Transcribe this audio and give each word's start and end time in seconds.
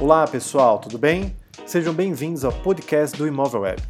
Olá 0.00 0.26
pessoal, 0.26 0.78
tudo 0.78 0.96
bem? 0.96 1.36
Sejam 1.66 1.92
bem-vindos 1.92 2.42
ao 2.42 2.50
podcast 2.50 3.14
do 3.18 3.26
Imóvel 3.26 3.60
Web. 3.60 3.82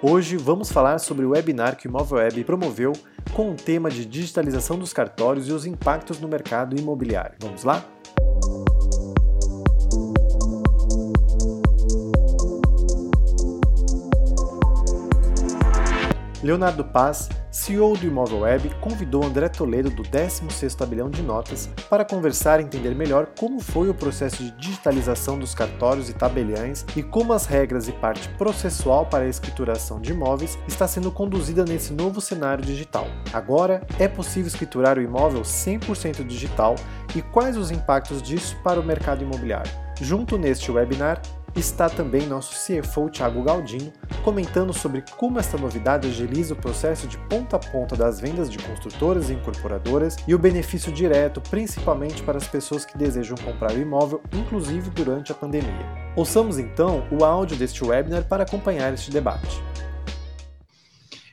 Hoje 0.00 0.36
vamos 0.36 0.70
falar 0.70 1.00
sobre 1.00 1.24
o 1.24 1.30
webinar 1.30 1.76
que 1.76 1.88
o 1.88 1.90
Imóvel 1.90 2.18
Web 2.18 2.44
promoveu 2.44 2.92
com 3.34 3.50
o 3.50 3.54
tema 3.56 3.90
de 3.90 4.06
digitalização 4.06 4.78
dos 4.78 4.92
cartórios 4.92 5.48
e 5.48 5.52
os 5.52 5.66
impactos 5.66 6.20
no 6.20 6.28
mercado 6.28 6.78
imobiliário. 6.78 7.34
Vamos 7.40 7.64
lá? 7.64 7.84
Leonardo 16.44 16.84
Paz, 16.84 17.28
CEO 17.56 17.96
do 17.96 18.06
Imóvel 18.06 18.40
Web, 18.40 18.70
convidou 18.82 19.24
André 19.24 19.48
Toledo 19.48 19.88
do 19.88 20.02
16º 20.02 20.74
Tabelião 20.74 21.08
de 21.08 21.22
Notas 21.22 21.70
para 21.88 22.04
conversar 22.04 22.60
e 22.60 22.64
entender 22.64 22.94
melhor 22.94 23.28
como 23.36 23.60
foi 23.60 23.88
o 23.88 23.94
processo 23.94 24.44
de 24.44 24.50
digitalização 24.52 25.38
dos 25.38 25.54
cartórios 25.54 26.10
e 26.10 26.12
tabeliães 26.12 26.84
e 26.94 27.02
como 27.02 27.32
as 27.32 27.46
regras 27.46 27.88
e 27.88 27.92
parte 27.92 28.28
processual 28.36 29.06
para 29.06 29.24
a 29.24 29.28
escrituração 29.28 29.98
de 29.98 30.12
imóveis 30.12 30.58
está 30.68 30.86
sendo 30.86 31.10
conduzida 31.10 31.64
nesse 31.64 31.94
novo 31.94 32.20
cenário 32.20 32.62
digital. 32.62 33.06
Agora, 33.32 33.84
é 33.98 34.06
possível 34.06 34.48
escriturar 34.48 34.98
o 34.98 35.02
imóvel 35.02 35.40
100% 35.40 36.26
digital 36.26 36.74
e 37.16 37.22
quais 37.22 37.56
os 37.56 37.70
impactos 37.70 38.22
disso 38.22 38.54
para 38.62 38.78
o 38.78 38.84
mercado 38.84 39.22
imobiliário. 39.24 39.72
Junto 39.98 40.36
neste 40.36 40.70
webinar, 40.70 41.22
está 41.56 41.88
também 41.88 42.26
nosso 42.26 42.54
CFO 42.54 43.08
Thiago 43.08 43.42
Galdino 43.42 43.90
comentando 44.22 44.72
sobre 44.74 45.02
como 45.16 45.38
esta 45.38 45.56
novidade 45.56 46.06
agiliza 46.06 46.52
o 46.52 46.56
processo 46.56 47.08
de 47.08 47.16
ponta 47.28 47.56
a 47.56 47.58
ponta 47.58 47.96
das 47.96 48.20
vendas 48.20 48.50
de 48.50 48.58
construtoras 48.58 49.30
e 49.30 49.32
incorporadoras 49.32 50.16
e 50.28 50.34
o 50.34 50.38
benefício 50.38 50.92
direto 50.92 51.40
principalmente 51.40 52.22
para 52.22 52.36
as 52.36 52.46
pessoas 52.46 52.84
que 52.84 52.98
desejam 52.98 53.36
comprar 53.38 53.72
o 53.72 53.80
imóvel, 53.80 54.20
inclusive 54.32 54.90
durante 54.90 55.32
a 55.32 55.34
pandemia. 55.34 55.86
Ouçamos 56.14 56.58
então 56.58 57.08
o 57.10 57.24
áudio 57.24 57.56
deste 57.56 57.82
webinar 57.82 58.28
para 58.28 58.42
acompanhar 58.42 58.92
este 58.92 59.10
debate. 59.10 59.62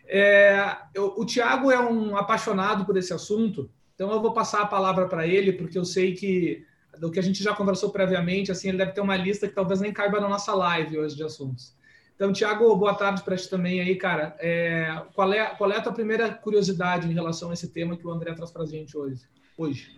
É, 0.08 0.78
eu, 0.94 1.14
o 1.18 1.26
Tiago 1.26 1.72
é 1.72 1.80
um 1.80 2.16
apaixonado 2.16 2.86
por 2.86 2.96
esse 2.96 3.12
assunto, 3.14 3.70
então 3.96 4.12
eu 4.12 4.22
vou 4.22 4.32
passar 4.32 4.62
a 4.62 4.68
palavra 4.68 5.08
para 5.08 5.28
ele, 5.28 5.52
porque 5.52 5.78
eu 5.78 5.84
sei 5.84 6.14
que 6.14 6.64
do 7.00 7.12
que 7.12 7.20
a 7.20 7.24
gente 7.24 7.44
já 7.44 7.54
conversou 7.54 7.92
previamente, 7.92 8.52
assim, 8.52 8.70
ele 8.70 8.78
deve 8.78 8.92
ter 8.92 9.02
uma 9.02 9.16
lista 9.16 9.48
que 9.48 9.56
talvez 9.56 9.82
nem 9.82 9.92
caiba 9.92 10.20
na 10.20 10.30
nossa 10.30 10.54
live 10.54 11.00
hoje 11.00 11.16
de 11.16 11.24
assuntos. 11.24 11.76
Então, 12.16 12.32
Tiago, 12.32 12.76
boa 12.76 12.94
tarde 12.94 13.24
para 13.24 13.36
ti 13.36 13.50
também 13.50 13.82
aí, 13.82 13.96
cara. 13.96 14.36
É, 14.40 15.04
qual, 15.14 15.34
é, 15.34 15.46
qual 15.56 15.72
é 15.72 15.78
a 15.78 15.82
tua 15.82 15.92
primeira 15.92 16.32
curiosidade 16.32 17.10
em 17.10 17.14
relação 17.14 17.50
a 17.50 17.54
esse 17.54 17.70
tema 17.70 17.98
que 17.98 18.06
o 18.06 18.12
André 18.12 18.34
traz 18.34 18.52
para 18.52 18.64
a 18.64 18.68
gente 18.68 18.96
hoje? 18.96 19.22
hoje? 19.58 19.96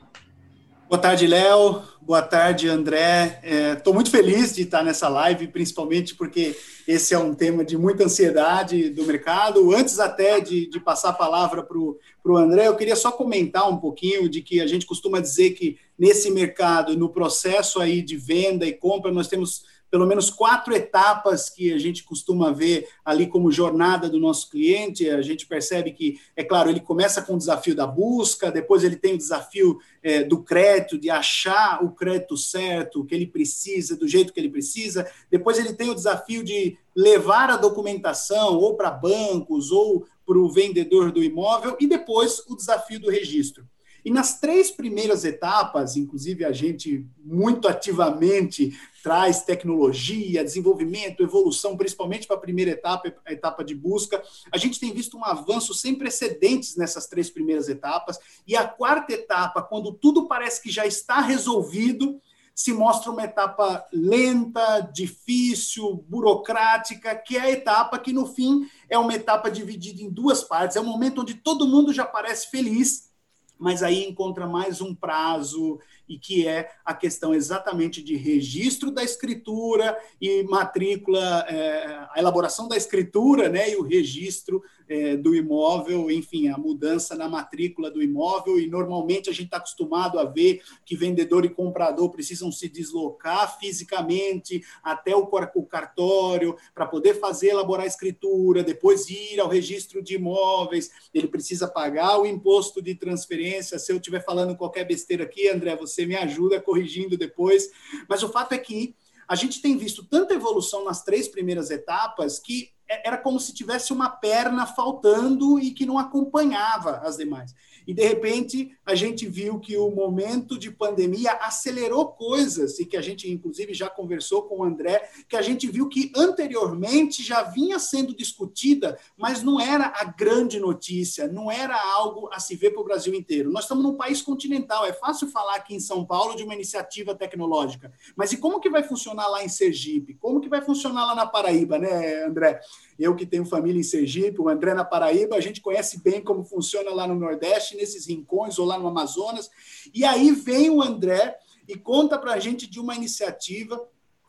Boa 0.88 1.02
tarde, 1.02 1.26
Léo. 1.26 1.82
Boa 2.00 2.22
tarde, 2.22 2.70
André. 2.70 3.42
Estou 3.76 3.92
é, 3.92 3.96
muito 3.96 4.12
feliz 4.12 4.54
de 4.54 4.62
estar 4.62 4.84
nessa 4.84 5.10
live, 5.10 5.48
principalmente 5.48 6.14
porque 6.14 6.56
esse 6.88 7.16
é 7.16 7.18
um 7.18 7.34
tema 7.34 7.66
de 7.66 7.76
muita 7.76 8.04
ansiedade 8.04 8.92
do 8.92 9.04
mercado. 9.04 9.76
Antes 9.76 10.00
até 10.00 10.40
de, 10.40 10.70
de 10.70 10.80
passar 10.80 11.10
a 11.10 11.14
palavra 11.14 11.64
para 11.64 11.80
o 11.80 12.38
André, 12.38 12.68
eu 12.68 12.76
queria 12.76 12.96
só 12.96 13.12
comentar 13.12 13.68
um 13.68 13.78
pouquinho 13.78 14.30
de 14.30 14.44
que 14.44 14.62
a 14.62 14.68
gente 14.68 14.86
costuma 14.86 15.20
dizer 15.20 15.52
que 15.52 15.80
nesse 15.98 16.30
mercado, 16.30 16.96
no 16.96 17.10
processo 17.10 17.80
aí 17.82 18.04
de 18.04 18.16
venda 18.16 18.68
e 18.68 18.74
compra, 18.74 19.12
nós 19.12 19.28
temos 19.28 19.64
pelo 19.96 20.06
menos 20.06 20.30
quatro 20.30 20.76
etapas 20.76 21.50
que 21.50 21.72
a 21.72 21.78
gente 21.78 22.04
costuma 22.04 22.52
ver 22.52 22.86
ali 23.06 23.28
como 23.28 23.50
jornada 23.50 24.10
do 24.10 24.20
nosso 24.20 24.50
cliente. 24.50 25.10
A 25.10 25.22
gente 25.22 25.48
percebe 25.48 25.94
que, 25.94 26.20
é 26.36 26.44
claro, 26.44 26.70
ele 26.70 26.82
começa 26.82 27.22
com 27.22 27.36
o 27.36 27.38
desafio 27.38 27.74
da 27.74 27.88
busca, 27.88 28.52
depois 28.52 28.84
ele 28.84 28.98
tem 28.98 29.14
o 29.14 29.18
desafio 29.18 29.80
é, 30.04 30.22
do 30.22 30.44
crédito, 30.44 30.98
de 30.98 31.10
achar 31.10 31.82
o 31.82 31.92
crédito 31.92 32.36
certo, 32.36 33.06
que 33.06 33.16
ele 33.16 33.26
precisa, 33.26 33.96
do 33.96 34.06
jeito 34.06 34.34
que 34.34 34.40
ele 34.42 34.50
precisa, 34.50 35.10
depois 35.32 35.58
ele 35.58 35.72
tem 35.72 35.90
o 35.90 35.96
desafio 35.96 36.44
de 36.44 36.78
levar 36.94 37.50
a 37.50 37.56
documentação 37.56 38.58
ou 38.58 38.76
para 38.76 38.92
bancos 38.92 39.72
ou 39.72 40.06
para 40.26 40.38
o 40.38 40.52
vendedor 40.52 41.10
do 41.10 41.24
imóvel, 41.24 41.78
e 41.80 41.88
depois 41.88 42.44
o 42.50 42.56
desafio 42.58 43.00
do 43.00 43.10
registro. 43.10 43.66
E 44.04 44.12
nas 44.12 44.42
três 44.42 44.70
primeiras 44.70 45.24
etapas, 45.24 45.96
inclusive 45.96 46.44
a 46.44 46.52
gente 46.52 47.08
muito 47.24 47.66
ativamente 47.66 48.78
traz 49.06 49.44
tecnologia, 49.44 50.44
desenvolvimento, 50.44 51.22
evolução, 51.22 51.78
principalmente 51.78 52.26
para 52.26 52.38
a 52.38 52.40
primeira 52.40 52.72
etapa, 52.72 53.14
a 53.24 53.32
etapa 53.32 53.64
de 53.64 53.76
busca. 53.76 54.20
A 54.52 54.58
gente 54.58 54.80
tem 54.80 54.92
visto 54.92 55.16
um 55.16 55.24
avanço 55.24 55.76
sem 55.76 55.94
precedentes 55.94 56.76
nessas 56.76 57.06
três 57.06 57.30
primeiras 57.30 57.70
etapas. 57.70 58.18
E 58.48 58.56
a 58.56 58.68
quarta 58.68 59.14
etapa, 59.14 59.62
quando 59.62 59.94
tudo 59.94 60.28
parece 60.28 60.60
que 60.60 60.72
já 60.72 60.88
está 60.88 61.22
resolvido, 61.22 62.20
se 62.56 62.74
mostra 62.74 63.12
uma 63.12 63.24
etapa 63.24 63.86
lenta, 63.94 64.80
difícil, 64.92 66.04
burocrática, 66.10 67.16
que 67.16 67.38
é 67.38 67.42
a 67.42 67.52
etapa 67.52 68.00
que, 68.00 68.12
no 68.12 68.26
fim, 68.26 68.68
é 68.90 68.98
uma 68.98 69.14
etapa 69.14 69.52
dividida 69.52 70.02
em 70.02 70.10
duas 70.10 70.44
partes. 70.44 70.78
É 70.78 70.82
um 70.82 70.88
momento 70.88 71.22
onde 71.22 71.36
todo 71.36 71.68
mundo 71.68 71.94
já 71.94 72.08
parece 72.08 72.50
feliz, 72.50 73.12
mas 73.60 73.84
aí 73.84 74.04
encontra 74.04 74.48
mais 74.48 74.82
um 74.82 74.96
prazo 74.96 75.80
e 76.08 76.18
que 76.20 76.48
é 76.48 76.70
a 76.84 76.94
questão 76.94 77.34
exatamente 77.34 78.04
de 78.04 78.16
registro 78.16 78.92
da 78.92 79.04
escritura 79.04 79.98
e 80.22 80.44
matrícula, 80.44 81.46
é, 81.48 82.08
a 82.12 82.14
elaboração 82.18 82.68
da 82.68 82.78
escritura, 82.78 83.50
né, 83.50 83.72
e 83.72 83.76
o 83.76 83.82
registro 83.82 84.62
é, 84.88 85.18
do 85.18 85.36
imóvel, 85.36 86.12
enfim, 86.12 86.48
a 86.48 86.58
mudança 86.58 87.16
na 87.16 87.28
matrícula 87.28 87.90
do 87.90 88.04
imóvel, 88.04 88.60
e 88.60 88.68
normalmente 88.68 89.30
a 89.30 89.34
gente 89.34 89.46
está 89.46 89.58
acostumado 89.58 90.20
a 90.20 90.26
ver 90.26 90.62
que 90.86 90.96
vendedor 90.96 91.44
e 91.44 91.50
comprador 91.50 92.10
precisam 92.12 92.52
se 92.52 92.70
deslocar 92.70 93.58
fisicamente 93.60 94.64
até 94.84 95.16
o, 95.16 95.28
o 95.56 95.66
cartório 95.66 96.56
para 96.74 96.86
poder 96.86 97.16
fazer, 97.16 97.50
elaborar 97.50 97.86
a 97.86 97.88
escritura, 97.88 98.64
depois 98.64 99.10
ir 99.10 99.40
ao 99.40 99.50
registro 99.50 100.04
de 100.04 100.16
imóveis, 100.16 100.92
ele 101.14 101.28
precisa 101.28 101.68
pagar 101.68 102.20
o 102.20 102.26
imposto 102.26 102.82
de 102.82 102.94
transferência. 102.96 103.80
Se 103.80 103.92
eu 103.92 103.98
estiver 103.98 104.24
falando 104.24 104.56
qualquer 104.56 104.86
besteira 104.86 105.24
aqui, 105.24 105.48
André, 105.48 105.76
você 105.76 105.95
me 106.04 106.16
ajuda 106.16 106.60
corrigindo 106.60 107.16
depois. 107.16 107.70
Mas 108.10 108.24
o 108.24 108.30
fato 108.30 108.54
é 108.54 108.58
que 108.58 108.96
a 109.28 109.36
gente 109.36 109.62
tem 109.62 109.78
visto 109.78 110.04
tanta 110.04 110.34
evolução 110.34 110.84
nas 110.84 111.04
três 111.04 111.28
primeiras 111.28 111.70
etapas 111.70 112.40
que 112.40 112.75
era 112.88 113.18
como 113.18 113.40
se 113.40 113.54
tivesse 113.54 113.92
uma 113.92 114.10
perna 114.10 114.66
faltando 114.66 115.60
e 115.60 115.72
que 115.72 115.86
não 115.86 115.98
acompanhava 115.98 116.98
as 116.98 117.18
demais. 117.18 117.54
E, 117.88 117.94
de 117.94 118.04
repente, 118.04 118.76
a 118.86 118.96
gente 118.96 119.28
viu 119.28 119.60
que 119.60 119.78
o 119.78 119.92
momento 119.92 120.58
de 120.58 120.72
pandemia 120.72 121.34
acelerou 121.34 122.08
coisas, 122.08 122.80
e 122.80 122.86
que 122.86 122.98
a 122.98 123.02
gente, 123.02 123.32
inclusive, 123.32 123.74
já 123.74 123.90
conversou 123.90 124.44
com 124.44 124.60
o 124.60 124.64
André, 124.64 125.08
que 125.30 125.36
a 125.36 125.42
gente 125.42 125.68
viu 125.68 125.88
que 125.88 126.12
anteriormente 126.16 127.22
já 127.22 127.44
vinha 127.44 127.78
sendo 127.78 128.16
discutida, 128.16 128.98
mas 129.16 129.44
não 129.44 129.60
era 129.60 129.94
a 129.96 130.06
grande 130.06 130.60
notícia, 130.60 131.28
não 131.28 131.52
era 131.52 131.80
algo 131.94 132.30
a 132.34 132.40
se 132.40 132.56
ver 132.56 132.72
para 132.72 132.82
o 132.82 132.86
Brasil 132.86 133.14
inteiro. 133.14 133.52
Nós 133.52 133.66
estamos 133.66 133.84
num 133.84 133.96
país 133.96 134.22
continental, 134.22 134.86
é 134.86 134.94
fácil 134.94 135.28
falar 135.30 135.56
aqui 135.56 135.76
em 135.76 135.80
São 135.80 136.06
Paulo 136.06 136.36
de 136.36 136.44
uma 136.44 136.56
iniciativa 136.56 137.14
tecnológica, 137.14 137.92
mas 138.16 138.32
e 138.32 138.38
como 138.38 138.60
que 138.60 138.70
vai 138.70 138.84
funcionar 138.84 139.28
lá 139.28 139.44
em 139.44 139.50
Sergipe? 139.50 140.16
Como 140.16 140.42
que 140.42 140.50
vai 140.50 140.62
funcionar 140.62 141.06
lá 141.06 141.16
na 141.16 141.28
Paraíba, 141.28 141.78
né, 141.78 142.26
André? 142.26 142.60
Eu 142.98 143.16
que 143.16 143.26
tenho 143.26 143.46
família 143.46 143.80
em 143.80 143.84
Sergipe, 143.84 144.42
o 144.42 144.50
André 144.50 144.74
na 144.74 144.86
Paraíba, 144.86 145.36
a 145.36 145.42
gente 145.42 145.62
conhece 145.62 146.02
bem 146.02 146.22
como 146.22 146.44
funciona 146.44 146.92
lá 146.92 147.08
no 147.08 147.16
Nordeste, 147.16 147.76
nesses 147.76 148.08
rincões 148.08 148.58
ou 148.58 148.66
lá 148.66 148.80
no 148.80 148.88
Amazonas. 148.88 149.50
E 149.94 150.06
aí 150.06 150.32
vem 150.32 150.70
o 150.70 150.82
André 150.82 151.38
e 151.68 151.76
conta 151.76 152.18
para 152.18 152.34
a 152.34 152.40
gente 152.40 152.68
de 152.68 152.80
uma 152.80 152.96
iniciativa 152.96 153.80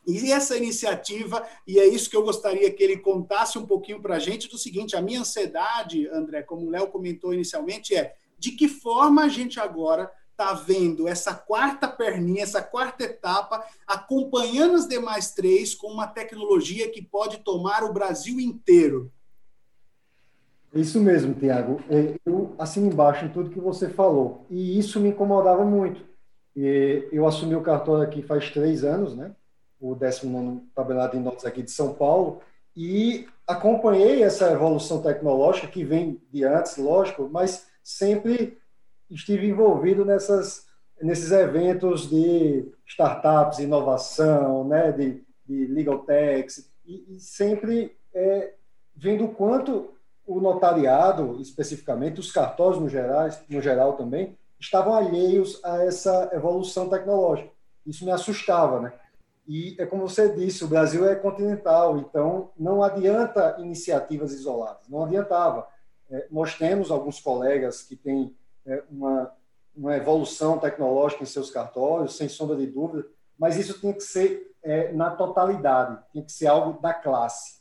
e 0.07 0.31
essa 0.31 0.57
iniciativa, 0.57 1.45
e 1.67 1.81
é 1.81 1.87
isso 1.87 2.09
que 2.09 2.17
eu 2.17 2.23
gostaria 2.23 2.71
que 2.73 2.83
ele 2.83 2.99
contasse 2.99 3.59
um 3.59 3.67
pouquinho 3.67 4.01
para 4.01 4.15
a 4.15 4.19
gente, 4.21 4.49
do 4.49 4.57
seguinte: 4.57 4.95
a 4.95 5.03
minha 5.03 5.21
ansiedade, 5.21 6.07
André, 6.09 6.43
como 6.43 6.65
o 6.65 6.71
Léo 6.71 6.87
comentou 6.87 7.35
inicialmente, 7.35 7.95
é 7.95 8.15
de 8.39 8.53
que 8.53 8.69
forma 8.69 9.25
a 9.25 9.29
gente 9.29 9.59
agora 9.59 10.09
está 10.37 10.53
vendo 10.53 11.09
essa 11.09 11.35
quarta 11.35 11.89
perninha, 11.89 12.43
essa 12.43 12.61
quarta 12.61 13.05
etapa, 13.05 13.65
acompanhando 13.87 14.75
as 14.75 14.87
demais 14.87 15.33
três 15.33 15.75
com 15.75 15.87
uma 15.87 16.07
tecnologia 16.07 16.91
que 16.91 17.01
pode 17.01 17.39
tomar 17.39 17.83
o 17.83 17.93
Brasil 17.93 18.39
inteiro. 18.39 19.11
Isso 20.75 21.01
mesmo, 21.01 21.35
Tiago. 21.35 21.81
É, 21.89 22.17
eu 22.27 22.55
assino 22.59 22.87
embaixo 22.87 23.25
em 23.25 23.31
tudo 23.31 23.49
que 23.49 23.59
você 23.59 23.89
falou. 23.89 24.45
E 24.51 24.79
isso 24.79 25.01
me 25.01 25.09
incomodava 25.09 25.65
muito. 25.65 26.05
Eu 26.55 27.27
assumi 27.27 27.55
o 27.55 27.63
cartório 27.63 28.03
aqui 28.03 28.23
faz 28.23 28.51
três 28.51 28.85
anos, 28.85 29.17
né? 29.17 29.33
O 29.81 29.95
19 29.95 30.63
tabelado 30.75 31.17
em 31.17 31.21
notas 31.21 31.47
aqui 31.47 31.63
de 31.63 31.71
São 31.71 31.95
Paulo. 31.95 32.41
E 32.75 33.27
acompanhei 33.47 34.23
essa 34.23 34.53
evolução 34.53 35.01
tecnológica 35.01 35.67
que 35.67 35.83
vem 35.83 36.21
de 36.31 36.45
antes, 36.45 36.77
lógico, 36.77 37.29
mas 37.31 37.67
sempre 37.83 38.59
estive 39.11 39.49
envolvido 39.49 40.05
nessas, 40.05 40.67
nesses 41.01 41.31
eventos 41.31 42.09
de 42.09 42.71
startups, 42.87 43.59
inovação, 43.59 44.67
né, 44.67 44.93
de, 44.93 45.23
de 45.47 45.67
legal 45.67 46.01
techs, 46.01 46.71
e, 46.85 47.17
e 47.17 47.21
sempre 47.21 47.97
é, 48.15 48.55
vendo 48.95 49.25
o 49.25 49.35
quanto 49.35 49.95
o 50.27 50.41
notariado, 50.41 51.41
especificamente, 51.41 52.19
os 52.19 52.33
cartórios 52.33 52.81
no 52.81 52.89
geral, 52.89 53.29
no 53.49 53.61
geral 53.61 53.93
também, 53.93 54.37
estavam 54.59 54.95
alheios 54.95 55.61
a 55.65 55.85
essa 55.85 56.31
evolução 56.33 56.89
tecnológica. 56.89 57.51
Isso 57.87 58.05
me 58.05 58.11
assustava, 58.11 58.81
né? 58.81 58.93
E 59.47 59.77
é 59.79 59.87
como 59.87 60.09
você 60.09 60.35
disse, 60.35 60.65
o 60.65 60.69
Brasil 60.69 61.09
é 61.09 61.15
continental, 61.15 61.99
então 61.99 62.51
não 62.59 62.83
adianta 62.83 63.57
iniciativas 63.61 64.33
isoladas, 64.33 64.89
não 64.89 65.05
adiantava. 65.05 65.69
É, 66.11 66.27
nós 66.31 66.55
temos 66.57 66.91
alguns 66.91 67.21
colegas 67.21 67.83
que 67.83 67.95
têm 67.95 68.35
uma, 68.91 69.33
uma 69.75 69.97
evolução 69.97 70.59
tecnológica 70.59 71.23
em 71.23 71.27
seus 71.27 71.51
cartórios, 71.51 72.17
sem 72.17 72.29
sombra 72.29 72.57
de 72.57 72.67
dúvida, 72.67 73.07
mas 73.39 73.57
isso 73.57 73.81
tem 73.81 73.93
que 73.93 74.03
ser 74.03 74.55
é, 74.63 74.93
na 74.93 75.11
totalidade, 75.11 75.99
tem 76.13 76.23
que 76.23 76.33
ser 76.33 76.47
algo 76.47 76.81
da 76.81 76.93
classe. 76.93 77.61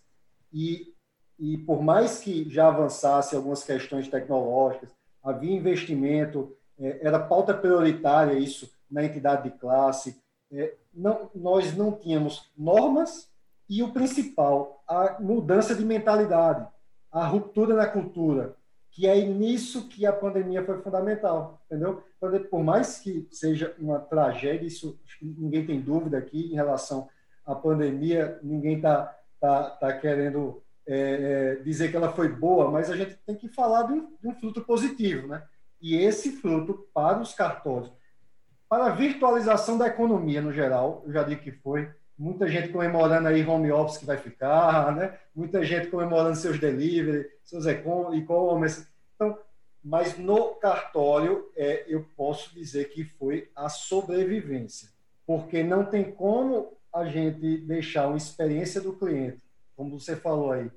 E, 0.51 0.93
e 1.37 1.57
por 1.57 1.81
mais 1.81 2.19
que 2.19 2.49
já 2.49 2.67
avançasse 2.67 3.35
algumas 3.35 3.63
questões 3.63 4.07
tecnológicas, 4.07 4.89
havia 5.21 5.55
investimento, 5.55 6.55
é, 6.79 7.05
era 7.05 7.19
pauta 7.19 7.53
prioritária 7.53 8.33
isso 8.33 8.71
na 8.89 9.03
entidade 9.03 9.49
de 9.49 9.57
classe, 9.57 10.21
é, 10.51 10.75
não, 10.93 11.29
nós 11.35 11.75
não 11.75 11.91
tínhamos 11.91 12.51
normas 12.57 13.29
e 13.67 13.83
o 13.83 13.91
principal, 13.91 14.83
a 14.87 15.17
mudança 15.19 15.75
de 15.75 15.83
mentalidade, 15.83 16.67
a 17.11 17.25
ruptura 17.25 17.75
na 17.75 17.87
cultura, 17.87 18.55
que 18.95 19.07
é 19.07 19.19
nisso 19.25 19.89
que 19.89 20.05
a 20.05 20.13
pandemia 20.13 20.63
foi 20.63 20.81
fundamental, 20.81 21.61
entendeu? 21.65 22.01
Então, 22.17 22.43
por 22.45 22.63
mais 22.63 22.99
que 22.99 23.27
seja 23.29 23.75
uma 23.77 23.99
tragédia, 23.99 24.65
isso 24.65 24.97
ninguém 25.21 25.65
tem 25.65 25.81
dúvida 25.81 26.17
aqui 26.17 26.51
em 26.51 26.55
relação 26.55 27.09
à 27.45 27.53
pandemia, 27.53 28.39
ninguém 28.41 28.77
está 28.77 29.13
tá, 29.39 29.69
tá 29.71 29.93
querendo 29.97 30.63
é, 30.87 31.57
é, 31.59 31.63
dizer 31.63 31.91
que 31.91 31.97
ela 31.97 32.13
foi 32.13 32.29
boa, 32.29 32.71
mas 32.71 32.89
a 32.89 32.95
gente 32.95 33.17
tem 33.25 33.35
que 33.35 33.49
falar 33.49 33.83
de 33.83 33.93
um, 33.93 34.15
de 34.21 34.27
um 34.29 34.33
fruto 34.33 34.61
positivo, 34.61 35.27
né? 35.27 35.43
E 35.81 35.97
esse 35.97 36.31
fruto 36.31 36.87
para 36.93 37.19
os 37.19 37.33
cartórios 37.33 37.91
para 38.69 38.87
a 38.87 38.89
virtualização 38.89 39.77
da 39.77 39.87
economia 39.87 40.41
no 40.41 40.51
geral, 40.51 41.03
eu 41.05 41.13
já 41.13 41.23
digo 41.23 41.41
que 41.41 41.51
foi, 41.51 41.89
muita 42.17 42.47
gente 42.47 42.69
comemorando 42.69 43.27
aí 43.27 43.45
home 43.45 43.71
office 43.71 43.97
que 43.97 44.05
vai 44.05 44.17
ficar, 44.17 44.95
né? 44.95 45.17
muita 45.35 45.63
gente 45.63 45.87
comemorando 45.87 46.35
seus 46.35 46.59
delivery, 46.59 47.27
seus 47.45 47.65
e-commerce. 47.65 48.87
Então, 49.15 49.37
mas 49.83 50.17
no 50.17 50.55
cartório, 50.55 51.49
é, 51.55 51.85
eu 51.87 52.05
posso 52.17 52.53
dizer 52.53 52.89
que 52.89 53.03
foi 53.03 53.49
a 53.55 53.69
sobrevivência, 53.69 54.89
porque 55.25 55.63
não 55.63 55.85
tem 55.85 56.11
como 56.11 56.75
a 56.91 57.05
gente 57.05 57.57
deixar 57.59 58.07
uma 58.07 58.17
experiência 58.17 58.81
do 58.81 58.93
cliente, 58.93 59.41
como 59.75 59.99
você 59.99 60.15
falou 60.15 60.51
aí, 60.51 60.71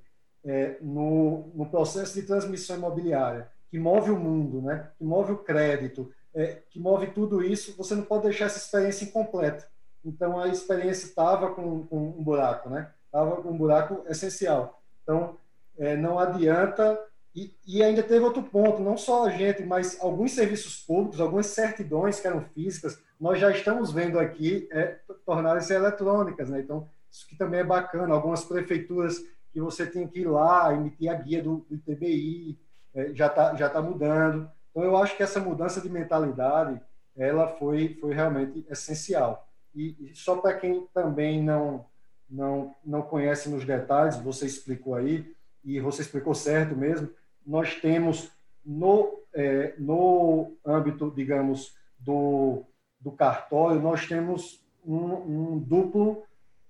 é, 0.45 0.77
no, 0.81 1.51
no 1.55 1.67
processo 1.71 2.15
de 2.21 2.27
transmissão 2.27 2.77
imobiliária, 2.77 3.51
que 3.71 3.79
move 3.79 4.11
o 4.11 4.19
mundo, 4.19 4.63
né? 4.63 4.91
que 4.99 5.05
move 5.05 5.33
o 5.33 5.39
crédito, 5.39 6.13
é, 6.35 6.63
que 6.71 6.79
move 6.79 7.09
tudo 7.09 7.43
isso, 7.43 7.77
você 7.77 7.95
não 7.95 8.03
pode 8.03 8.25
deixar 8.25 8.47
essa 8.47 8.59
experiência 8.59 9.05
incompleta. 9.05 9.69
Então, 10.05 10.39
a 10.39 10.49
experiência 10.49 11.07
estava 11.07 11.55
com, 11.55 11.87
com, 11.87 11.97
um 11.97 12.23
buraco, 12.23 12.71
né? 12.71 12.91
Estava 13.07 13.43
com 13.43 13.51
um 13.51 13.57
buraco 13.57 14.05
essencial. 14.09 14.81
Então, 15.03 15.37
é, 15.79 15.97
não 15.97 16.19
adianta. 16.19 16.99
E, 17.35 17.55
e, 17.67 17.83
ainda 17.83 18.03
teve 18.03 18.25
outro 18.25 18.43
ponto: 18.43 18.83
não 18.83 18.97
só 18.97 19.27
a 19.27 19.31
gente, 19.31 19.63
mas 19.63 19.99
alguns 20.01 20.33
serviços 20.33 20.77
públicos, 20.77 21.21
algumas 21.21 21.47
certidões 21.47 22.21
que 22.21 22.27
eram 22.27 22.43
físicas, 22.55 23.01
nós 23.21 23.39
já 23.39 23.51
estamos 23.51 23.93
vendo 23.93 24.19
aqui 24.19 24.69
é, 24.73 24.99
tornarem-se 25.25 25.73
eletrônicas, 25.73 26.49
né? 26.49 26.61
Então, 26.61 26.89
isso 27.11 27.27
que 27.27 27.37
também 27.37 27.61
é 27.61 27.65
bacana. 27.65 28.15
Algumas 28.15 28.45
prefeituras 28.45 29.19
que 29.53 29.61
você 29.61 29.87
tem 29.87 30.07
que 30.07 30.21
ir 30.21 30.29
lá, 30.29 30.75
emitir 30.75 31.11
a 31.11 31.15
guia 31.15 31.43
do, 31.43 31.65
do 31.69 31.75
ITBI, 31.77 32.59
é, 32.95 33.15
já 33.15 33.27
está 33.27 33.55
já 33.55 33.69
tá 33.69 33.81
mudando. 33.81 34.51
Então, 34.71 34.83
eu 34.83 34.97
acho 34.97 35.17
que 35.17 35.23
essa 35.23 35.41
mudança 35.41 35.81
de 35.81 35.89
mentalidade 35.89 36.81
ela 37.17 37.49
foi, 37.49 37.97
foi 38.01 38.15
realmente 38.15 38.65
essencial. 38.71 39.49
E, 39.75 39.97
e 40.01 40.15
só 40.15 40.37
para 40.37 40.55
quem 40.55 40.87
também 40.95 41.43
não, 41.43 41.85
não, 42.31 42.75
não 42.85 43.03
conhece 43.03 43.49
nos 43.49 43.65
detalhes, 43.65 44.17
você 44.17 44.47
explicou 44.47 44.95
aí, 44.95 45.35
e 45.65 45.81
você 45.81 46.03
explicou 46.03 46.35
certo 46.35 46.77
mesmo, 46.77 47.11
nós 47.47 47.75
temos 47.75 48.31
no, 48.65 49.21
é, 49.33 49.75
no 49.79 50.53
âmbito, 50.65 51.13
digamos, 51.15 51.75
do, 51.99 52.65
do 53.01 53.11
cartório, 53.11 53.81
nós 53.81 54.07
temos 54.07 54.63
um, 54.85 55.55
um 55.55 55.59
duplo 55.59 56.23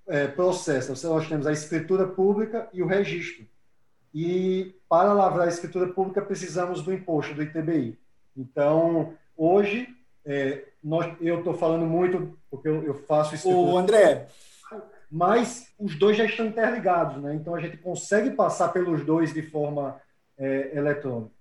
é, 0.06 0.26
processo. 0.26 0.92
Nós 1.08 1.28
temos 1.28 1.46
a 1.46 1.52
escritura 1.52 2.06
pública 2.06 2.68
e 2.72 2.82
o 2.82 2.86
registro. 2.86 3.46
E 4.14 4.74
para 4.88 5.12
lavrar 5.12 5.46
a 5.46 5.50
escritura 5.50 5.88
pública 5.88 6.22
precisamos 6.22 6.82
do 6.82 6.92
imposto, 6.92 7.34
do 7.34 7.42
ITBI. 7.42 7.98
Então, 8.36 9.14
hoje, 9.36 9.88
é, 10.24 10.64
nós, 10.82 11.14
eu 11.20 11.38
estou 11.38 11.54
falando 11.54 11.84
muito, 11.84 12.36
porque 12.50 12.68
eu, 12.68 12.82
eu 12.84 12.94
faço 12.94 13.34
isso. 13.34 13.50
O 13.50 13.76
André. 13.76 14.28
Mas 15.10 15.72
os 15.78 15.98
dois 15.98 16.16
já 16.16 16.24
estão 16.24 16.46
interligados, 16.46 17.22
né? 17.22 17.34
Então 17.34 17.54
a 17.54 17.60
gente 17.60 17.78
consegue 17.78 18.30
passar 18.30 18.68
pelos 18.68 19.04
dois 19.04 19.32
de 19.32 19.42
forma 19.42 20.00
é, 20.36 20.76
eletrônica. 20.76 21.37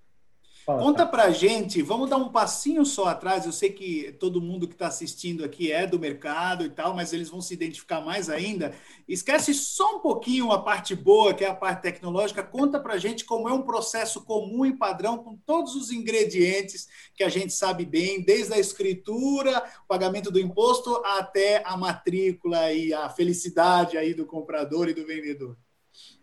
Fala, 0.67 0.83
Conta 0.83 1.05
tá. 1.05 1.09
pra 1.09 1.29
gente, 1.29 1.81
vamos 1.81 2.09
dar 2.09 2.17
um 2.17 2.27
passinho 2.27 2.85
só 2.85 3.05
atrás. 3.05 3.45
Eu 3.45 3.53
sei 3.53 3.69
que 3.69 4.11
todo 4.19 4.41
mundo 4.41 4.67
que 4.67 4.73
está 4.73 4.87
assistindo 4.87 5.45
aqui 5.45 5.71
é 5.71 5.87
do 5.87 5.97
mercado 5.97 6.65
e 6.65 6.69
tal, 6.69 6.93
mas 6.93 7.13
eles 7.13 7.29
vão 7.29 7.39
se 7.39 7.53
identificar 7.53 8.01
mais 8.01 8.29
ainda. 8.29 8.75
Esquece 9.07 9.53
só 9.53 9.95
um 9.95 9.99
pouquinho 10.01 10.51
a 10.51 10.61
parte 10.61 10.93
boa, 10.93 11.33
que 11.33 11.45
é 11.45 11.47
a 11.47 11.55
parte 11.55 11.83
tecnológica. 11.83 12.43
Conta 12.43 12.81
pra 12.81 12.97
gente 12.97 13.23
como 13.23 13.47
é 13.47 13.53
um 13.53 13.61
processo 13.61 14.25
comum 14.25 14.65
e 14.65 14.75
padrão, 14.75 15.19
com 15.19 15.37
todos 15.37 15.73
os 15.73 15.89
ingredientes 15.89 16.89
que 17.15 17.23
a 17.23 17.29
gente 17.29 17.53
sabe 17.53 17.85
bem, 17.85 18.21
desde 18.21 18.53
a 18.53 18.59
escritura, 18.59 19.63
o 19.85 19.87
pagamento 19.87 20.29
do 20.29 20.37
imposto, 20.37 21.01
até 21.05 21.63
a 21.65 21.77
matrícula 21.77 22.73
e 22.73 22.93
a 22.93 23.07
felicidade 23.07 23.97
aí 23.97 24.13
do 24.13 24.25
comprador 24.25 24.89
e 24.89 24.93
do 24.93 25.07
vendedor. 25.07 25.55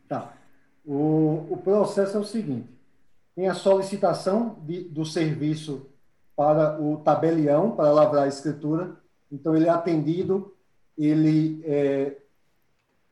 Tá. 0.06 0.36
O, 0.84 1.46
o 1.48 1.56
processo 1.64 2.18
é 2.18 2.20
o 2.20 2.24
seguinte 2.24 2.73
tem 3.34 3.48
a 3.48 3.54
solicitação 3.54 4.56
de, 4.60 4.84
do 4.84 5.04
serviço 5.04 5.86
para 6.36 6.80
o 6.80 6.98
tabelião, 6.98 7.72
para 7.72 7.90
lavrar 7.90 8.24
a 8.24 8.28
escritura. 8.28 8.96
Então, 9.30 9.56
ele 9.56 9.66
é 9.66 9.70
atendido, 9.70 10.54
ele 10.96 11.62
é, 11.64 12.16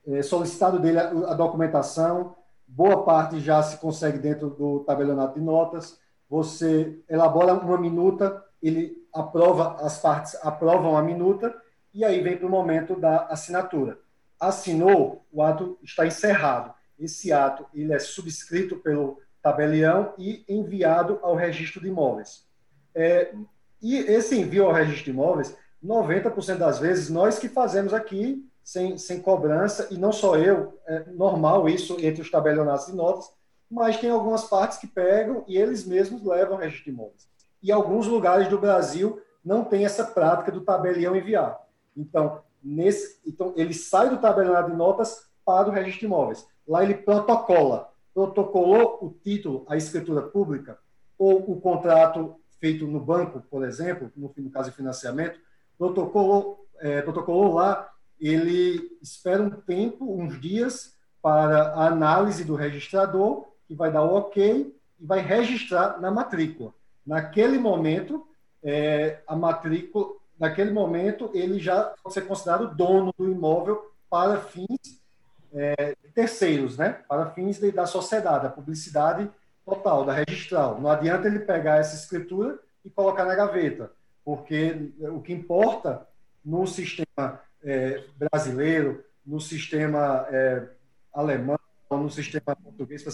é 0.07 0.23
solicitado 0.23 0.79
dele 0.79 0.99
a, 0.99 1.09
a, 1.09 1.35
documentação, 1.35 2.37
boa 2.67 3.05
parte 3.05 3.41
já 3.41 3.63
se 3.63 3.77
consegue 3.79 4.19
dentro 4.19 4.51
do 4.51 4.81
tabelionato 4.81 5.39
de 5.39 5.45
notas. 5.45 5.99
Você 6.29 7.01
elabora 7.09 7.55
uma 7.55 7.79
minuta, 7.79 8.43
ele 8.63 8.97
aprova, 9.13 9.77
as 9.85 9.99
partes 9.99 10.37
aprovam 10.43 10.97
a 10.97 11.03
minuta, 11.03 11.55
e 11.93 12.05
aí 12.05 12.21
vem 12.21 12.37
para 12.37 12.47
o 12.47 12.51
momento 12.51 12.99
da 12.99 13.27
assinatura. 13.27 13.99
Assinou, 14.41 15.27
o 15.31 15.43
ato 15.43 15.79
está 15.83 16.07
encerrado. 16.07 16.73
Esse 16.99 17.33
ato 17.33 17.67
ele 17.75 17.93
é 17.93 17.99
subscrito 17.99 18.77
pelo 18.77 19.21
tabelião 19.43 20.15
e 20.17 20.45
enviado 20.49 21.19
ao 21.23 21.35
registro 21.35 21.81
de 21.81 21.89
imóveis. 21.89 22.47
É, 22.95 23.35
e 23.81 23.97
esse 23.97 24.39
envio 24.39 24.67
ao 24.67 24.73
registro 24.73 25.05
de 25.05 25.11
imóveis, 25.11 25.57
90% 25.85 26.59
das 26.59 26.79
vezes, 26.79 27.11
nós 27.11 27.39
que 27.39 27.49
fazemos 27.49 27.93
aqui, 27.93 28.49
sem, 28.63 28.97
sem 28.97 29.21
cobrança, 29.21 29.89
e 29.91 29.99
não 29.99 30.13
só 30.13 30.37
eu, 30.37 30.79
é 30.87 31.05
normal 31.11 31.69
isso 31.69 31.97
entre 32.01 32.23
os 32.23 32.31
tabelionatos 32.31 32.87
de 32.87 32.95
notas, 32.95 33.29
mas 33.69 33.99
tem 33.99 34.11
algumas 34.11 34.45
partes 34.45 34.79
que 34.79 34.87
pegam 34.87 35.45
e 35.49 35.57
eles 35.57 35.85
mesmos 35.85 36.23
levam 36.23 36.55
ao 36.55 36.61
registro 36.61 36.85
de 36.85 36.91
imóveis. 36.91 37.29
E 37.61 37.73
alguns 37.73 38.07
lugares 38.07 38.49
do 38.49 38.59
Brasil 38.59 39.21
não 39.45 39.65
tem 39.65 39.85
essa 39.85 40.05
prática 40.05 40.53
do 40.53 40.61
tabelião 40.61 41.17
enviar. 41.17 41.59
Então, 41.97 42.41
nesse, 42.63 43.19
então 43.27 43.53
ele 43.57 43.75
sai 43.75 44.09
do 44.09 44.19
tabelionato 44.19 44.71
de 44.71 44.77
notas 44.77 45.27
para 45.45 45.69
o 45.69 45.73
registro 45.73 46.01
de 46.01 46.07
imóveis. 46.07 46.47
Lá 46.69 46.85
ele 46.85 46.95
protocola 46.95 47.92
protocolou 48.15 48.99
o 49.03 49.11
título, 49.11 49.65
a 49.69 49.77
escritura 49.77 50.23
pública, 50.23 50.79
ou 51.19 51.51
o 51.51 51.61
contrato 51.61 52.37
feito 52.61 52.87
no 52.87 53.01
banco, 53.01 53.43
por 53.51 53.65
exemplo, 53.65 54.11
no, 54.17 54.33
no 54.37 54.51
caso 54.51 54.71
de 54.71 54.77
financiamento, 54.77 55.39
protocolou, 55.77 56.67
é, 56.81 57.03
protocolou 57.03 57.55
lá, 57.55 57.91
ele 58.21 58.97
espera 59.03 59.43
um 59.43 59.51
tempo, 59.51 60.21
uns 60.21 60.41
dias, 60.41 60.95
para 61.21 61.69
a 61.75 61.87
análise 61.87 62.45
do 62.45 62.55
registrador, 62.55 63.47
que 63.67 63.75
vai 63.75 63.91
dar 63.91 64.03
o 64.03 64.15
ok 64.15 64.75
e 65.01 65.07
vai 65.07 65.21
registrar 65.21 66.01
na 66.01 66.11
matrícula. 66.11 66.73
Naquele 67.07 67.59
momento, 67.59 68.27
é, 68.63 69.21
a 69.27 69.35
matrícula, 69.35 70.15
naquele 70.39 70.71
momento, 70.71 71.31
ele 71.35 71.59
já 71.59 71.95
pode 72.03 72.15
ser 72.15 72.23
considerado 72.23 72.75
dono 72.77 73.13
do 73.17 73.31
imóvel 73.31 73.93
para 74.11 74.41
fins 74.41 75.02
é, 75.55 75.97
terceiros, 76.15 76.77
né? 76.77 77.01
para 77.09 77.31
fins 77.31 77.59
de, 77.59 77.71
da 77.71 77.87
sociedade, 77.87 78.47
a 78.47 78.51
publicidade 78.51 79.31
total, 79.65 80.05
da 80.05 80.13
registral. 80.13 80.81
Não 80.81 80.91
adianta 80.91 81.29
ele 81.29 81.41
pegar 81.41 81.79
essa 81.79 81.95
escritura 81.95 82.59
e 82.85 82.91
colocar 82.91 83.25
na 83.25 83.35
gaveta, 83.35 83.93
porque 84.25 84.93
o 84.99 85.21
que 85.21 85.33
importa 85.33 86.07
no 86.45 86.67
sistema 86.67 87.41
é, 87.63 88.03
brasileiro, 88.17 89.05
no 89.25 89.41
sistema 89.41 90.27
é, 90.31 90.67
alemão, 91.13 91.59
no 91.91 92.11
sistema 92.11 92.57
português, 92.57 93.05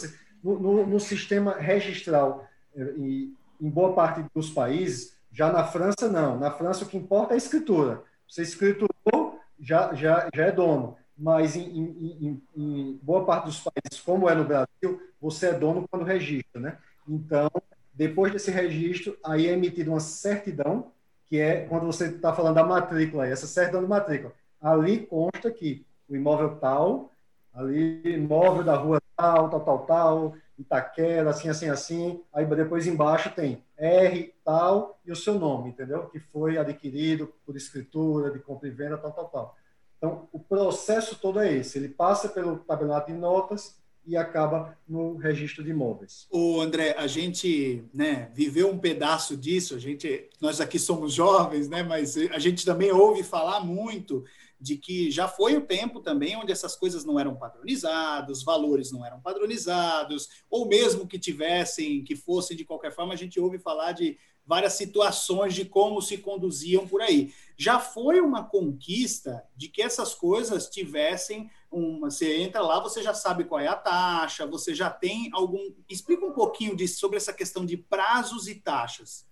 no, 0.43 0.59
no, 0.59 0.87
no 0.87 1.01
sistema 1.01 1.55
registral, 1.55 2.47
é, 2.75 2.83
e, 2.97 3.35
em 3.61 3.69
boa 3.69 3.93
parte 3.93 4.25
dos 4.35 4.51
países, 4.51 5.17
já 5.33 5.53
na 5.53 5.65
França, 5.65 6.09
não. 6.09 6.39
Na 6.39 6.51
França, 6.51 6.85
o 6.85 6.89
que 6.89 6.97
importa 6.97 7.33
é 7.33 7.35
a 7.35 7.39
escritura. 7.39 8.03
Você 8.29 8.43
escriturou, 8.43 9.41
já, 9.61 9.93
já, 9.95 10.29
já 10.35 10.45
é 10.45 10.53
dono. 10.53 10.97
Mas 11.19 11.57
em, 11.57 11.63
em, 11.63 12.17
em, 12.21 12.43
em 12.57 13.01
boa 13.03 13.25
parte 13.25 13.47
dos 13.47 13.61
países, 13.61 14.01
como 14.05 14.29
é 14.29 14.35
no 14.35 14.45
Brasil, 14.45 15.03
você 15.21 15.49
é 15.49 15.53
dono 15.53 15.87
quando 15.91 16.05
registra, 16.05 16.61
né? 16.61 16.79
Então, 17.09 17.51
depois 17.93 18.33
desse 18.33 18.51
registro, 18.51 19.19
aí 19.25 19.49
é 19.49 19.53
emitida 19.53 19.91
uma 19.91 19.99
certidão, 19.99 20.93
que 21.27 21.39
é 21.39 21.67
quando 21.67 21.87
você 21.87 22.07
está 22.07 22.33
falando 22.33 22.55
da 22.55 22.65
matrícula, 22.65 23.27
essa 23.27 23.47
certidão 23.47 23.83
de 23.83 23.89
matrícula. 23.89 24.33
Ali 24.61 25.07
consta 25.07 25.51
que 25.51 25.85
o 26.09 26.15
imóvel 26.15 26.57
tal, 26.57 27.13
ali 27.53 28.01
imóvel 28.15 28.63
da 28.63 28.77
rua 28.77 29.01
tal, 29.17 29.51
tal, 29.51 29.61
tal, 29.61 29.79
tal, 29.87 30.35
Itaquera, 30.59 31.31
assim, 31.31 31.49
assim, 31.49 31.69
assim. 31.69 32.23
Aí 32.33 32.45
depois 32.45 32.87
embaixo 32.87 33.31
tem 33.31 33.63
R, 33.77 34.35
tal, 34.45 34.99
e 35.07 35.13
o 35.13 35.17
seu 35.17 35.35
nome, 35.35 35.71
entendeu? 35.71 36.07
Que 36.09 36.19
foi 36.19 36.59
adquirido 36.59 37.33
por 37.47 37.57
escritura, 37.57 38.31
de 38.31 38.41
compra 38.41 38.69
e 38.69 38.71
venda, 38.71 38.99
tal, 38.99 39.13
tal, 39.13 39.29
tal. 39.29 39.57
Então, 39.99 40.29
o 40.33 40.39
processo 40.39 41.17
todo 41.17 41.41
é 41.41 41.53
esse. 41.53 41.77
Ele 41.77 41.89
passa 41.89 42.29
pelo 42.29 42.59
tabelionato 42.59 43.13
de 43.13 43.19
notas 43.19 43.77
e 44.07 44.17
acaba 44.17 44.79
no 44.89 45.17
registro 45.17 45.63
de 45.63 45.71
imóveis. 45.71 46.27
O 46.31 46.61
André, 46.61 46.95
a 46.97 47.07
gente, 47.07 47.85
né, 47.93 48.31
viveu 48.33 48.71
um 48.71 48.79
pedaço 48.79 49.37
disso. 49.37 49.75
A 49.75 49.79
gente, 49.79 50.31
nós 50.41 50.61
aqui 50.61 50.79
somos 50.79 51.13
jovens, 51.13 51.69
né, 51.69 51.83
mas 51.83 52.17
a 52.17 52.39
gente 52.39 52.65
também 52.65 52.91
ouve 52.91 53.23
falar 53.23 53.61
muito 53.61 54.25
de 54.61 54.77
que 54.77 55.11
já 55.11 55.29
foi 55.29 55.57
o 55.57 55.61
tempo 55.61 56.01
também 56.01 56.37
onde 56.37 56.51
essas 56.51 56.75
coisas 56.75 57.05
não 57.05 57.19
eram 57.21 57.37
padronizadas, 57.37 58.43
valores 58.43 58.91
não 58.91 59.05
eram 59.05 59.21
padronizados, 59.21 60.29
ou 60.51 60.67
mesmo 60.67 61.07
que 61.07 61.19
tivessem, 61.19 62.03
que 62.03 62.17
fossem 62.17 62.57
de 62.57 62.65
qualquer 62.65 62.93
forma, 62.93 63.13
a 63.13 63.17
gente 63.17 63.39
ouve 63.39 63.59
falar 63.59 63.93
de 63.93 64.19
várias 64.49 64.73
situações 64.73 65.55
de 65.55 65.67
como 65.67 66.01
se 66.01 66.17
conduziam 66.17 66.89
por 66.89 67.03
aí. 67.03 67.35
Já 67.55 67.79
foi 67.79 68.19
uma 68.19 68.43
conquista 68.43 69.45
de 69.55 69.69
que 69.69 69.83
essas 69.83 70.15
coisas 70.15 70.71
tivessem 70.71 71.51
uma. 71.71 72.11
Você 72.11 72.39
entra 72.39 72.63
lá, 72.63 72.81
você 72.81 73.03
já 73.03 73.13
sabe 73.13 73.45
qual 73.45 73.61
é 73.61 73.69
a 73.69 73.77
taxa, 73.77 74.47
você 74.47 74.75
já 74.75 74.89
tem 74.89 75.29
algum. 75.35 75.71
Explica 75.87 76.25
um 76.25 76.33
pouquinho 76.33 76.77
sobre 76.89 77.19
essa 77.19 77.33
questão 77.33 77.67
de 77.67 77.77
prazos 77.77 78.49
e 78.49 78.55
taxas. 78.55 79.29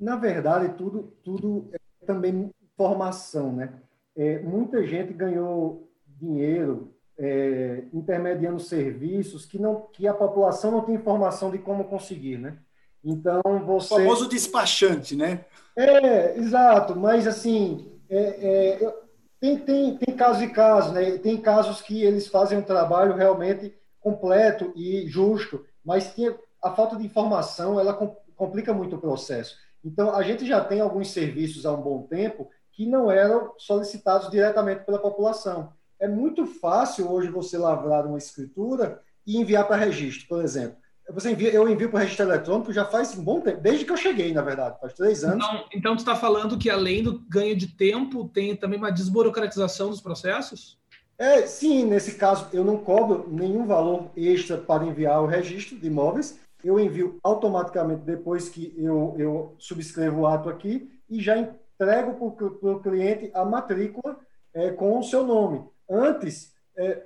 Na 0.00 0.16
verdade, 0.16 0.74
tudo, 0.78 1.14
tudo 1.22 1.68
é 1.72 2.06
também 2.06 2.50
formação, 2.76 3.52
né? 3.52 3.74
É, 4.16 4.38
muita 4.40 4.86
gente 4.86 5.12
ganhou 5.12 5.90
dinheiro 6.06 6.94
é, 7.18 7.84
intermediando 7.92 8.58
serviços 8.58 9.44
que 9.44 9.58
não 9.58 9.82
que 9.92 10.08
a 10.08 10.14
população 10.14 10.70
não 10.70 10.84
tem 10.84 10.94
informação 10.94 11.50
de 11.50 11.58
como 11.58 11.84
conseguir, 11.84 12.38
né? 12.38 12.58
Então 13.04 13.42
você 13.66 13.94
o 13.94 13.98
famoso 13.98 14.28
despachante, 14.28 15.14
né? 15.14 15.44
É, 15.76 16.36
exato. 16.38 16.96
Mas 16.96 17.26
assim 17.26 17.92
é, 18.08 18.80
é, 18.82 18.94
tem, 19.40 19.58
tem, 19.58 19.96
tem 19.96 20.16
casos 20.16 20.42
e 20.42 20.48
casos, 20.48 20.92
né? 20.92 21.18
Tem 21.18 21.36
casos 21.36 21.82
que 21.82 22.02
eles 22.02 22.26
fazem 22.26 22.58
um 22.58 22.62
trabalho 22.62 23.14
realmente 23.14 23.74
completo 24.00 24.72
e 24.76 25.06
justo, 25.06 25.64
mas 25.84 26.12
tem, 26.12 26.34
a 26.62 26.70
falta 26.70 26.96
de 26.96 27.04
informação 27.04 27.80
ela 27.80 27.94
complica 28.36 28.72
muito 28.72 28.96
o 28.96 29.00
processo. 29.00 29.56
Então 29.84 30.14
a 30.14 30.22
gente 30.22 30.46
já 30.46 30.64
tem 30.64 30.80
alguns 30.80 31.10
serviços 31.10 31.66
há 31.66 31.72
um 31.72 31.82
bom 31.82 32.02
tempo 32.02 32.48
que 32.72 32.86
não 32.86 33.10
eram 33.10 33.52
solicitados 33.58 34.30
diretamente 34.30 34.84
pela 34.84 34.98
população. 34.98 35.72
É 35.98 36.08
muito 36.08 36.46
fácil 36.46 37.10
hoje 37.10 37.28
você 37.28 37.56
lavrar 37.56 38.06
uma 38.06 38.18
escritura 38.18 39.00
e 39.26 39.36
enviar 39.36 39.66
para 39.66 39.76
registro, 39.76 40.26
por 40.26 40.42
exemplo. 40.42 40.76
Você 41.10 41.32
envia, 41.32 41.50
eu 41.50 41.68
envio 41.68 41.90
para 41.90 41.98
o 41.98 42.00
registro 42.00 42.26
eletrônico 42.26 42.72
já 42.72 42.84
faz 42.84 43.16
um 43.16 43.22
bom 43.22 43.40
tempo, 43.40 43.60
desde 43.60 43.84
que 43.84 43.92
eu 43.92 43.96
cheguei, 43.96 44.32
na 44.32 44.40
verdade, 44.40 44.80
faz 44.80 44.94
três 44.94 45.22
anos. 45.22 45.44
Então, 45.44 45.64
então 45.74 45.96
tu 45.96 45.98
está 45.98 46.16
falando 46.16 46.58
que 46.58 46.70
além 46.70 47.02
do 47.02 47.18
ganho 47.28 47.54
de 47.54 47.68
tempo, 47.68 48.28
tem 48.28 48.56
também 48.56 48.78
uma 48.78 48.90
desburocratização 48.90 49.90
dos 49.90 50.00
processos? 50.00 50.78
É, 51.18 51.46
sim, 51.46 51.84
nesse 51.84 52.14
caso 52.14 52.48
eu 52.52 52.64
não 52.64 52.78
cobro 52.78 53.28
nenhum 53.30 53.66
valor 53.66 54.10
extra 54.16 54.56
para 54.56 54.84
enviar 54.84 55.22
o 55.22 55.26
registro 55.26 55.78
de 55.78 55.86
imóveis. 55.86 56.40
Eu 56.64 56.80
envio 56.80 57.18
automaticamente 57.22 58.02
depois 58.02 58.48
que 58.48 58.74
eu, 58.76 59.14
eu 59.18 59.54
subscrevo 59.58 60.22
o 60.22 60.26
ato 60.26 60.48
aqui 60.48 60.90
e 61.08 61.20
já 61.20 61.36
entrego 61.36 62.32
para 62.32 62.72
o 62.72 62.80
cliente 62.80 63.30
a 63.34 63.44
matrícula 63.44 64.18
é, 64.52 64.70
com 64.70 64.98
o 64.98 65.02
seu 65.02 65.24
nome. 65.24 65.64
Antes, 65.88 66.52
é, 66.76 67.02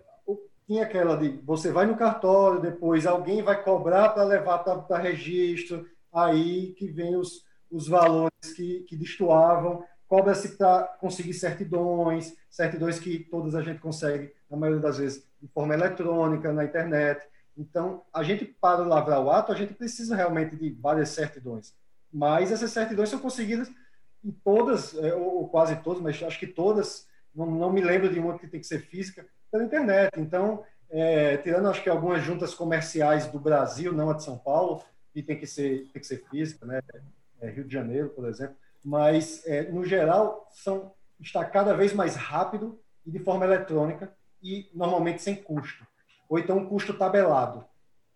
tinha 0.69 0.83
aquela 0.83 1.17
de 1.17 1.31
você 1.45 1.73
vai 1.73 1.87
no 1.87 1.97
cartório, 1.97 2.61
depois 2.61 3.07
alguém 3.07 3.43
vai 3.43 3.61
cobrar 3.65 4.11
para 4.11 4.23
levar 4.23 4.59
para 4.59 4.99
registro, 4.99 5.89
aí 6.13 6.75
que 6.75 6.87
vem 6.87 7.17
os, 7.17 7.43
os 7.71 7.89
valores 7.89 8.53
que, 8.55 8.81
que 8.81 8.95
destoavam, 8.95 9.83
cobra-se 10.07 10.59
para 10.59 10.83
conseguir 11.01 11.33
certidões, 11.33 12.37
certidões 12.51 13.01
que 13.01 13.19
todas 13.19 13.55
a 13.55 13.63
gente 13.63 13.81
consegue, 13.81 14.31
na 14.51 14.59
maioria 14.59 14.83
das 14.83 14.99
vezes, 14.99 15.27
de 15.41 15.49
forma 15.49 15.73
eletrônica, 15.73 16.53
na 16.53 16.65
internet. 16.65 17.27
Então, 17.57 18.03
a 18.13 18.23
gente, 18.23 18.45
para 18.45 18.85
lavrar 18.85 19.23
o 19.23 19.31
ato, 19.31 19.53
a 19.53 19.55
gente 19.55 19.73
precisa 19.73 20.15
realmente 20.15 20.55
de 20.55 20.69
várias 20.71 21.09
certidões. 21.09 21.75
Mas 22.13 22.53
essas 22.53 22.71
certidões 22.71 23.09
são 23.09 23.19
conseguidas 23.19 23.71
e 24.23 24.33
todas, 24.33 24.95
é, 24.99 25.15
ou 25.15 25.49
quase 25.49 25.77
todas, 25.77 26.03
mas 26.03 26.23
acho 26.23 26.39
que 26.39 26.47
todas, 26.47 27.07
não, 27.35 27.51
não 27.51 27.73
me 27.73 27.81
lembro 27.81 28.13
de 28.13 28.19
uma 28.19 28.39
que 28.39 28.47
tem 28.47 28.61
que 28.61 28.67
ser 28.67 28.81
física, 28.81 29.27
pela 29.51 29.65
internet. 29.65 30.13
Então, 30.17 30.65
é, 30.91 31.37
tirando 31.39 31.69
acho 31.69 31.83
que 31.83 31.89
algumas 31.89 32.23
juntas 32.23 32.55
comerciais 32.55 33.27
do 33.27 33.39
Brasil, 33.39 33.93
não 33.93 34.11
a 34.11 34.15
de 34.15 34.25
São 34.25 34.39
Paulo, 34.39 34.83
que 35.13 35.23
tem 35.23 35.39
que 35.39 35.47
ser, 35.47 35.89
tem 35.93 36.01
que 36.01 36.07
ser 36.07 36.25
física, 36.31 36.65
né? 36.67 36.81
É, 37.41 37.51
Rio 37.51 37.65
de 37.65 37.73
Janeiro, 37.73 38.09
por 38.11 38.27
exemplo, 38.27 38.57
mas, 38.85 39.47
é, 39.47 39.71
no 39.71 39.85
geral, 39.85 40.49
são, 40.51 40.93
está 41.21 41.45
cada 41.45 41.75
vez 41.75 41.93
mais 41.93 42.17
rápido 42.17 42.81
e 43.07 43.11
de 43.11 43.19
forma 43.19 43.45
eletrônica 43.45 44.13
e 44.43 44.69
normalmente 44.75 45.23
sem 45.23 45.37
custo. 45.37 45.87
Ou 46.29 46.39
então 46.39 46.59
um 46.59 46.67
custo 46.67 46.95
tabelado. 46.95 47.65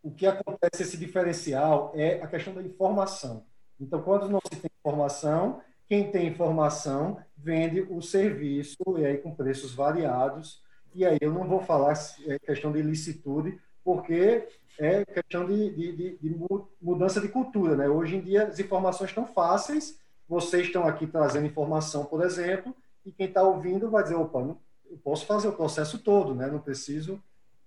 O 0.03 0.11
que 0.11 0.27
acontece, 0.27 0.83
esse 0.83 0.97
diferencial, 0.97 1.93
é 1.95 2.21
a 2.21 2.27
questão 2.27 2.53
da 2.55 2.63
informação. 2.63 3.47
Então, 3.81 4.03
quando 4.03 4.29
não 4.29 4.41
se 4.53 4.61
tem 4.61 4.71
informação, 4.81 5.61
quem 5.89 6.11
tem 6.11 6.29
informação 6.29 7.19
vende 7.37 7.81
o 7.83 8.01
serviço 8.01 8.77
e 8.99 9.05
aí 9.05 9.19
com 9.19 9.35
preços 9.35 9.75
variados. 9.75 10.63
E 10.95 11.05
aí 11.05 11.19
eu 11.21 11.33
não 11.33 11.45
vou 11.47 11.61
falar 11.61 11.95
é 12.27 12.39
questão 12.39 12.73
de 12.73 12.83
licitude, 12.83 13.59
porque 13.85 14.47
é 14.79 15.05
questão 15.05 15.47
de, 15.47 15.71
de, 15.71 16.17
de, 16.17 16.37
mudança 16.81 17.21
de 17.21 17.29
cultura. 17.29 17.77
Né? 17.77 17.89
Hoje 17.89 18.17
em 18.17 18.21
dia 18.21 18.47
as 18.47 18.59
informações 18.59 19.11
estão 19.11 19.27
fáceis, 19.27 19.99
vocês 20.29 20.67
estão 20.67 20.87
aqui 20.87 21.07
trazendo 21.07 21.47
informação, 21.47 22.05
por 22.05 22.25
exemplo, 22.25 22.75
e 23.05 23.13
quem 23.13 23.27
está 23.27 23.43
ouvindo 23.43 23.91
vai 23.91 24.03
dizer, 24.03 24.15
opa, 24.15 24.41
não, 24.41 24.59
eu 24.91 24.99
posso 24.99 25.27
fazer 25.27 25.49
o 25.49 25.53
processo 25.53 25.99
todo, 25.99 26.35
né? 26.35 26.47
não 26.47 26.59
preciso 26.59 27.23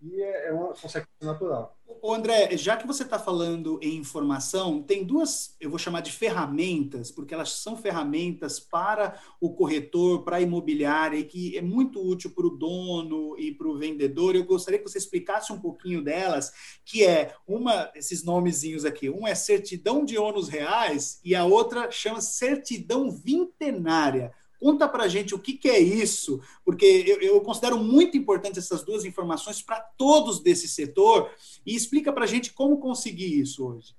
e 0.06 0.22
é, 0.22 0.54
uma 0.54 0.68
consequência 0.68 1.08
natural. 1.22 1.76
O 2.02 2.14
André, 2.14 2.56
já 2.58 2.78
que 2.78 2.86
você 2.86 3.04
está 3.04 3.18
falando 3.18 3.80
em 3.82 3.98
informação, 3.98 4.82
tem 4.82 5.04
duas, 5.04 5.56
eu 5.60 5.70
vou 5.70 5.80
chamar 5.80 6.02
de 6.02 6.12
ferramentas, 6.12 7.12
porque 7.12 7.34
elas 7.34 7.54
são 7.54 7.76
ferramentas 7.76 8.60
para 8.60 9.20
o 9.40 9.54
corretor, 9.54 10.24
para 10.24 10.38
a 10.38 10.42
imobiliária, 10.42 11.18
e 11.18 11.24
que 11.24 11.58
é 11.58 11.62
muito 11.62 12.00
útil 12.00 12.32
para 12.32 12.46
o 12.46 12.52
dono 12.52 13.36
e 13.40 13.52
para 13.52 13.68
o 13.68 13.78
vendedor. 13.78 14.36
Eu 14.36 14.46
gostaria 14.46 14.80
que 14.80 14.88
você 14.88 14.98
explicasse 14.98 15.52
um 15.52 15.60
pouquinho 15.60 16.04
delas, 16.04 16.52
que 16.84 17.04
é 17.04 17.34
uma, 17.48 17.92
esses 17.96 18.24
nomezinhos 18.24 18.86
aqui, 18.86 19.10
um 19.10 19.28
é 19.28 19.34
certidão 19.34 20.06
de 20.06 20.18
ônus 20.18 20.48
reais 20.48 21.20
e 21.24 21.34
a 21.34 21.46
outra 21.46 21.90
chama 21.90 22.22
certidão 22.22 23.10
vintenária. 23.10 24.32
Conta 24.60 24.88
para 24.88 25.04
a 25.04 25.08
gente 25.08 25.36
o 25.36 25.40
que, 25.40 25.54
que, 25.54 25.70
é 25.70 25.80
isso, 25.80 26.42
porque 26.64 26.86
eu, 26.86 27.22
eu, 27.22 27.42
considero 27.42 27.78
muito 27.78 28.18
importante 28.18 28.60
essas 28.60 28.84
duas 28.84 29.06
informações 29.06 29.62
para 29.62 29.80
todos 29.80 30.42
desse 30.42 30.68
setor 30.68 31.30
e 31.66 31.76
explica 31.76 32.12
para 32.12 32.24
a 32.24 32.28
gente 32.28 32.54
como 32.54 32.80
conseguir 32.80 33.40
isso 33.40 33.68
hoje. 33.68 33.96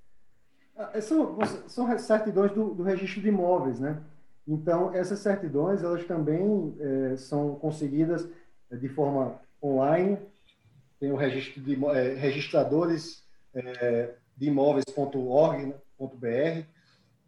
Ah, 0.75 0.99
são, 1.01 1.37
são 1.67 1.99
certidões 1.99 2.51
do, 2.51 2.73
do, 2.73 2.83
registro 2.83 3.21
de 3.21 3.29
imóveis, 3.29 3.79
né? 3.79 4.01
Então, 4.47 4.93
essas 4.93 5.19
certidões, 5.19 5.83
elas 5.83 6.05
também 6.05 6.75
é, 6.79 7.17
são 7.17 7.55
conseguidas 7.55 8.27
é, 8.69 8.77
de 8.77 8.87
forma 8.87 9.41
online, 9.61 10.17
tem 10.99 11.11
o 11.11 11.15
registro 11.15 11.61
de 11.61 11.73
é, 11.85 12.13
registradores 12.13 13.23
é, 13.53 14.13
de 14.35 14.47
imóveis.org.br, 14.47 16.76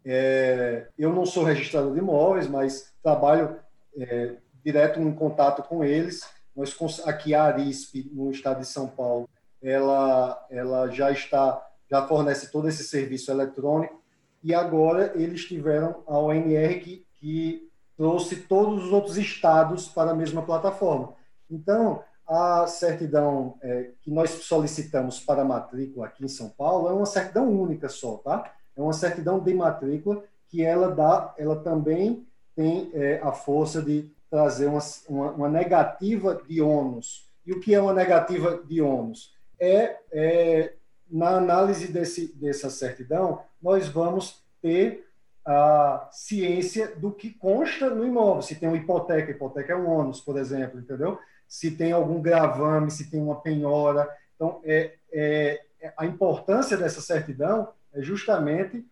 é, 0.04 0.86
eu 0.98 1.12
não 1.12 1.26
sou 1.26 1.44
registrador 1.44 1.92
de 1.92 1.98
imóveis, 1.98 2.48
mas 2.48 2.92
trabalho 3.02 3.56
é, 3.96 4.34
direto 4.64 5.00
em 5.00 5.12
contato 5.12 5.62
com 5.62 5.84
eles. 5.84 6.22
Nós 6.54 6.74
aqui 7.06 7.34
a 7.34 7.44
Arisp 7.44 8.10
no 8.12 8.30
estado 8.30 8.60
de 8.60 8.66
São 8.66 8.88
Paulo, 8.88 9.28
ela 9.62 10.46
ela 10.50 10.90
já 10.90 11.10
está 11.10 11.66
já 11.90 12.06
fornece 12.06 12.50
todo 12.50 12.68
esse 12.68 12.84
serviço 12.84 13.30
eletrônico 13.30 14.00
e 14.42 14.54
agora 14.54 15.12
eles 15.16 15.44
tiveram 15.44 16.02
a 16.06 16.18
ONR 16.18 16.80
que, 16.80 17.04
que 17.14 17.68
trouxe 17.96 18.36
todos 18.36 18.84
os 18.84 18.92
outros 18.92 19.18
estados 19.18 19.88
para 19.88 20.12
a 20.12 20.14
mesma 20.14 20.42
plataforma. 20.42 21.14
Então, 21.50 22.02
a 22.26 22.66
certidão 22.66 23.58
é, 23.60 23.90
que 24.00 24.10
nós 24.10 24.30
solicitamos 24.30 25.18
para 25.18 25.42
a 25.42 25.44
matrícula 25.44 26.06
aqui 26.06 26.24
em 26.24 26.28
São 26.28 26.48
Paulo 26.48 26.88
é 26.88 26.92
uma 26.92 27.04
certidão 27.04 27.50
única 27.50 27.88
só, 27.88 28.18
tá? 28.18 28.54
É 28.80 28.84
uma 28.84 28.92
certidão 28.92 29.38
de 29.38 29.52
matrícula 29.54 30.24
que 30.48 30.64
ela 30.64 30.90
dá, 30.90 31.34
ela 31.38 31.56
também 31.56 32.26
tem 32.56 32.90
é, 32.92 33.20
a 33.22 33.32
força 33.32 33.80
de 33.80 34.10
trazer 34.30 34.66
uma, 34.66 34.80
uma, 35.08 35.30
uma, 35.32 35.48
negativa 35.48 36.40
de 36.48 36.60
ônus. 36.60 37.28
E 37.46 37.52
o 37.52 37.60
que 37.60 37.74
é 37.74 37.80
uma 37.80 37.92
negativa 37.92 38.60
de 38.64 38.80
ônus? 38.80 39.34
É, 39.58 39.96
é, 40.12 40.72
na 41.10 41.36
análise 41.36 41.88
desse, 41.88 42.32
dessa 42.34 42.70
certidão, 42.70 43.42
nós 43.62 43.88
vamos 43.88 44.42
ter 44.62 45.06
a 45.44 46.08
ciência 46.12 46.94
do 46.96 47.10
que 47.10 47.30
consta 47.30 47.90
no 47.90 48.06
imóvel. 48.06 48.42
Se 48.42 48.54
tem 48.54 48.68
uma 48.68 48.78
hipoteca, 48.78 49.30
hipoteca 49.30 49.72
é 49.72 49.76
um 49.76 49.88
ônus, 49.88 50.20
por 50.20 50.38
exemplo, 50.38 50.78
entendeu? 50.78 51.18
Se 51.48 51.70
tem 51.70 51.92
algum 51.92 52.20
gravame, 52.20 52.90
se 52.90 53.10
tem 53.10 53.20
uma 53.20 53.40
penhora. 53.40 54.08
Então, 54.36 54.60
é, 54.64 54.94
é, 55.12 55.64
a 55.96 56.06
importância 56.06 56.76
dessa 56.76 57.00
certidão 57.00 57.68
é 57.94 58.02
justamente 58.02 58.84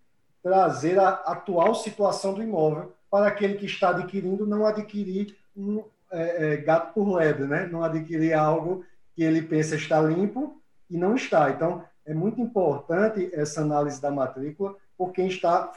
trazer 0.42 0.98
a 0.98 1.08
atual 1.08 1.74
situação 1.74 2.34
do 2.34 2.42
imóvel 2.42 2.92
para 3.10 3.26
aquele 3.26 3.54
que 3.54 3.66
está 3.66 3.90
adquirindo 3.90 4.46
não 4.46 4.66
adquirir 4.66 5.36
um 5.56 5.82
é, 6.10 6.52
é, 6.52 6.56
gato 6.56 6.94
por 6.94 7.16
lebre, 7.16 7.46
né? 7.46 7.66
não 7.66 7.82
adquirir 7.82 8.32
algo 8.34 8.84
que 9.14 9.22
ele 9.22 9.42
pensa 9.42 9.76
estar 9.76 10.00
limpo 10.00 10.60
e 10.88 10.96
não 10.96 11.14
está. 11.14 11.50
Então, 11.50 11.84
é 12.06 12.14
muito 12.14 12.40
importante 12.40 13.30
essa 13.32 13.60
análise 13.60 14.00
da 14.00 14.10
matrícula 14.10 14.74
por 14.96 15.12
quem 15.12 15.26
está 15.28 15.70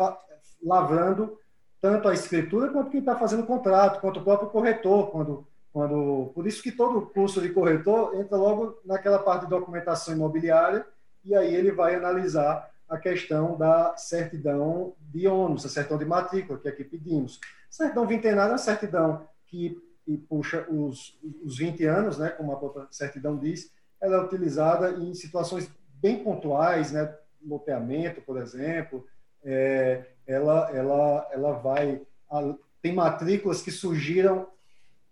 lavrando 0.63 1.37
tanto 1.81 2.07
a 2.07 2.13
escritura 2.13 2.69
quanto 2.69 2.91
quem 2.91 2.99
está 2.99 3.15
fazendo 3.15 3.43
o 3.43 3.47
contrato, 3.47 3.99
quanto 3.99 4.19
o 4.19 4.23
próprio 4.23 4.49
corretor, 4.49 5.09
quando, 5.09 5.47
quando 5.73 6.31
por 6.35 6.45
isso 6.45 6.61
que 6.61 6.71
todo 6.71 7.07
curso 7.07 7.41
de 7.41 7.49
corretor 7.49 8.15
entra 8.15 8.37
logo 8.37 8.79
naquela 8.85 9.19
parte 9.19 9.43
de 9.43 9.49
documentação 9.49 10.13
imobiliária 10.13 10.85
e 11.25 11.35
aí 11.35 11.53
ele 11.53 11.71
vai 11.71 11.95
analisar 11.95 12.69
a 12.91 12.97
questão 12.97 13.57
da 13.57 13.95
certidão 13.95 14.93
de 14.99 15.25
ônus, 15.25 15.65
a 15.65 15.69
certidão 15.69 15.97
de 15.97 16.03
matrícula, 16.03 16.59
que 16.59 16.67
aqui 16.67 16.83
pedimos. 16.83 17.39
Certidão 17.69 18.05
vintenária 18.05 18.49
é 18.49 18.51
uma 18.51 18.57
certidão 18.57 19.25
que, 19.47 19.81
puxa 20.27 20.67
os, 20.69 21.17
os 21.41 21.57
20 21.57 21.85
anos, 21.85 22.17
né, 22.17 22.29
como 22.31 22.51
a 22.51 22.57
própria 22.57 22.85
certidão 22.91 23.37
diz, 23.37 23.71
ela 24.01 24.17
é 24.17 24.21
utilizada 24.21 24.91
em 24.91 25.13
situações 25.13 25.71
bem 26.01 26.21
pontuais, 26.21 26.91
né, 26.91 27.15
loteamento, 27.41 28.21
por 28.21 28.37
exemplo, 28.37 29.07
é, 29.41 30.07
ela, 30.27 30.69
ela, 30.71 31.29
ela 31.31 31.51
vai. 31.53 32.01
A, 32.29 32.55
tem 32.81 32.93
matrículas 32.93 33.61
que 33.61 33.71
surgiram 33.71 34.47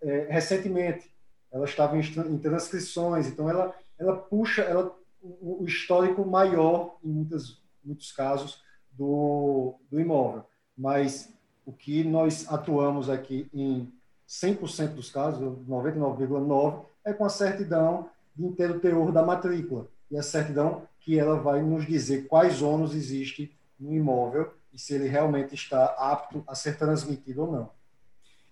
é, 0.02 0.26
recentemente, 0.28 1.10
elas 1.50 1.70
estavam 1.70 1.98
em, 1.98 2.38
transcrições, 2.38 3.26
então 3.26 3.48
ela, 3.48 3.74
ela 3.98 4.16
puxa 4.16 4.62
ela, 4.62 4.94
o 5.22 5.64
histórico 5.66 6.24
maior, 6.24 6.98
em 7.04 7.08
muitas, 7.08 7.59
muitos 7.84 8.12
casos, 8.12 8.62
do, 8.92 9.74
do 9.90 10.00
imóvel. 10.00 10.44
Mas 10.76 11.32
o 11.64 11.72
que 11.72 12.04
nós 12.04 12.46
atuamos 12.50 13.08
aqui 13.08 13.48
em 13.52 13.92
100% 14.28 14.94
dos 14.94 15.10
casos, 15.10 15.40
99,9%, 15.68 16.84
é 17.04 17.12
com 17.12 17.24
a 17.24 17.28
certidão 17.28 18.08
de 18.36 18.44
inteiro 18.44 18.78
teor 18.80 19.12
da 19.12 19.22
matrícula. 19.22 19.88
E 20.10 20.16
a 20.16 20.22
certidão 20.22 20.82
que 21.00 21.18
ela 21.18 21.36
vai 21.36 21.62
nos 21.62 21.86
dizer 21.86 22.26
quais 22.26 22.62
ônus 22.62 22.94
existe 22.94 23.50
no 23.78 23.92
imóvel 23.92 24.52
e 24.72 24.78
se 24.78 24.94
ele 24.94 25.08
realmente 25.08 25.54
está 25.54 25.84
apto 25.98 26.44
a 26.46 26.54
ser 26.54 26.76
transmitido 26.76 27.42
ou 27.42 27.52
não. 27.52 27.70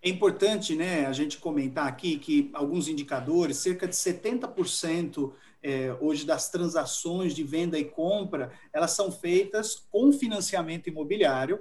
É 0.00 0.08
importante 0.08 0.74
né, 0.74 1.06
a 1.06 1.12
gente 1.12 1.38
comentar 1.38 1.86
aqui 1.86 2.18
que 2.18 2.50
alguns 2.54 2.88
indicadores, 2.88 3.56
cerca 3.58 3.86
de 3.86 3.94
70% 3.94 5.32
é, 5.62 5.96
hoje 6.00 6.24
das 6.24 6.50
transações 6.50 7.34
de 7.34 7.42
venda 7.42 7.78
e 7.78 7.84
compra, 7.84 8.52
elas 8.72 8.92
são 8.92 9.10
feitas 9.10 9.76
com 9.90 10.12
financiamento 10.12 10.88
imobiliário, 10.88 11.60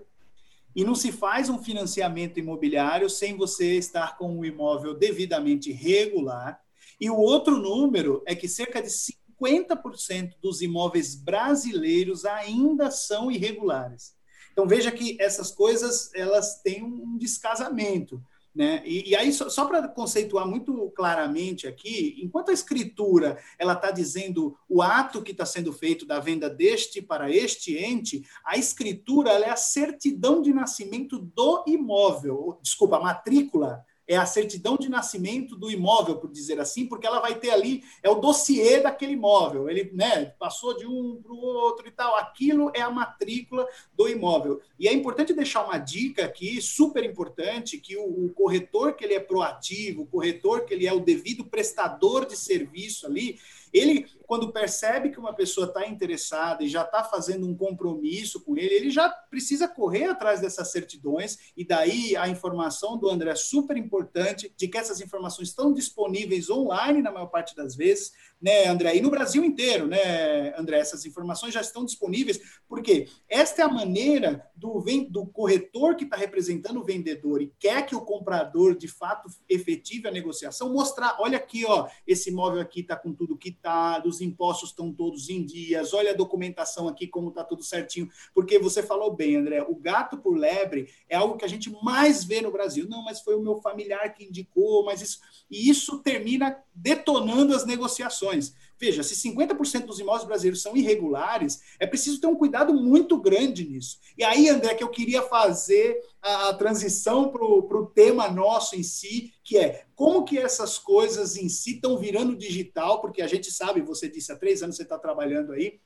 e 0.78 0.84
não 0.84 0.94
se 0.94 1.12
faz 1.12 1.50
um 1.50 1.58
financiamento 1.58 2.40
imobiliário 2.40 3.10
sem 3.10 3.36
você 3.36 3.78
estar 3.78 4.16
com 4.16 4.38
o 4.38 4.46
imóvel 4.46 4.94
devidamente 4.94 5.72
regular. 5.72 6.62
E 7.02 7.10
o 7.10 7.18
outro 7.18 7.58
número 7.58 8.22
é 8.28 8.36
que 8.36 8.48
cerca 8.48 8.80
de 8.80 8.88
50% 8.88 10.36
dos 10.40 10.62
imóveis 10.62 11.16
brasileiros 11.16 12.26
ainda 12.26 12.92
são 12.92 13.32
irregulares. 13.32 14.16
Então 14.52 14.68
veja 14.68 14.92
que 14.92 15.18
essas 15.20 15.50
coisas 15.50 16.12
elas 16.14 16.62
têm 16.62 16.84
um 16.84 17.18
descasamento. 17.18 18.22
Né? 18.58 18.82
E, 18.84 19.12
e 19.12 19.16
aí, 19.16 19.32
só, 19.32 19.52
só 19.52 19.66
para 19.66 19.88
conceituar 19.88 20.48
muito 20.48 20.90
claramente 20.96 21.68
aqui, 21.68 22.18
enquanto 22.24 22.50
a 22.50 22.54
escritura 22.54 23.38
ela 23.60 23.74
está 23.74 23.92
dizendo 23.92 24.58
o 24.68 24.82
ato 24.82 25.22
que 25.22 25.32
está 25.32 25.46
sendo 25.46 25.72
feito 25.72 26.08
da 26.08 26.20
venda 26.20 26.50
deste 26.50 27.00
para 27.00 27.30
este 27.30 27.78
ente, 27.78 28.26
a 28.44 28.58
escritura 28.58 29.30
é 29.34 29.52
a 29.52 29.56
certidão 29.56 30.42
de 30.42 30.52
nascimento 30.52 31.20
do 31.20 31.64
imóvel, 31.68 32.58
desculpa, 32.64 32.98
a 32.98 33.00
matrícula 33.00 33.86
é 34.08 34.16
a 34.16 34.26
certidão 34.26 34.78
de 34.78 34.90
nascimento 34.90 35.56
do 35.56 35.70
imóvel, 35.70 36.16
por 36.16 36.32
dizer 36.32 36.60
assim, 36.60 36.86
porque 36.86 37.06
ela 37.06 37.20
vai 37.20 37.36
ter 37.36 37.50
ali, 37.50 37.84
é 38.02 38.10
o 38.10 38.16
dossiê 38.16 38.80
daquele 38.80 39.14
imóvel. 39.14 39.70
Ele 39.70 39.92
né, 39.94 40.26
passou 40.40 40.78
de 40.78 40.88
um 40.88 41.20
para 41.22 41.34
o 41.34 41.38
outro 41.38 41.88
e 41.88 41.92
tal. 41.92 42.16
Aquilo 42.16 42.72
é 42.74 42.82
a 42.82 42.90
matrícula 42.90 43.68
do 43.94 44.08
imóvel. 44.08 44.62
E 44.80 44.88
é 44.88 44.94
importante 44.94 45.34
deixar 45.34 45.66
uma 45.66 45.78
dica 45.78 46.24
aqui, 46.24 46.62
super 46.62 47.04
importante, 47.04 47.78
que 47.78 47.98
o, 47.98 48.26
o 48.26 48.30
corretor 48.34 48.94
que 48.94 49.04
ele 49.04 49.14
é 49.14 49.20
proativo, 49.20 50.04
o 50.04 50.08
corretor 50.08 50.66
que 50.66 50.74
ele 50.74 50.88
é 50.88 50.94
o 50.94 51.02
devido 51.02 51.44
prestador 51.44 52.26
de 52.26 52.38
serviço 52.38 53.06
ali, 53.06 53.38
ele, 53.74 54.08
quando 54.28 54.52
percebe 54.52 55.10
que 55.10 55.20
uma 55.20 55.34
pessoa 55.34 55.68
está 55.68 55.88
interessada 55.88 56.62
e 56.62 56.68
já 56.68 56.84
está 56.84 57.02
fazendo 57.02 57.48
um 57.48 57.56
compromisso 57.56 58.44
com 58.44 58.58
ele, 58.58 58.74
ele 58.74 58.90
já 58.90 59.10
precisa 59.10 59.70
correr 59.70 60.04
atrás 60.04 60.42
dessas 60.42 60.70
certidões, 60.70 61.38
e 61.56 61.66
daí 61.66 62.16
a 62.18 62.28
informação 62.28 62.98
do 62.98 63.10
André 63.10 63.32
é 63.32 63.36
super 63.36 63.78
importante 63.78 64.54
de 64.56 64.68
que 64.68 64.78
essas 64.78 65.00
informações 65.00 65.48
estão 65.48 65.74
disponíveis 65.74 66.50
online 66.50 67.02
na 67.02 67.12
maior 67.12 67.28
parte 67.28 67.56
das 67.56 67.74
vezes, 67.74 68.12
né, 68.42 68.68
André? 68.68 68.98
E 68.98 69.02
no 69.02 69.10
Brasil 69.10 69.44
inteiro, 69.44 69.88
né, 69.88 70.54
André? 70.60 70.78
Essas 70.78 71.06
informações 71.06 71.54
já 71.54 71.62
estão 71.62 71.86
disponíveis, 71.86 72.40
porque 72.68 73.08
esta 73.30 73.62
é 73.62 73.66
a 73.66 73.70
maneira 73.70 74.46
do, 74.56 74.84
do 75.10 75.26
corretor 75.26 75.96
que 75.96 76.04
está 76.04 76.18
representando 76.18 76.82
o 76.82 76.84
vendedor 76.84 77.42
e 77.42 77.54
quer 77.58 77.86
que 77.86 77.96
o 77.96 78.02
comprador 78.02 78.78
de 78.78 78.88
fato 78.88 79.30
efetive 79.48 80.08
a 80.08 80.12
negociação, 80.12 80.74
mostrar: 80.74 81.16
olha 81.20 81.38
aqui, 81.38 81.66
ó, 81.66 81.88
esse 82.06 82.30
imóvel 82.30 82.62
aqui 82.62 82.82
está 82.82 82.96
com 82.96 83.14
tudo 83.14 83.38
quitado, 83.38 84.10
os 84.18 84.22
impostos 84.22 84.70
estão 84.70 84.92
todos 84.92 85.30
em 85.30 85.46
dias, 85.46 85.94
olha 85.94 86.12
a 86.12 86.16
documentação 86.16 86.88
aqui, 86.88 87.08
como 87.08 87.30
está 87.30 87.44
tudo 87.44 87.64
certinho. 87.64 88.10
Porque 88.34 88.60
você 88.60 88.84
falou 88.84 89.16
bem, 89.16 89.36
André, 89.36 89.62
o 89.62 89.76
gato 89.76 90.18
por 90.18 90.38
lebre 90.38 90.90
é 91.08 91.16
algo 91.16 91.38
que 91.38 91.46
a 91.46 91.48
gente 91.48 91.72
mais 91.84 92.24
vê 92.24 92.42
no 92.42 92.52
Brasil. 92.52 92.88
Não, 92.90 93.04
mas 93.04 93.22
foi 93.22 93.36
o 93.36 93.42
meu 93.42 93.62
familiar 93.62 94.14
que 94.14 94.26
indicou, 94.26 94.84
mas 94.84 95.02
isso. 95.02 95.20
E 95.50 95.70
isso 95.70 96.00
termina 96.00 96.62
detonando 96.74 97.56
as 97.56 97.66
negociações. 97.66 98.54
Veja, 98.80 99.02
se 99.02 99.16
50% 99.16 99.86
dos 99.86 100.00
imóveis 100.00 100.26
brasileiros 100.26 100.62
são 100.62 100.76
irregulares, 100.78 101.62
é 101.80 101.88
preciso 101.88 102.22
ter 102.22 102.28
um 102.28 102.36
cuidado 102.36 102.74
muito 102.74 103.20
grande 103.20 103.68
nisso. 103.68 104.00
E 104.18 104.24
aí, 104.24 104.48
André, 104.50 104.76
que 104.76 104.84
eu 104.84 104.90
queria 104.90 105.24
fazer 105.24 106.00
a, 106.22 106.54
transição 106.54 107.30
para 107.30 107.44
o 107.44 107.92
tema 107.94 108.30
nosso 108.30 108.76
em 108.76 108.84
si, 108.84 109.34
que 109.44 109.58
é 109.58 109.86
como 109.96 110.24
que 110.24 110.38
essas 110.38 110.78
coisas 110.78 111.38
em 111.38 111.50
si 111.50 111.76
estão 111.76 111.98
virando 111.98 112.36
digital, 112.36 113.02
porque 113.02 113.22
a 113.22 113.28
gente 113.28 113.52
sabe, 113.52 113.82
você 113.82 114.08
disse, 114.08 114.32
há 114.32 114.36
três 114.36 114.62
anos 114.62 114.76
você 114.76 114.84
está 114.84 115.00
trabalhando 115.00 115.54
aí, 115.54 115.80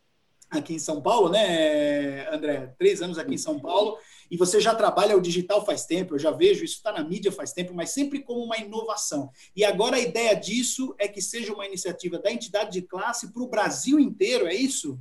aqui 0.50 0.74
em 0.74 0.80
São 0.80 1.02
Paulo, 1.02 1.30
né, 1.30 2.28
André? 2.30 2.74
Três 2.78 3.02
anos 3.02 3.18
aqui 3.18 3.36
em 3.36 3.38
São 3.38 3.58
Paulo, 3.58 3.98
e 4.32 4.38
você 4.38 4.62
já 4.62 4.74
trabalha 4.74 5.18
o 5.18 5.22
digital 5.22 5.66
faz 5.66 5.86
tempo, 5.86 6.16
eu 6.16 6.20
já 6.20 6.32
vejo, 6.32 6.64
isso 6.64 6.76
está 6.76 6.94
na 6.94 7.04
mídia 7.04 7.34
faz 7.34 7.52
tempo, 7.52 7.74
mas 7.74 7.90
sempre 7.90 8.24
como 8.24 8.42
uma 8.42 8.58
inovação. 8.58 9.30
E 9.54 9.66
agora 9.66 9.98
a 9.98 10.00
ideia 10.00 10.34
disso 10.34 10.96
é 10.98 11.06
que 11.06 11.22
seja 11.22 11.54
uma 11.54 11.68
iniciativa 11.68 12.18
da 12.18 12.32
entidade 12.32 12.72
de 12.72 12.82
classe 12.82 13.34
para 13.34 13.44
o 13.44 13.50
Brasil 13.50 14.00
inteiro, 14.00 14.48
é 14.48 14.54
isso? 14.54 14.98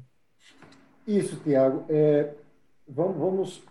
Isso, 1.06 1.36
Tiago. 1.44 1.84
É, 1.88 2.34
vamos, 2.88 3.16
vamos 3.16 3.62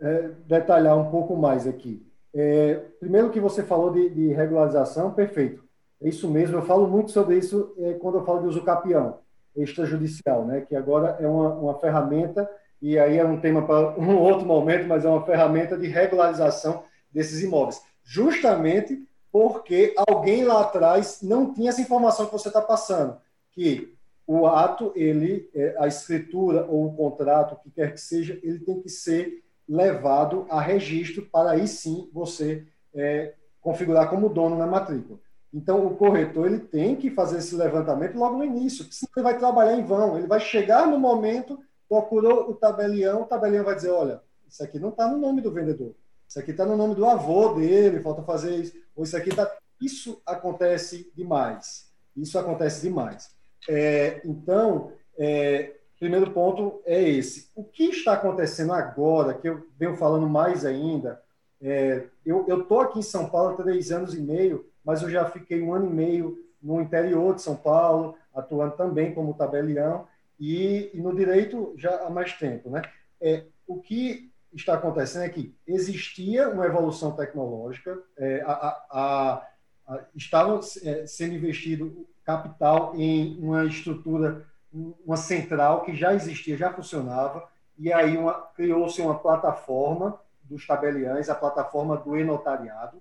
é, 0.00 0.30
detalhar 0.46 0.96
um 0.96 1.10
pouco 1.10 1.36
mais 1.36 1.66
aqui. 1.66 2.06
É, 2.32 2.74
primeiro 3.00 3.30
que 3.30 3.40
você 3.40 3.64
falou 3.64 3.92
de, 3.92 4.08
de, 4.10 4.28
regularização, 4.28 5.12
perfeito. 5.12 5.64
É 6.00 6.08
isso 6.08 6.30
mesmo, 6.30 6.56
eu 6.56 6.62
falo 6.62 6.86
muito 6.86 7.10
sobre 7.10 7.36
isso 7.36 7.74
é, 7.78 7.94
quando 7.94 8.18
eu 8.18 8.24
falo 8.24 8.42
de 8.42 8.46
uso 8.46 8.62
capião 8.62 9.18
extrajudicial, 9.56 10.46
né, 10.46 10.60
que 10.60 10.76
agora 10.76 11.16
é 11.18 11.26
uma, 11.26 11.52
uma 11.54 11.78
ferramenta, 11.80 12.48
e 12.80 12.98
aí 12.98 13.18
é 13.18 13.24
um 13.24 13.40
tema 13.40 13.66
para 13.66 13.98
um 13.98 14.16
outro 14.18 14.46
momento, 14.46 14.86
mas 14.86 15.04
é 15.04 15.08
uma 15.08 15.24
ferramenta 15.24 15.76
de 15.76 15.86
regularização 15.86 16.84
desses 17.12 17.42
imóveis. 17.42 17.82
Justamente 18.02 19.06
porque 19.30 19.94
alguém 20.08 20.44
lá 20.44 20.62
atrás 20.62 21.20
não 21.22 21.52
tinha 21.52 21.70
essa 21.70 21.80
informação 21.80 22.26
que 22.26 22.32
você 22.32 22.48
está 22.48 22.60
passando, 22.60 23.16
que 23.52 23.94
o 24.26 24.46
ato, 24.46 24.92
ele, 24.94 25.50
é, 25.54 25.74
a 25.78 25.86
escritura 25.86 26.64
ou 26.66 26.86
o 26.86 26.94
contrato, 26.94 27.54
o 27.54 27.56
que 27.56 27.70
quer 27.70 27.92
que 27.92 28.00
seja, 28.00 28.38
ele 28.42 28.60
tem 28.60 28.80
que 28.80 28.88
ser 28.88 29.42
levado 29.68 30.46
a 30.48 30.60
registro 30.60 31.22
para 31.22 31.50
aí 31.50 31.66
sim 31.66 32.08
você 32.12 32.64
é, 32.94 33.34
configurar 33.60 34.08
como 34.08 34.28
dono 34.28 34.56
na 34.56 34.66
matrícula. 34.66 35.18
Então, 35.52 35.84
o 35.84 35.96
corretor 35.96 36.46
ele 36.46 36.60
tem 36.60 36.94
que 36.94 37.10
fazer 37.10 37.38
esse 37.38 37.56
levantamento 37.56 38.16
logo 38.16 38.38
no 38.38 38.44
início, 38.44 38.86
senão 38.90 39.10
ele 39.16 39.24
vai 39.24 39.38
trabalhar 39.38 39.76
em 39.76 39.84
vão. 39.84 40.16
Ele 40.16 40.28
vai 40.28 40.38
chegar 40.38 40.86
no 40.86 40.98
momento, 40.98 41.58
procurou 41.90 42.48
o 42.48 42.54
tabelião, 42.54 43.22
o 43.22 43.26
tabelião 43.26 43.64
vai 43.64 43.74
dizer: 43.74 43.90
olha, 43.90 44.22
isso 44.48 44.62
aqui 44.62 44.78
não 44.78 44.90
está 44.90 45.08
no 45.08 45.18
nome 45.18 45.42
do 45.42 45.50
vendedor. 45.50 45.92
isso 46.26 46.38
aqui 46.38 46.52
está 46.52 46.64
no 46.64 46.76
nome 46.76 46.94
do 46.94 47.04
avô 47.04 47.54
dele, 47.54 48.00
falta 48.00 48.22
fazer 48.22 48.54
isso, 48.54 48.76
ou 48.94 49.02
isso 49.02 49.16
aqui 49.16 49.30
está. 49.30 49.50
Isso 49.80 50.22
acontece 50.24 51.10
demais. 51.16 51.90
Isso 52.16 52.38
acontece 52.38 52.82
demais. 52.82 53.30
É, 53.68 54.20
então, 54.24 54.92
é, 55.18 55.74
primeiro 55.98 56.30
ponto 56.30 56.80
é 56.84 57.02
esse. 57.02 57.50
O 57.56 57.64
que 57.64 57.84
está 57.84 58.12
acontecendo 58.12 58.72
agora, 58.72 59.34
que 59.34 59.48
eu 59.48 59.66
venho 59.78 59.96
falando 59.96 60.28
mais 60.28 60.64
ainda, 60.64 61.20
é, 61.60 62.04
eu 62.24 62.60
estou 62.60 62.80
aqui 62.80 62.98
em 62.98 63.02
São 63.02 63.28
Paulo 63.28 63.54
há 63.54 63.62
três 63.62 63.90
anos 63.90 64.14
e 64.14 64.20
meio, 64.20 64.66
mas 64.84 65.02
eu 65.02 65.10
já 65.10 65.24
fiquei 65.30 65.62
um 65.62 65.74
ano 65.74 65.86
e 65.86 65.94
meio 65.94 66.38
no 66.62 66.80
interior 66.80 67.34
de 67.34 67.42
São 67.42 67.56
Paulo, 67.56 68.16
atuando 68.34 68.76
também 68.76 69.14
como 69.14 69.34
tabelião, 69.34 70.06
e, 70.40 70.90
e 70.94 71.00
no 71.00 71.14
direito 71.14 71.74
já 71.76 72.06
há 72.06 72.10
mais 72.10 72.32
tempo. 72.32 72.70
Né? 72.70 72.82
É, 73.20 73.44
o 73.66 73.80
que 73.80 74.32
está 74.54 74.74
acontecendo 74.74 75.24
é 75.24 75.28
que 75.28 75.54
existia 75.66 76.48
uma 76.48 76.66
evolução 76.66 77.12
tecnológica, 77.12 78.02
é, 78.16 78.40
a, 78.40 78.52
a, 78.90 79.46
a, 79.86 80.04
estava 80.16 80.58
é, 80.82 81.06
sendo 81.06 81.34
investido 81.34 82.08
capital 82.24 82.94
em 82.96 83.38
uma 83.38 83.64
estrutura, 83.66 84.46
uma 84.72 85.16
central 85.16 85.82
que 85.82 85.94
já 85.94 86.14
existia, 86.14 86.56
já 86.56 86.72
funcionava, 86.72 87.46
e 87.78 87.92
aí 87.92 88.16
criou-se 88.54 89.00
uma 89.00 89.18
plataforma 89.18 90.18
dos 90.42 90.66
tabeliães, 90.66 91.28
a 91.28 91.34
plataforma 91.34 91.96
do 91.96 92.16
e-notariado, 92.16 93.00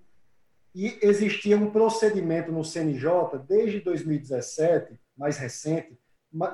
e 0.73 0.99
existia 1.01 1.57
um 1.57 1.71
procedimento 1.71 2.51
no 2.51 2.63
CNJ 2.63 3.39
desde 3.47 3.79
2017, 3.79 4.99
mais 5.17 5.37
recente, 5.37 5.97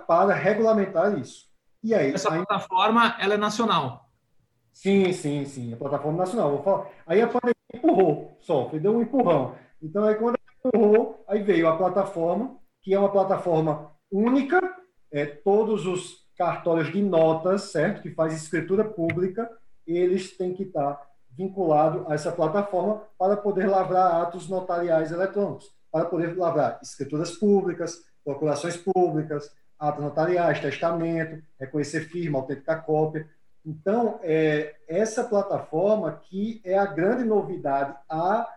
para 0.07 0.33
regulamentar 0.33 1.17
isso. 1.19 1.45
E 1.83 1.93
aí, 1.93 2.13
essa 2.13 2.31
aí... 2.31 2.37
plataforma 2.37 3.15
ela 3.19 3.35
é 3.35 3.37
nacional. 3.37 4.09
Sim, 4.73 5.13
sim, 5.13 5.45
sim, 5.45 5.73
a 5.73 5.77
plataforma 5.77 6.17
nacional. 6.17 6.51
Vou 6.51 6.63
falar. 6.63 6.89
Aí 7.07 7.21
a 7.21 7.27
pandemia 7.27 7.53
empurrou, 7.73 8.37
só, 8.41 8.69
deu 8.73 8.97
um 8.97 9.01
empurrão. 9.01 9.55
Então 9.81 10.03
aí 10.03 10.15
quando 10.15 10.37
empurrou, 10.65 11.23
aí 11.27 11.41
veio 11.41 11.67
a 11.67 11.77
plataforma, 11.77 12.57
que 12.81 12.93
é 12.93 12.99
uma 12.99 13.11
plataforma 13.11 13.91
única, 14.11 14.59
é, 15.11 15.25
todos 15.25 15.85
os 15.85 16.25
cartórios 16.37 16.91
de 16.91 17.01
notas, 17.01 17.71
certo, 17.71 18.01
que 18.01 18.11
faz 18.11 18.33
escritura 18.33 18.83
pública, 18.83 19.49
eles 19.87 20.35
têm 20.35 20.53
que 20.53 20.63
estar 20.63 20.99
vinculado 21.31 22.05
a 22.09 22.13
essa 22.13 22.31
plataforma 22.31 23.01
para 23.17 23.37
poder 23.37 23.67
lavrar 23.67 24.21
atos 24.21 24.49
notariais 24.49 25.11
eletrônicos, 25.11 25.71
para 25.91 26.05
poder 26.05 26.35
lavrar 26.37 26.79
escrituras 26.81 27.31
públicas, 27.31 28.03
procurações 28.23 28.77
públicas, 28.77 29.51
atos 29.79 30.03
notariais, 30.03 30.59
testamento, 30.59 31.43
reconhecer 31.59 32.01
firma, 32.01 32.39
autenticar 32.39 32.85
cópia. 32.85 33.27
Então, 33.65 34.19
é, 34.21 34.75
essa 34.87 35.23
plataforma 35.23 36.21
que 36.23 36.61
é 36.63 36.77
a 36.77 36.85
grande 36.85 37.23
novidade 37.23 37.95
há 38.09 38.47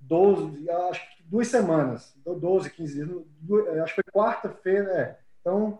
12, 0.00 0.68
acho 0.70 1.00
que 1.16 1.22
duas 1.22 1.48
semanas, 1.48 2.14
12, 2.24 2.70
15 2.70 2.94
dias, 2.94 3.78
acho 3.82 3.94
que 3.94 4.02
foi 4.02 4.12
quarta-feira, 4.12 4.92
é. 4.92 5.18
Então, 5.40 5.78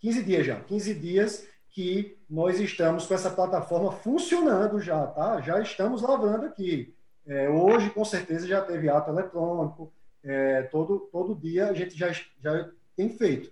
15 0.00 0.22
dias 0.24 0.46
já, 0.46 0.60
15 0.60 0.94
dias 0.94 1.46
que 1.70 2.18
nós 2.28 2.60
estamos 2.60 3.06
com 3.06 3.14
essa 3.14 3.30
plataforma 3.30 3.92
funcionando 3.92 4.78
já, 4.80 5.06
tá? 5.06 5.40
Já 5.40 5.60
estamos 5.60 6.02
lavrando 6.02 6.46
aqui. 6.46 6.94
É, 7.26 7.48
hoje, 7.48 7.88
com 7.90 8.04
certeza, 8.04 8.46
já 8.46 8.60
teve 8.60 8.90
ato 8.90 9.10
eletrônico, 9.10 9.92
é, 10.22 10.62
todo, 10.64 11.08
todo 11.10 11.34
dia 11.34 11.68
a 11.68 11.72
gente 11.72 11.96
já, 11.96 12.12
já 12.12 12.70
tem 12.96 13.08
feito. 13.08 13.50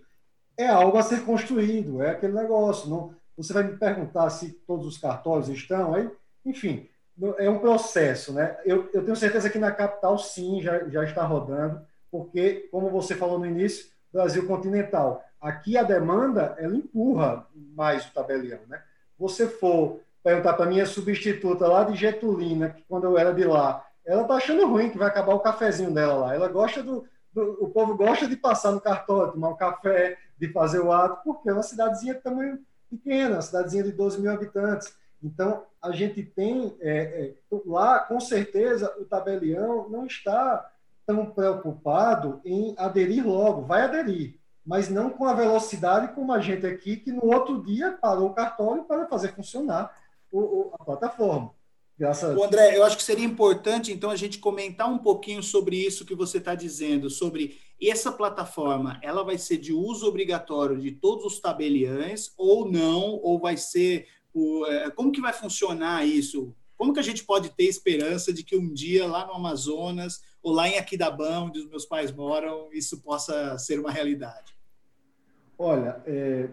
É 0.60 0.68
algo 0.68 0.98
a 0.98 1.02
ser 1.02 1.24
construído, 1.24 2.02
é 2.02 2.10
aquele 2.10 2.34
negócio. 2.34 2.90
Não, 2.90 3.14
você 3.34 3.50
vai 3.50 3.62
me 3.62 3.78
perguntar 3.78 4.28
se 4.28 4.50
todos 4.66 4.86
os 4.86 4.98
cartórios 4.98 5.48
estão 5.48 5.94
aí, 5.94 6.10
enfim, 6.44 6.86
é 7.38 7.48
um 7.48 7.58
processo, 7.58 8.34
né? 8.34 8.58
Eu, 8.66 8.90
eu 8.92 9.02
tenho 9.02 9.16
certeza 9.16 9.48
que 9.48 9.58
na 9.58 9.72
capital, 9.72 10.18
sim, 10.18 10.60
já, 10.60 10.86
já 10.90 11.02
está 11.02 11.24
rodando, 11.24 11.80
porque, 12.10 12.68
como 12.70 12.90
você 12.90 13.14
falou 13.14 13.38
no 13.38 13.46
início, 13.46 13.86
Brasil 14.12 14.46
continental. 14.46 15.24
Aqui 15.40 15.78
a 15.78 15.82
demanda, 15.82 16.54
ela 16.58 16.76
empurra 16.76 17.46
mais 17.74 18.04
o 18.04 18.12
tabelião, 18.12 18.60
né? 18.68 18.82
Você 19.18 19.46
for 19.46 20.00
perguntar 20.22 20.52
para 20.52 20.66
minha 20.66 20.84
substituta 20.84 21.66
lá 21.66 21.84
de 21.84 21.96
Getulina, 21.96 22.68
que 22.68 22.84
quando 22.86 23.04
eu 23.04 23.16
era 23.16 23.32
de 23.32 23.44
lá, 23.44 23.82
ela 24.04 24.24
tá 24.24 24.34
achando 24.34 24.66
ruim 24.66 24.90
que 24.90 24.98
vai 24.98 25.08
acabar 25.08 25.34
o 25.34 25.40
cafezinho 25.40 25.90
dela 25.90 26.14
lá. 26.14 26.34
Ela 26.34 26.48
gosta 26.48 26.82
do, 26.82 27.06
do 27.32 27.64
o 27.64 27.70
povo 27.70 27.96
gosta 27.96 28.28
de 28.28 28.36
passar 28.36 28.72
no 28.72 28.80
cartório, 28.80 29.32
tomar 29.32 29.48
um 29.48 29.56
café, 29.56 30.18
de 30.40 30.50
fazer 30.52 30.80
o 30.80 30.90
ato, 30.90 31.22
porque 31.22 31.50
é 31.50 31.52
uma 31.52 31.62
cidadezinha 31.62 32.14
de 32.14 32.20
tamanho 32.20 32.58
pequeno, 32.88 33.34
uma 33.34 33.42
cidadezinha 33.42 33.84
de 33.84 33.92
12 33.92 34.20
mil 34.20 34.32
habitantes. 34.32 34.94
Então, 35.22 35.64
a 35.82 35.92
gente 35.92 36.22
tem 36.22 36.74
é, 36.80 36.92
é, 36.92 37.34
lá, 37.66 37.98
com 38.00 38.18
certeza, 38.18 38.92
o 38.98 39.04
tabelião 39.04 39.88
não 39.90 40.06
está 40.06 40.66
tão 41.06 41.26
preocupado 41.26 42.40
em 42.42 42.74
aderir 42.78 43.26
logo, 43.26 43.62
vai 43.62 43.82
aderir, 43.82 44.36
mas 44.64 44.88
não 44.88 45.10
com 45.10 45.26
a 45.26 45.34
velocidade 45.34 46.14
como 46.14 46.32
a 46.32 46.40
gente 46.40 46.66
aqui, 46.66 46.96
que 46.96 47.12
no 47.12 47.26
outro 47.26 47.62
dia 47.62 47.98
parou 48.00 48.30
o 48.30 48.34
cartório 48.34 48.84
para 48.84 49.06
fazer 49.06 49.34
funcionar 49.34 49.94
o, 50.32 50.38
o, 50.38 50.70
a 50.78 50.84
plataforma. 50.84 51.50
Graças 51.98 52.34
o 52.34 52.42
André, 52.42 52.78
eu 52.78 52.82
acho 52.82 52.96
que 52.96 53.02
seria 53.02 53.26
importante, 53.26 53.92
então, 53.92 54.08
a 54.08 54.16
gente 54.16 54.38
comentar 54.38 54.88
um 54.88 54.96
pouquinho 54.96 55.42
sobre 55.42 55.76
isso 55.76 56.06
que 56.06 56.14
você 56.14 56.38
está 56.38 56.54
dizendo, 56.54 57.10
sobre 57.10 57.58
essa 57.88 58.12
plataforma, 58.12 58.98
ela 59.02 59.22
vai 59.22 59.38
ser 59.38 59.56
de 59.56 59.72
uso 59.72 60.06
obrigatório 60.06 60.78
de 60.78 60.90
todos 60.90 61.24
os 61.24 61.40
tabeliães 61.40 62.32
ou 62.36 62.70
não, 62.70 63.20
ou 63.22 63.38
vai 63.38 63.56
ser... 63.56 64.06
É, 64.68 64.90
como 64.90 65.10
que 65.10 65.20
vai 65.20 65.32
funcionar 65.32 66.06
isso? 66.06 66.54
Como 66.76 66.92
que 66.92 67.00
a 67.00 67.02
gente 67.02 67.24
pode 67.24 67.50
ter 67.50 67.64
esperança 67.64 68.32
de 68.32 68.42
que 68.42 68.56
um 68.56 68.72
dia 68.72 69.06
lá 69.06 69.26
no 69.26 69.34
Amazonas 69.34 70.22
ou 70.42 70.52
lá 70.52 70.68
em 70.68 70.78
Aquidabão, 70.78 71.46
onde 71.46 71.60
os 71.60 71.68
meus 71.68 71.84
pais 71.84 72.12
moram, 72.12 72.68
isso 72.72 73.02
possa 73.02 73.58
ser 73.58 73.78
uma 73.78 73.90
realidade? 73.90 74.56
Olha, 75.58 76.02
é, 76.06 76.48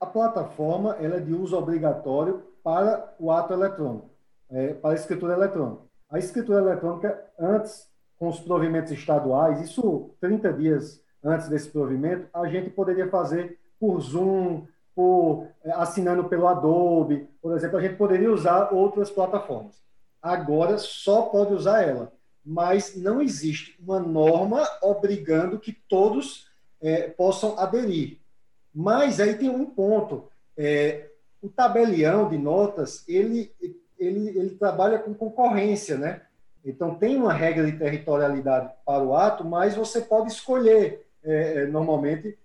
a 0.00 0.06
plataforma 0.06 0.96
ela 1.00 1.16
é 1.16 1.20
de 1.20 1.34
uso 1.34 1.56
obrigatório 1.56 2.42
para 2.62 3.14
o 3.18 3.30
ato 3.30 3.52
eletrônico, 3.52 4.10
é, 4.48 4.72
para 4.74 4.90
a 4.90 4.94
escritura 4.94 5.34
eletrônica. 5.34 5.82
A 6.08 6.18
escritura 6.18 6.60
eletrônica, 6.60 7.30
antes, 7.38 7.86
com 8.18 8.28
os 8.28 8.40
provimentos 8.40 8.92
estaduais, 8.92 9.60
isso 9.60 10.10
30 10.20 10.52
dias 10.52 11.02
antes 11.22 11.48
desse 11.48 11.68
provimento, 11.70 12.28
a 12.34 12.46
gente 12.48 12.70
poderia 12.70 13.08
fazer 13.08 13.58
por 13.78 14.00
Zoom, 14.00 14.66
por 14.94 15.46
é, 15.64 15.70
assinando 15.72 16.24
pelo 16.24 16.48
Adobe, 16.48 17.28
por 17.40 17.56
exemplo, 17.56 17.78
a 17.78 17.80
gente 17.80 17.96
poderia 17.96 18.32
usar 18.32 18.72
outras 18.72 19.10
plataformas. 19.10 19.80
Agora 20.20 20.78
só 20.78 21.22
pode 21.22 21.54
usar 21.54 21.82
ela 21.82 22.12
mas 22.50 22.96
não 22.96 23.20
existe 23.20 23.76
uma 23.78 24.00
norma 24.00 24.66
obrigando 24.80 25.58
que 25.58 25.70
todos 25.70 26.48
é, 26.80 27.06
possam 27.08 27.58
aderir. 27.58 28.20
Mas 28.74 29.20
aí 29.20 29.34
tem 29.34 29.50
um 29.50 29.66
ponto. 29.66 30.30
É, 30.56 31.10
o 31.42 31.50
tabelião 31.50 32.26
de 32.26 32.38
notas, 32.38 33.06
ele, 33.06 33.52
ele, 33.98 34.30
ele 34.30 34.50
trabalha 34.56 34.98
com 34.98 35.12
concorrência, 35.12 35.98
né? 35.98 36.22
Então, 36.64 36.94
tem 36.94 37.16
uma 37.16 37.32
regra 37.32 37.64
de 37.64 37.78
territorialidade 37.78 38.72
para 38.84 39.02
o 39.02 39.14
ato, 39.14 39.44
mas 39.44 39.74
você 39.74 40.00
pode 40.00 40.30
escolher, 40.30 41.06
é, 41.22 41.62
é 41.62 41.66
normalmente, 41.66 42.36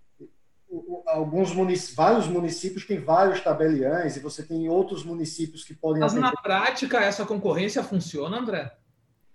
alguns 1.05 1.53
municípios, 1.53 1.95
vários 1.95 2.27
municípios 2.27 2.85
têm 2.85 2.99
vários 2.99 3.41
tabeliães, 3.41 4.15
e 4.15 4.19
você 4.19 4.43
tem 4.43 4.69
outros 4.69 5.03
municípios 5.03 5.63
que 5.63 5.73
podem... 5.73 6.01
Mas, 6.01 6.13
atender. 6.13 6.27
na 6.27 6.41
prática, 6.41 6.99
essa 6.99 7.25
concorrência 7.25 7.83
funciona, 7.83 8.37
André? 8.37 8.71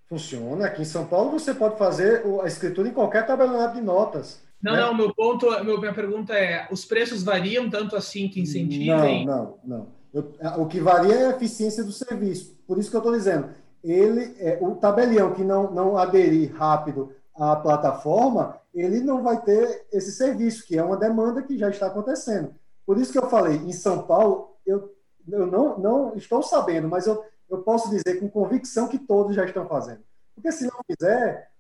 Funciona. 0.09 0.67
Aqui 0.67 0.83
em 0.83 0.87
São 0.87 1.07
Paulo 1.07 1.31
você 1.31 1.53
pode 1.53 1.77
fazer 1.77 2.25
a 2.43 2.47
escritura 2.47 2.89
em 2.89 2.93
qualquer 2.93 3.27
tabelionato 3.27 3.75
de 3.75 3.83
notas. 3.83 4.43
Não, 4.61 4.73
né? 4.73 4.81
não, 4.81 4.95
meu 4.95 5.15
ponto, 5.15 5.47
meu, 5.65 5.79
minha 5.79 5.93
pergunta 5.93 6.33
é, 6.33 6.67
os 6.71 6.85
preços 6.85 7.23
variam 7.23 7.69
tanto 7.69 7.95
assim 7.95 8.29
que 8.29 8.41
incentivem? 8.41 9.27
Não, 9.27 9.59
não, 9.65 9.79
não. 9.79 9.87
Eu, 10.13 10.35
o 10.63 10.67
que 10.67 10.81
varia 10.81 11.15
é 11.15 11.27
a 11.27 11.37
eficiência 11.37 11.85
do 11.85 11.93
serviço. 11.93 12.59
Por 12.67 12.79
isso 12.79 12.91
que 12.91 12.97
eu 12.97 13.01
estou 13.01 13.13
dizendo, 13.13 13.51
ele, 13.83 14.37
é, 14.39 14.59
o 14.61 14.75
tabelião 14.75 15.33
que 15.35 15.45
não, 15.45 15.71
não 15.71 15.97
aderir 15.97 16.55
rápido 16.55 17.13
à 17.35 17.57
plataforma, 17.57 18.57
ele 18.75 19.01
não 19.01 19.23
vai 19.23 19.41
ter 19.41 19.87
esse 19.93 20.13
serviço, 20.13 20.67
que 20.67 20.77
é 20.77 20.83
uma 20.83 20.97
demanda 20.97 21.43
que 21.43 21.59
já 21.59 21.71
está 21.71 21.87
acontecendo. 21.87 22.55
Por 22.87 22.99
isso 22.99 23.13
que 23.13 23.19
eu 23.19 23.29
falei, 23.29 23.57
em 23.57 23.73
São 23.73 24.03
Paulo, 24.03 24.57
eu, 24.67 24.93
eu 25.29 25.47
não, 25.47 25.79
não 25.79 26.17
estou 26.17 26.43
sabendo, 26.43 26.89
mas 26.89 27.07
eu 27.07 27.23
eu 27.49 27.63
posso 27.63 27.89
dizer 27.91 28.21
com 28.21 28.29
convicção 28.29 28.89
que 28.89 28.99
todos 28.99 29.35
já 29.35 29.45
estão 29.45 29.67
fazendo. 29.67 30.01
Porque 30.35 30.53
se 30.53 30.65
não 30.65 30.81
fizer, 30.87 31.51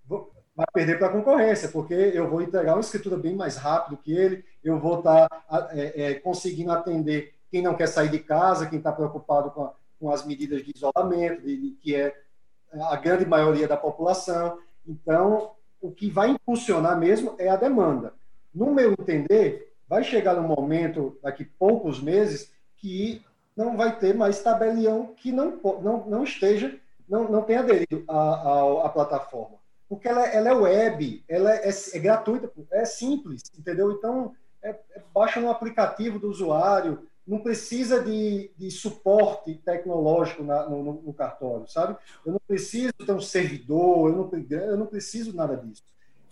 vai 0.54 0.66
perder 0.72 0.98
para 0.98 1.08
a 1.08 1.12
concorrência, 1.12 1.68
porque 1.68 1.94
eu 1.94 2.28
vou 2.28 2.42
entregar 2.42 2.74
uma 2.74 2.80
escritura 2.80 3.16
bem 3.16 3.34
mais 3.34 3.56
rápido 3.56 3.96
que 3.96 4.12
ele, 4.12 4.44
eu 4.62 4.78
vou 4.78 4.98
estar 4.98 5.28
tá, 5.28 5.70
é, 5.72 6.02
é, 6.02 6.14
conseguindo 6.14 6.70
atender 6.70 7.34
quem 7.50 7.62
não 7.62 7.74
quer 7.74 7.86
sair 7.86 8.10
de 8.10 8.18
casa, 8.18 8.66
quem 8.66 8.78
está 8.78 8.92
preocupado 8.92 9.50
com, 9.50 9.64
a, 9.64 9.72
com, 9.98 10.10
as 10.10 10.24
medidas 10.24 10.64
de 10.64 10.72
isolamento, 10.74 11.42
de, 11.42 11.56
de, 11.56 11.70
que 11.76 11.94
é 11.94 12.14
a 12.72 12.96
grande 12.96 13.24
maioria 13.24 13.66
da 13.66 13.76
população. 13.76 14.58
Então, 14.86 15.52
o 15.80 15.90
que 15.90 16.10
vai 16.10 16.30
impulsionar 16.30 16.98
mesmo 16.98 17.34
é 17.38 17.48
a 17.48 17.56
demanda. 17.56 18.14
No 18.54 18.72
meu 18.72 18.92
entender, 18.92 19.72
vai 19.88 20.04
chegar 20.04 20.38
um 20.38 20.46
momento, 20.46 21.18
daqui 21.22 21.44
poucos 21.44 22.00
meses, 22.00 22.52
que 22.76 23.24
não 23.56 23.76
vai 23.76 23.98
ter 23.98 24.14
mais 24.14 24.42
tabelião 24.42 25.14
que 25.16 25.32
não, 25.32 25.58
não, 25.82 26.06
não 26.06 26.24
esteja 26.24 26.78
não, 27.08 27.28
não 27.28 27.42
tem 27.42 27.56
aderido 27.56 28.04
à, 28.06 28.84
à 28.84 28.88
plataforma? 28.90 29.56
Porque 29.88 30.06
ela, 30.06 30.26
ela, 30.26 30.50
é 30.50 30.52
web, 30.52 31.24
ela 31.26 31.54
é, 31.54 31.70
é, 31.70 31.98
gratuita, 31.98 32.52
é 32.70 32.84
simples, 32.84 33.42
entendeu? 33.58 33.90
Então, 33.92 34.34
é, 34.62 34.70
é, 34.70 35.02
baixa 35.14 35.40
no 35.40 35.50
aplicativo 35.50 36.18
do 36.18 36.28
usuário, 36.28 37.07
não 37.28 37.40
precisa 37.40 38.02
de, 38.02 38.50
de 38.56 38.70
suporte 38.70 39.54
tecnológico 39.56 40.42
na, 40.42 40.66
no, 40.68 41.02
no, 41.02 41.12
cartório, 41.12 41.68
sabe? 41.68 41.96
Eu 42.24 42.32
não 42.32 42.40
preciso 42.48 42.92
ter 42.94 43.12
um 43.12 43.20
servidor, 43.20 44.10
eu 44.10 44.16
não, 44.16 44.48
eu 44.50 44.76
não 44.78 44.86
preciso 44.86 45.36
nada 45.36 45.54
disso. 45.54 45.84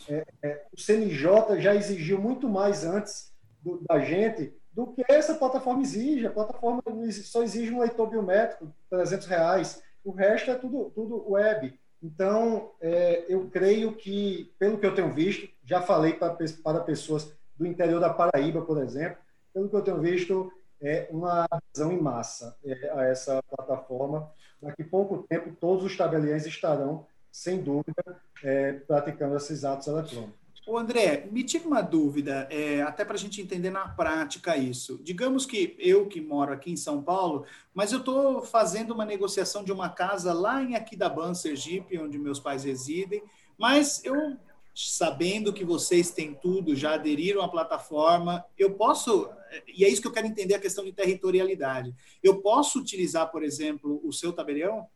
É, 0.08 0.26
é, 0.42 0.66
o 0.72 0.80
CNJ 0.80 1.60
já 1.60 1.74
exigiu 1.74 2.18
muito 2.18 2.48
mais 2.48 2.82
antes 2.82 3.30
do, 3.62 3.82
da 3.86 4.00
gente 4.00 4.54
do 4.72 4.86
que 4.88 5.04
essa 5.08 5.34
plataforma 5.34 5.82
exige. 5.82 6.26
A 6.26 6.32
plataforma 6.32 6.82
só 7.24 7.42
exige 7.42 7.72
um 7.72 7.80
leitor 7.80 8.08
biométrico, 8.08 8.72
300 8.88 9.26
reais. 9.26 9.82
O 10.02 10.12
resto 10.12 10.50
é 10.50 10.54
tudo, 10.54 10.90
tudo 10.94 11.30
web. 11.30 11.78
Então, 12.02 12.70
é, 12.80 13.24
eu 13.28 13.48
creio 13.50 13.94
que, 13.94 14.52
pelo 14.58 14.78
que 14.78 14.86
eu 14.86 14.94
tenho 14.94 15.12
visto, 15.12 15.48
já 15.64 15.82
falei 15.82 16.14
para, 16.14 16.36
para 16.62 16.80
pessoas 16.80 17.32
do 17.58 17.66
interior 17.66 18.00
da 18.00 18.12
Paraíba, 18.12 18.62
por 18.62 18.82
exemplo, 18.82 19.18
pelo 19.52 19.68
que 19.68 19.76
eu 19.76 19.82
tenho 19.82 20.00
visto, 20.00 20.52
é 20.80 21.08
uma 21.10 21.46
adesão 21.50 21.92
em 21.92 22.00
massa 22.00 22.56
é, 22.64 22.90
a 22.94 23.04
essa 23.04 23.42
plataforma. 23.42 24.30
Daqui 24.60 24.82
a 24.82 24.88
pouco 24.88 25.24
tempo, 25.28 25.54
todos 25.60 25.84
os 25.84 25.96
tabeliães 25.96 26.46
estarão, 26.46 27.06
sem 27.30 27.62
dúvida, 27.62 28.02
é, 28.42 28.72
praticando 28.72 29.36
esses 29.36 29.64
atos 29.64 29.86
eletrônicos. 29.86 30.46
Ô 30.66 30.76
André, 30.76 31.28
me 31.30 31.44
tira 31.44 31.64
uma 31.64 31.80
dúvida, 31.80 32.48
é, 32.50 32.82
até 32.82 33.04
para 33.04 33.14
a 33.14 33.18
gente 33.18 33.40
entender 33.40 33.70
na 33.70 33.86
prática 33.86 34.56
isso. 34.56 34.98
Digamos 35.00 35.46
que 35.46 35.76
eu 35.78 36.08
que 36.08 36.20
moro 36.20 36.52
aqui 36.52 36.72
em 36.72 36.76
São 36.76 37.00
Paulo, 37.00 37.46
mas 37.72 37.92
eu 37.92 38.00
estou 38.00 38.42
fazendo 38.42 38.90
uma 38.90 39.04
negociação 39.04 39.62
de 39.62 39.70
uma 39.70 39.88
casa 39.88 40.32
lá 40.32 40.60
em 40.60 40.74
Aquidaban, 40.74 41.34
Sergipe, 41.34 41.96
onde 42.00 42.18
meus 42.18 42.40
pais 42.40 42.64
residem, 42.64 43.22
mas 43.56 44.04
eu, 44.04 44.36
sabendo 44.76 45.54
que 45.54 45.64
vocês 45.64 46.10
têm 46.10 46.34
tudo, 46.34 46.76
já 46.76 46.94
aderiram 46.94 47.40
à 47.40 47.48
plataforma, 47.48 48.44
eu 48.58 48.74
posso, 48.74 49.26
e 49.66 49.86
é 49.86 49.88
isso 49.88 50.02
que 50.02 50.06
eu 50.06 50.12
quero 50.12 50.26
entender 50.26 50.52
a 50.52 50.60
questão 50.60 50.84
de 50.84 50.92
territorialidade, 50.92 51.94
eu 52.22 52.42
posso 52.42 52.78
utilizar, 52.78 53.30
por 53.32 53.42
exemplo, 53.42 53.98
o 54.04 54.12
seu 54.12 54.34
tabelião, 54.34 54.86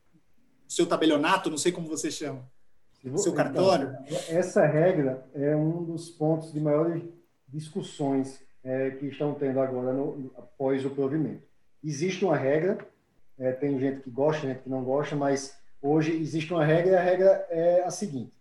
o 0.69 0.71
seu 0.71 0.87
tabelionato, 0.87 1.49
não 1.49 1.57
sei 1.57 1.73
como 1.73 1.88
você 1.88 2.11
chama, 2.11 2.47
seu 3.16 3.33
cartório? 3.33 3.97
Então, 4.05 4.19
essa 4.29 4.66
regra 4.66 5.27
é 5.35 5.57
um 5.57 5.83
dos 5.83 6.11
pontos 6.11 6.53
de 6.53 6.61
maiores 6.61 7.03
discussões 7.49 8.38
é, 8.62 8.90
que 8.90 9.07
estão 9.07 9.33
tendo 9.33 9.61
agora 9.61 9.95
no, 9.95 10.31
após 10.37 10.85
o 10.85 10.90
provimento. 10.90 11.43
Existe 11.83 12.23
uma 12.23 12.37
regra, 12.37 12.87
é, 13.38 13.53
tem 13.53 13.81
gente 13.81 14.03
que 14.03 14.11
gosta, 14.11 14.47
gente 14.47 14.61
que 14.61 14.69
não 14.69 14.85
gosta, 14.85 15.16
mas 15.16 15.57
hoje 15.81 16.12
existe 16.12 16.53
uma 16.53 16.66
regra 16.66 16.93
e 16.93 16.97
a 16.97 17.03
regra 17.03 17.47
é 17.49 17.83
a 17.83 17.90
seguinte: 17.90 18.35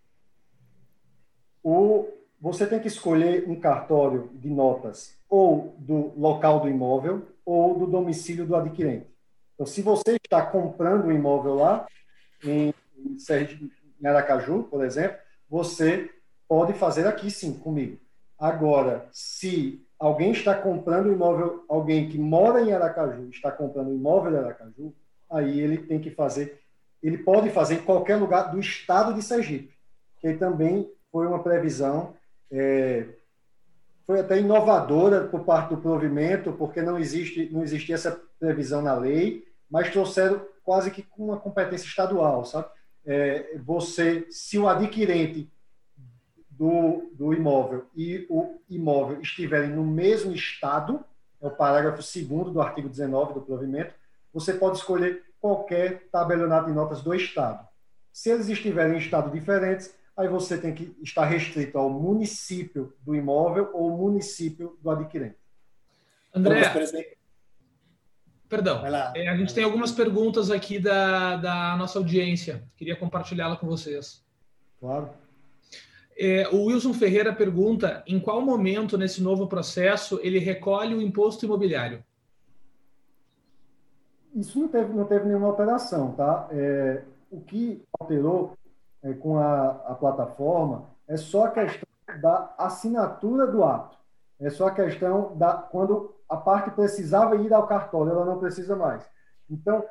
o, 1.64 2.08
você 2.40 2.66
tem 2.66 2.80
que 2.80 2.88
escolher 2.88 3.48
um 3.48 3.60
cartório 3.60 4.30
de 4.34 4.50
notas 4.50 5.18
ou 5.30 5.76
do 5.78 6.14
local 6.18 6.60
do 6.60 6.70
imóvel 6.70 7.28
ou 7.46 7.78
do 7.78 7.86
domicílio 7.86 8.46
do 8.46 8.56
adquirente. 8.56 9.08
Então, 9.54 9.66
se 9.66 9.82
você 9.82 10.16
está 10.16 10.46
comprando 10.46 11.06
um 11.06 11.12
imóvel 11.12 11.56
lá, 11.56 11.86
em, 12.44 12.74
em 14.02 14.08
Aracaju, 14.08 14.64
por 14.64 14.84
exemplo, 14.86 15.18
você 15.50 16.10
pode 16.48 16.74
fazer 16.74 17.06
aqui 17.06 17.30
sim 17.30 17.54
comigo. 17.54 17.98
Agora, 18.38 19.08
se 19.12 19.86
alguém 20.00 20.32
está 20.32 20.56
comprando 20.56 21.10
um 21.10 21.14
imóvel, 21.14 21.66
alguém 21.68 22.08
que 22.08 22.18
mora 22.18 22.62
em 22.62 22.72
Aracaju 22.72 23.30
está 23.30 23.52
comprando 23.52 23.90
um 23.90 23.96
imóvel 23.96 24.34
em 24.34 24.38
Aracaju, 24.38 24.96
aí 25.30 25.60
ele 25.60 25.78
tem 25.78 26.00
que 26.00 26.10
fazer, 26.10 26.62
ele 27.04 27.18
pode 27.18 27.50
fazer 27.50 27.76
em 27.76 27.84
qualquer 27.84 28.16
lugar 28.16 28.52
do 28.52 28.60
estado 28.60 29.14
de 29.14 29.22
Sergipe, 29.22 29.74
que 30.20 30.34
também 30.34 30.90
foi 31.12 31.28
uma 31.28 31.42
previsão, 31.42 32.14
é, 32.52 33.06
foi 34.06 34.20
até 34.20 34.40
inovadora 34.40 35.28
por 35.28 35.44
parte 35.44 35.70
do 35.70 35.82
provimento, 35.82 36.54
porque 36.54 36.82
não 36.82 36.98
existe, 36.98 37.50
não 37.52 37.64
existia 37.64 37.96
essa 37.96 38.20
previsão 38.40 38.82
na 38.82 38.94
lei, 38.96 39.48
mas 39.70 39.92
trouxeram 39.92 40.42
quase 40.64 40.92
que 40.92 41.04
com 41.04 41.26
uma 41.26 41.40
competência 41.40 41.88
estadual, 41.88 42.46
sabe? 42.46 42.68
é, 43.06 43.58
você, 43.58 44.28
se 44.30 44.58
o 44.58 44.68
adquirente 44.68 45.52
do, 46.50 47.10
do 47.14 47.34
imóvel 47.34 47.88
e 47.96 48.26
o 48.30 48.60
imóvel 48.70 49.22
estiverem 49.22 49.72
no 49.72 49.84
mesmo 49.84 50.32
estado, 50.32 51.04
é 51.42 51.48
o 51.48 51.52
parágrafo 51.52 51.98
2 51.98 52.54
do 52.54 52.62
artigo 52.62 52.90
19 52.90 53.34
do 53.34 53.42
provimento, 53.42 53.94
você 54.34 54.54
pode 54.54 54.78
escolher 54.78 55.24
qualquer 55.40 56.08
tabelionato 56.12 56.68
de 56.68 56.74
notas 56.74 57.02
do 57.02 57.16
estado. 57.16 57.68
Se 58.12 58.30
eles 58.30 58.50
estiverem 58.50 58.96
em 58.96 59.00
estados 59.00 59.32
diferentes, 59.32 59.96
aí 60.20 60.28
você 60.28 60.58
tem 60.58 60.76
que 60.76 60.94
estar 61.02 61.24
restrito 61.24 61.78
ao 61.78 61.90
município 61.90 62.94
do 63.06 63.16
imóvel 63.16 63.70
ou 63.74 63.90
município 63.96 64.78
do 64.82 64.92
adquirente. 64.92 65.38
André, 66.36 66.62
Perdão. 68.50 68.86
É, 69.16 69.30
a 69.30 69.38
gente 69.38 69.54
tem 69.54 69.64
algumas 69.64 69.94
perguntas 69.94 70.52
aqui 70.52 70.78
da, 70.78 71.38
da 71.38 71.76
nossa 71.78 72.00
audiência. 72.00 72.68
Queria 72.76 72.98
compartilhá-la 72.98 73.56
com 73.56 73.66
vocês. 73.66 74.26
Claro. 74.80 75.10
É, 76.18 76.50
o 76.50 76.66
Wilson 76.66 76.94
Ferreira 76.94 77.34
pergunta: 77.34 78.04
em 78.06 78.20
qual 78.20 78.42
momento 78.42 78.98
nesse 78.98 79.24
novo 79.24 79.48
processo 79.48 80.20
ele 80.22 80.40
recolhe 80.40 80.96
o 80.96 81.02
imposto 81.02 81.46
imobiliário? 81.46 82.04
Isso 84.36 84.60
não 84.60 84.68
teve, 84.68 84.94
não 84.94 85.06
teve 85.06 85.26
nenhuma 85.28 85.48
alteração, 85.48 86.12
tá? 86.12 86.50
É, 86.52 87.04
o 87.32 87.40
que 87.40 87.82
alterou 87.98 88.58
é, 89.04 89.14
com 89.14 89.38
a, 89.38 89.70
a 89.88 89.96
plataforma 89.96 90.86
é 91.08 91.18
só 91.18 91.46
a 91.46 91.52
questão 91.52 91.88
da 92.22 92.54
assinatura 92.58 93.48
do 93.48 93.64
ato. 93.64 93.98
É 94.40 94.50
só 94.50 94.68
a 94.68 94.72
questão 94.72 95.36
da 95.36 95.54
quando 95.54 96.16
a 96.28 96.38
parte 96.38 96.72
precisava 96.72 97.36
ir 97.36 97.54
ao 97.54 97.68
cartório, 97.68 98.12
ela 98.12 98.26
não 98.26 98.40
precisa 98.40 98.76
mais. 98.76 99.04
Então, 99.50 99.84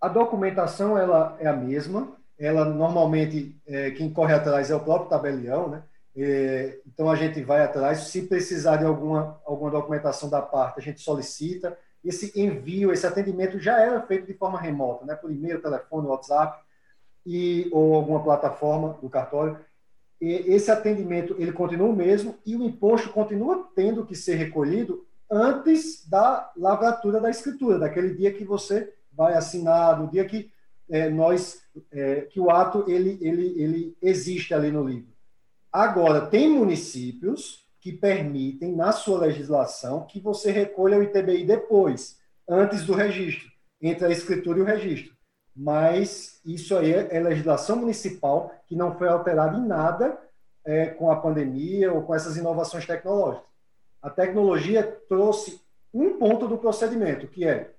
a 0.00 0.08
documentação 0.08 0.98
ela 0.98 1.36
é 1.38 1.46
a 1.46 1.56
mesma, 1.56 2.08
ela 2.38 2.64
normalmente, 2.64 3.56
é, 3.66 3.92
quem 3.92 4.12
corre 4.12 4.34
atrás 4.34 4.70
é 4.70 4.74
o 4.74 4.80
próprio 4.80 5.08
tabelião, 5.08 5.68
né? 5.68 5.82
É, 6.16 6.78
então, 6.86 7.10
a 7.10 7.16
gente 7.16 7.42
vai 7.42 7.62
atrás, 7.62 7.98
se 8.08 8.22
precisar 8.22 8.76
de 8.76 8.84
alguma, 8.84 9.40
alguma 9.44 9.70
documentação 9.70 10.28
da 10.28 10.42
parte, 10.42 10.78
a 10.78 10.82
gente 10.82 11.00
solicita. 11.00 11.76
Esse 12.04 12.38
envio, 12.38 12.92
esse 12.92 13.06
atendimento 13.06 13.58
já 13.58 13.80
era 13.80 14.00
feito 14.02 14.26
de 14.26 14.34
forma 14.34 14.60
remota, 14.60 15.06
né? 15.06 15.14
por 15.14 15.32
e-mail, 15.32 15.62
telefone, 15.62 16.06
WhatsApp, 16.06 16.62
e, 17.26 17.68
ou 17.72 17.94
alguma 17.94 18.22
plataforma 18.22 18.98
do 19.00 19.08
cartório. 19.08 19.58
E 20.20 20.32
esse 20.52 20.70
atendimento 20.70 21.36
ele 21.38 21.52
continua 21.52 21.88
o 21.88 21.96
mesmo 21.96 22.36
e 22.46 22.56
o 22.56 22.64
imposto 22.64 23.10
continua 23.10 23.68
tendo 23.74 24.04
que 24.06 24.14
ser 24.14 24.36
recolhido 24.36 25.04
antes 25.30 26.08
da 26.08 26.52
lavratura 26.56 27.20
da 27.20 27.30
escritura, 27.30 27.78
daquele 27.78 28.14
dia 28.14 28.32
que 28.32 28.44
você 28.44 28.92
vai 29.12 29.34
assinar, 29.34 30.00
do 30.00 30.10
dia 30.10 30.24
que 30.24 30.50
é, 30.88 31.08
nós 31.08 31.62
é, 31.92 32.22
que 32.22 32.38
o 32.38 32.50
ato 32.50 32.84
ele, 32.88 33.18
ele, 33.20 33.54
ele 33.60 33.96
existe 34.02 34.52
ali 34.54 34.70
no 34.70 34.86
livro. 34.86 35.12
Agora 35.72 36.26
tem 36.26 36.48
municípios 36.48 37.64
que 37.80 37.92
permitem 37.92 38.74
na 38.74 38.92
sua 38.92 39.18
legislação 39.18 40.06
que 40.06 40.20
você 40.20 40.50
recolha 40.50 40.98
o 40.98 41.02
ITBI 41.02 41.44
depois, 41.44 42.18
antes 42.48 42.84
do 42.84 42.94
registro, 42.94 43.48
entre 43.80 44.06
a 44.06 44.10
escritura 44.10 44.58
e 44.58 44.62
o 44.62 44.64
registro. 44.64 45.13
Mas 45.56 46.40
isso 46.44 46.76
aí 46.76 46.92
é, 46.92 47.16
é 47.16 47.20
legislação 47.20 47.76
municipal 47.76 48.52
que 48.66 48.74
não 48.74 48.96
foi 48.96 49.08
alterada 49.08 49.56
em 49.56 49.66
nada 49.66 50.18
é, 50.64 50.86
com 50.86 51.10
a 51.10 51.16
pandemia 51.16 51.92
ou 51.92 52.02
com 52.02 52.14
essas 52.14 52.36
inovações 52.36 52.86
tecnológicas 52.86 53.54
a 54.04 54.10
tecnologia 54.10 54.82
trouxe 55.08 55.62
um 55.92 56.18
ponto 56.18 56.46
do 56.46 56.58
procedimento, 56.58 57.26
que 57.26 57.46
é, 57.46 57.70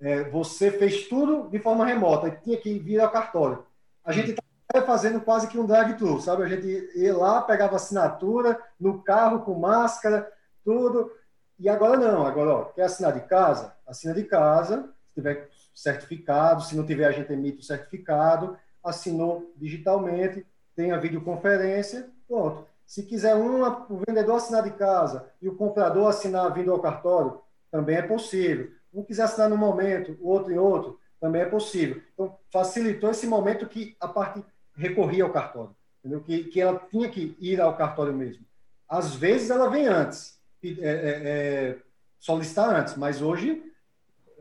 é 0.00 0.24
você 0.24 0.68
fez 0.68 1.06
tudo 1.06 1.48
de 1.48 1.60
forma 1.60 1.86
remota, 1.86 2.26
e 2.26 2.32
tinha 2.32 2.56
que 2.56 2.76
vir 2.80 3.00
ao 3.00 3.08
cartório. 3.08 3.64
A 4.04 4.10
gente 4.10 4.32
estava 4.32 4.84
fazendo 4.84 5.20
quase 5.20 5.46
que 5.46 5.56
um 5.56 5.64
drive-thru, 5.64 6.20
sabe? 6.20 6.42
A 6.42 6.48
gente 6.48 6.90
ia 6.96 7.16
lá, 7.16 7.40
pegava 7.40 7.76
assinatura 7.76 8.60
no 8.80 9.00
carro 9.00 9.44
com 9.44 9.54
máscara, 9.54 10.28
tudo. 10.64 11.12
E 11.56 11.68
agora 11.68 11.96
não, 11.96 12.26
agora, 12.26 12.50
ó, 12.50 12.64
quer 12.64 12.82
assinar 12.82 13.12
de 13.12 13.20
casa? 13.20 13.72
Assina 13.86 14.12
de 14.12 14.24
casa, 14.24 14.92
se 15.06 15.14
tiver 15.14 15.48
certificado, 15.74 16.62
se 16.62 16.76
não 16.76 16.84
tiver, 16.86 17.06
a 17.06 17.12
gente 17.12 17.32
emite 17.32 17.60
o 17.60 17.64
certificado, 17.64 18.56
assinou 18.82 19.52
digitalmente, 19.56 20.46
tem 20.74 20.92
a 20.92 20.98
videoconferência, 20.98 22.08
pronto. 22.26 22.66
Se 22.86 23.02
quiser 23.04 23.34
um, 23.34 23.62
o 23.62 24.02
vendedor 24.06 24.36
assinar 24.36 24.62
de 24.62 24.70
casa 24.72 25.30
e 25.40 25.48
o 25.48 25.54
comprador 25.54 26.08
assinar 26.08 26.52
vindo 26.52 26.72
ao 26.72 26.80
cartório, 26.80 27.40
também 27.70 27.96
é 27.96 28.02
possível. 28.02 28.70
Um 28.92 29.02
quiser 29.02 29.22
assinar 29.22 29.48
no 29.48 29.56
momento, 29.56 30.16
o 30.20 30.28
outro 30.28 30.52
em 30.52 30.58
outro, 30.58 30.98
também 31.18 31.42
é 31.42 31.46
possível. 31.46 32.02
Então, 32.12 32.36
facilitou 32.50 33.10
esse 33.10 33.26
momento 33.26 33.66
que 33.66 33.96
a 34.00 34.08
parte 34.08 34.44
recorria 34.76 35.24
ao 35.24 35.30
cartório, 35.30 35.74
entendeu? 36.00 36.20
Que, 36.20 36.44
que 36.44 36.60
ela 36.60 36.78
tinha 36.90 37.08
que 37.08 37.36
ir 37.40 37.60
ao 37.60 37.76
cartório 37.76 38.12
mesmo. 38.12 38.44
Às 38.88 39.14
vezes 39.14 39.48
ela 39.48 39.70
vem 39.70 39.86
antes, 39.86 40.38
é, 40.62 40.68
é, 40.68 40.82
é, 40.84 41.78
solicitar 42.18 42.74
antes, 42.74 42.96
mas 42.96 43.22
hoje 43.22 43.62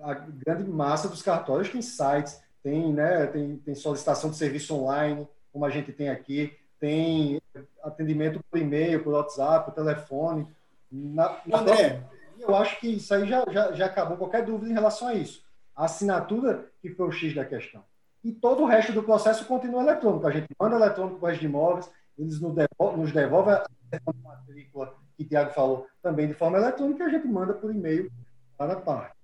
a 0.03 0.13
grande 0.13 0.69
massa 0.69 1.07
dos 1.07 1.21
cartórios 1.21 1.69
tem 1.69 1.81
sites, 1.81 2.41
tem, 2.63 2.93
né, 2.93 3.25
tem, 3.27 3.57
tem 3.57 3.75
solicitação 3.75 4.29
de 4.29 4.37
serviço 4.37 4.75
online, 4.75 5.27
como 5.51 5.65
a 5.65 5.69
gente 5.69 5.91
tem 5.91 6.09
aqui, 6.09 6.53
tem 6.79 7.41
atendimento 7.83 8.39
por 8.49 8.59
e-mail, 8.59 9.03
por 9.03 9.13
WhatsApp, 9.13 9.65
por 9.65 9.73
telefone. 9.73 10.47
Na, 10.91 11.37
André, 11.53 12.03
eu 12.39 12.55
acho 12.55 12.79
que 12.79 12.87
isso 12.87 13.13
aí 13.13 13.27
já, 13.27 13.45
já, 13.51 13.71
já 13.73 13.85
acabou 13.85 14.17
qualquer 14.17 14.43
dúvida 14.43 14.71
em 14.71 14.73
relação 14.73 15.07
a 15.07 15.13
isso. 15.13 15.43
A 15.75 15.85
assinatura 15.85 16.65
que 16.81 16.89
foi 16.89 17.07
o 17.07 17.11
X 17.11 17.33
da 17.35 17.45
questão. 17.45 17.83
E 18.23 18.31
todo 18.31 18.63
o 18.63 18.65
resto 18.65 18.91
do 18.91 19.03
processo 19.03 19.45
continua 19.45 19.81
eletrônico. 19.81 20.27
A 20.27 20.31
gente 20.31 20.47
manda 20.59 20.75
eletrônico 20.75 21.19
para 21.19 21.35
de 21.35 21.45
imóveis, 21.45 21.89
eles 22.17 22.39
nos 22.39 22.53
devolvem, 22.53 23.01
nos 23.01 23.11
devolvem 23.11 23.53
a 23.53 23.67
matrícula 24.23 24.95
que 25.17 25.23
o 25.23 25.27
Tiago 25.27 25.51
falou 25.51 25.87
também 26.01 26.27
de 26.27 26.33
forma 26.33 26.57
eletrônica, 26.57 27.03
a 27.03 27.09
gente 27.09 27.27
manda 27.27 27.53
por 27.53 27.73
e-mail 27.73 28.11
para 28.57 28.73
a 28.73 28.79
parte. 28.79 29.20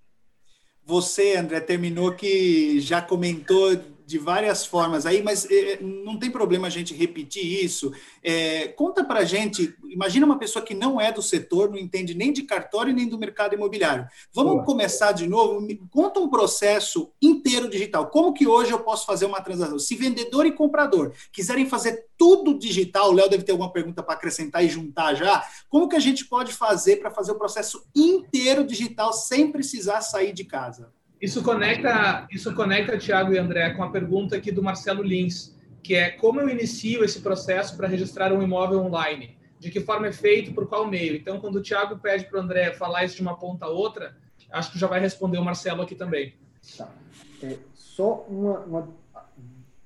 Você, 0.88 1.36
André, 1.36 1.60
terminou 1.60 2.13
que 2.13 2.80
já 2.80 3.02
comentou 3.02 3.78
de 4.08 4.17
várias 4.17 4.65
formas 4.65 5.06
aí, 5.06 5.22
mas 5.22 5.46
é, 5.52 5.80
não 5.82 6.17
tem 6.17 6.32
problema 6.32 6.67
a 6.67 6.70
gente 6.70 6.93
repetir 6.93 7.43
isso. 7.43 7.91
É, 8.24 8.70
conta 8.70 9.04
para 9.04 9.20
a 9.20 9.26
gente, 9.26 9.76
imagina 9.89 10.26
uma 10.26 10.39
pessoa 10.39 10.63
que 10.63 10.74
não 10.74 11.00
é 11.00 11.12
do 11.12 11.22
setor, 11.22 11.70
não 11.70 11.78
entende 11.78 12.13
nem 12.13 12.32
de 12.32 12.43
cartório 12.43 12.93
nem 12.93 13.10
do 13.10 13.20
mercado 13.20 13.54
imobiliário. 13.54 14.08
Vamos 14.34 14.54
Boa. 14.54 14.63
começar 14.63 15.12
de 15.12 15.28
novo? 15.28 15.67
Conta 15.91 16.22
um 16.22 16.30
processo 16.30 17.12
inteiro 17.22 17.70
digital. 17.70 18.08
Como 18.08 18.32
que 18.32 18.48
hoje 18.48 18.72
eu 18.72 18.80
posso 18.80 19.06
fazer 19.06 19.26
uma 19.26 19.41
transação? 19.41 19.78
Se 19.78 19.93
vendedor 19.93 20.46
e 20.46 20.54
comprador 20.54 21.12
quiserem 21.34 21.67
fazer 21.67 22.06
tudo 22.17 22.58
digital, 22.58 23.10
o 23.10 23.13
Léo 23.13 23.30
deve 23.30 23.43
ter 23.43 23.52
alguma 23.52 23.74
pergunta 23.74 24.02
para 24.02 24.13
acrescentar 24.13 24.63
e 24.63 24.70
juntar 24.70 25.15
já. 25.15 25.46
Como 25.67 25.89
que 25.89 25.98
a 25.98 26.00
gente 26.00 26.24
pode 26.24 26.54
fazer 26.54 26.96
para 26.96 27.12
fazer 27.12 27.34
o 27.34 27.38
processo 27.38 27.86
inteiro 27.93 28.65
digital 28.65 29.12
sem 29.12 29.52
precisar 29.52 30.00
sair 30.00 30.32
de 30.32 30.46
casa? 30.46 30.96
Isso 31.21 31.43
conecta, 31.43 32.27
isso 32.32 32.53
conecta, 32.53 32.97
Tiago 32.97 33.34
e 33.34 33.38
André, 33.38 33.71
com 33.71 33.84
a 33.84 33.89
pergunta 33.89 34.36
aqui 34.36 34.51
do 34.51 34.62
Marcelo 34.62 35.01
Lins, 35.01 35.56
que 35.82 35.95
é 35.95 36.12
como 36.12 36.39
eu 36.39 36.49
inicio 36.49 37.03
esse 37.03 37.21
processo 37.21 37.75
para 37.75 37.88
registrar 37.88 38.32
um 38.32 38.43
imóvel 38.43 38.80
online? 38.82 39.38
De 39.60 39.71
que 39.71 39.82
forma 39.82 40.08
é 40.08 40.12
feito, 40.12 40.53
por 40.53 40.67
qual 40.67 40.86
meio? 40.86 41.15
Então, 41.15 41.39
quando 41.39 41.56
o 41.56 41.62
Tiago 41.62 41.97
pede 41.97 42.25
para 42.25 42.39
o 42.39 42.43
André 42.43 42.73
falar 42.73 43.03
isso 43.03 43.15
de 43.15 43.23
uma 43.23 43.36
ponta 43.36 43.65
a 43.65 43.69
outra, 43.69 44.15
acho 44.51 44.71
que 44.71 44.77
já 44.77 44.86
vai 44.86 44.99
responder 44.99 45.39
o 45.39 45.43
Marcelo 45.43 45.82
aqui 45.82 45.95
também. 45.95 46.36
Tá. 46.77 46.88
É, 47.41 47.58
só 47.73 48.25
uma, 48.30 48.60
uma, 48.60 48.89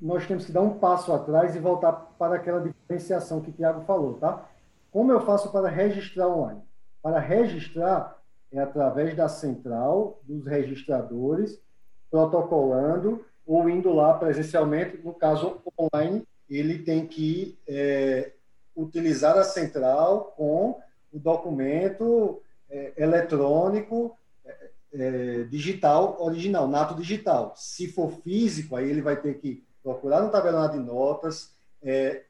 Nós 0.01 0.27
temos 0.27 0.45
que 0.45 0.51
dar 0.51 0.61
um 0.61 0.77
passo 0.77 1.13
atrás 1.13 1.55
e 1.55 1.59
voltar 1.59 1.93
para 1.93 2.35
aquela 2.35 2.59
diferenciação 2.59 3.39
que 3.39 3.49
o 3.49 3.53
Tiago 3.53 3.85
falou, 3.85 4.15
tá? 4.15 4.49
Como 4.91 5.11
eu 5.11 5.21
faço 5.21 5.49
para 5.51 5.69
registrar 5.69 6.27
online? 6.27 6.61
Para 7.01 7.19
registrar, 7.19 8.20
é 8.51 8.59
através 8.59 9.15
da 9.15 9.29
central 9.29 10.19
dos 10.23 10.45
registradores, 10.45 11.61
protocolando 12.09 13.25
ou 13.45 13.69
indo 13.69 13.93
lá 13.93 14.13
presencialmente. 14.13 14.97
No 14.97 15.13
caso 15.13 15.61
online, 15.77 16.27
ele 16.49 16.79
tem 16.79 17.07
que 17.07 17.57
é, 17.67 18.33
utilizar 18.75 19.37
a 19.37 19.43
central 19.43 20.33
com 20.35 20.79
o 21.11 21.19
documento 21.19 22.41
é, 22.69 22.93
eletrônico 22.97 24.17
é, 24.45 24.69
é 24.93 25.43
digital 25.43 26.17
original, 26.21 26.67
nato 26.67 26.95
digital. 26.95 27.53
Se 27.55 27.87
for 27.87 28.11
físico, 28.21 28.75
aí 28.75 28.89
ele 28.89 29.01
vai 29.01 29.15
ter 29.15 29.35
que 29.35 29.63
procurar 29.81 30.21
no 30.21 30.29
tabelionato 30.29 30.77
de 30.77 30.83
notas, 30.83 31.55
é, 31.81 32.23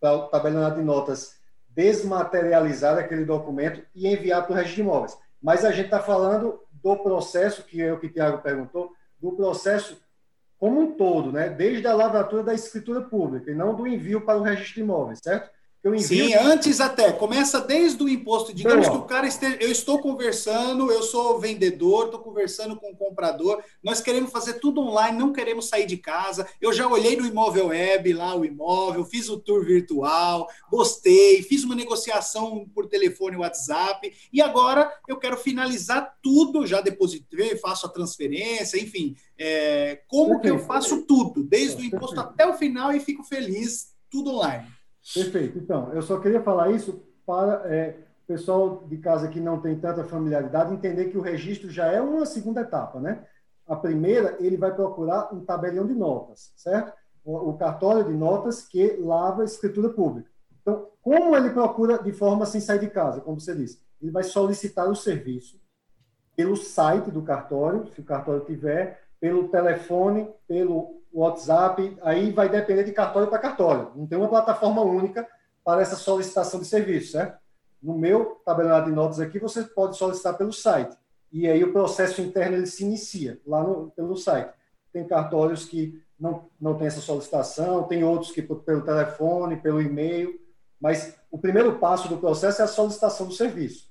para 0.00 0.26
tabelionato 0.28 0.78
de 0.78 0.84
notas 0.84 1.38
desmaterializar 1.68 2.98
aquele 2.98 3.24
documento 3.24 3.82
e 3.94 4.08
enviar 4.08 4.44
para 4.44 4.52
o 4.52 4.56
registro 4.56 4.82
de 4.82 4.88
imóveis. 4.88 5.16
Mas 5.42 5.64
a 5.64 5.70
gente 5.70 5.86
está 5.86 6.00
falando 6.00 6.60
do 6.72 6.96
processo, 6.96 7.64
que 7.64 7.82
é 7.82 7.92
o 7.92 7.98
que 7.98 8.06
o 8.06 8.12
Tiago 8.12 8.42
perguntou, 8.42 8.92
do 9.20 9.32
processo 9.32 10.00
como 10.58 10.80
um 10.80 10.96
todo, 10.96 11.30
né? 11.30 11.48
desde 11.48 11.86
a 11.86 11.94
lavratura 11.94 12.42
da 12.42 12.54
escritura 12.54 13.00
pública, 13.02 13.50
e 13.50 13.54
não 13.54 13.74
do 13.74 13.86
envio 13.86 14.20
para 14.20 14.38
o 14.38 14.42
registro 14.42 14.74
de 14.74 14.80
imóveis, 14.80 15.20
certo? 15.22 15.50
Sim, 15.98 16.34
antes 16.34 16.80
até. 16.80 17.12
Começa 17.12 17.60
desde 17.60 18.02
o 18.02 18.08
imposto. 18.08 18.52
Digamos 18.52 18.88
Boa. 18.88 18.98
que 18.98 19.04
o 19.04 19.06
cara 19.06 19.28
esteja. 19.28 19.58
Eu 19.60 19.70
estou 19.70 20.00
conversando, 20.00 20.90
eu 20.90 21.04
sou 21.04 21.38
vendedor, 21.38 22.06
estou 22.06 22.20
conversando 22.20 22.76
com 22.76 22.90
o 22.90 22.96
comprador. 22.96 23.62
Nós 23.82 24.00
queremos 24.00 24.32
fazer 24.32 24.54
tudo 24.54 24.80
online, 24.80 25.16
não 25.16 25.32
queremos 25.32 25.68
sair 25.68 25.86
de 25.86 25.96
casa. 25.96 26.48
Eu 26.60 26.72
já 26.72 26.88
olhei 26.88 27.16
no 27.16 27.24
imóvel 27.24 27.68
web 27.68 28.12
lá 28.12 28.34
o 28.34 28.44
imóvel, 28.44 29.04
fiz 29.04 29.28
o 29.28 29.38
tour 29.38 29.64
virtual, 29.64 30.48
gostei, 30.68 31.42
fiz 31.44 31.62
uma 31.62 31.76
negociação 31.76 32.68
por 32.74 32.88
telefone 32.88 33.36
WhatsApp. 33.36 34.12
E 34.32 34.42
agora 34.42 34.92
eu 35.06 35.16
quero 35.16 35.36
finalizar 35.36 36.16
tudo, 36.20 36.66
já 36.66 36.80
depositei, 36.80 37.56
faço 37.56 37.86
a 37.86 37.90
transferência, 37.90 38.82
enfim. 38.82 39.16
É, 39.38 40.02
como 40.08 40.40
que 40.40 40.50
eu 40.50 40.58
faço 40.58 41.02
tudo, 41.02 41.44
desde 41.44 41.80
o 41.80 41.84
imposto 41.84 42.18
até 42.18 42.44
o 42.44 42.54
final 42.54 42.92
e 42.92 42.98
fico 42.98 43.22
feliz, 43.22 43.94
tudo 44.10 44.30
online. 44.30 44.77
Perfeito. 45.14 45.58
Então, 45.58 45.92
eu 45.92 46.02
só 46.02 46.18
queria 46.20 46.42
falar 46.42 46.70
isso 46.70 47.02
para 47.26 47.62
é, 47.72 47.96
o 48.24 48.26
pessoal 48.26 48.84
de 48.88 48.96
casa 48.98 49.28
que 49.28 49.40
não 49.40 49.60
tem 49.60 49.78
tanta 49.78 50.04
familiaridade 50.04 50.72
entender 50.72 51.06
que 51.06 51.18
o 51.18 51.22
registro 51.22 51.70
já 51.70 51.86
é 51.86 52.00
uma 52.00 52.26
segunda 52.26 52.60
etapa, 52.60 53.00
né? 53.00 53.24
A 53.66 53.76
primeira, 53.76 54.36
ele 54.40 54.56
vai 54.56 54.74
procurar 54.74 55.32
um 55.34 55.44
tabelião 55.44 55.86
de 55.86 55.94
notas, 55.94 56.52
certo? 56.56 56.92
O, 57.24 57.50
o 57.50 57.58
cartório 57.58 58.04
de 58.04 58.14
notas 58.14 58.62
que 58.66 58.96
lava 58.96 59.42
a 59.42 59.44
escritura 59.44 59.90
pública. 59.90 60.30
Então, 60.60 60.88
como 61.02 61.36
ele 61.36 61.50
procura 61.50 61.98
de 61.98 62.12
forma 62.12 62.46
sem 62.46 62.60
sair 62.60 62.80
de 62.80 62.90
casa, 62.90 63.20
como 63.20 63.40
você 63.40 63.54
disse? 63.54 63.80
Ele 64.00 64.10
vai 64.10 64.22
solicitar 64.22 64.88
o 64.88 64.94
serviço 64.94 65.60
pelo 66.36 66.56
site 66.56 67.10
do 67.10 67.22
cartório, 67.22 67.86
se 67.94 68.00
o 68.00 68.04
cartório 68.04 68.44
tiver, 68.44 69.02
pelo 69.20 69.48
telefone, 69.48 70.30
pelo 70.46 70.97
WhatsApp, 71.12 71.96
aí 72.02 72.30
vai 72.30 72.48
depender 72.48 72.84
de 72.84 72.92
cartório 72.92 73.28
para 73.28 73.38
cartório. 73.38 73.92
Não 73.94 74.06
tem 74.06 74.18
uma 74.18 74.28
plataforma 74.28 74.82
única 74.82 75.26
para 75.64 75.82
essa 75.82 75.96
solicitação 75.96 76.60
de 76.60 76.66
serviço, 76.66 77.12
certo? 77.12 77.38
No 77.82 77.96
meu 77.96 78.40
tabelionato 78.44 78.88
de 78.88 78.94
notas 78.94 79.20
aqui, 79.20 79.38
você 79.38 79.62
pode 79.62 79.96
solicitar 79.96 80.36
pelo 80.36 80.52
site. 80.52 80.96
E 81.30 81.46
aí 81.46 81.62
o 81.62 81.72
processo 81.72 82.20
interno 82.20 82.56
ele 82.56 82.66
se 82.66 82.84
inicia 82.84 83.40
lá 83.46 83.62
no, 83.62 83.90
pelo 83.90 84.16
site. 84.16 84.52
Tem 84.92 85.06
cartórios 85.06 85.64
que 85.64 86.02
não, 86.18 86.46
não 86.60 86.76
tem 86.76 86.86
essa 86.86 87.00
solicitação, 87.00 87.84
tem 87.84 88.02
outros 88.02 88.32
que 88.32 88.42
pelo 88.42 88.82
telefone, 88.82 89.60
pelo 89.60 89.80
e-mail, 89.80 90.40
mas 90.80 91.14
o 91.30 91.38
primeiro 91.38 91.78
passo 91.78 92.08
do 92.08 92.18
processo 92.18 92.62
é 92.62 92.64
a 92.64 92.68
solicitação 92.68 93.26
do 93.26 93.34
serviço. 93.34 93.88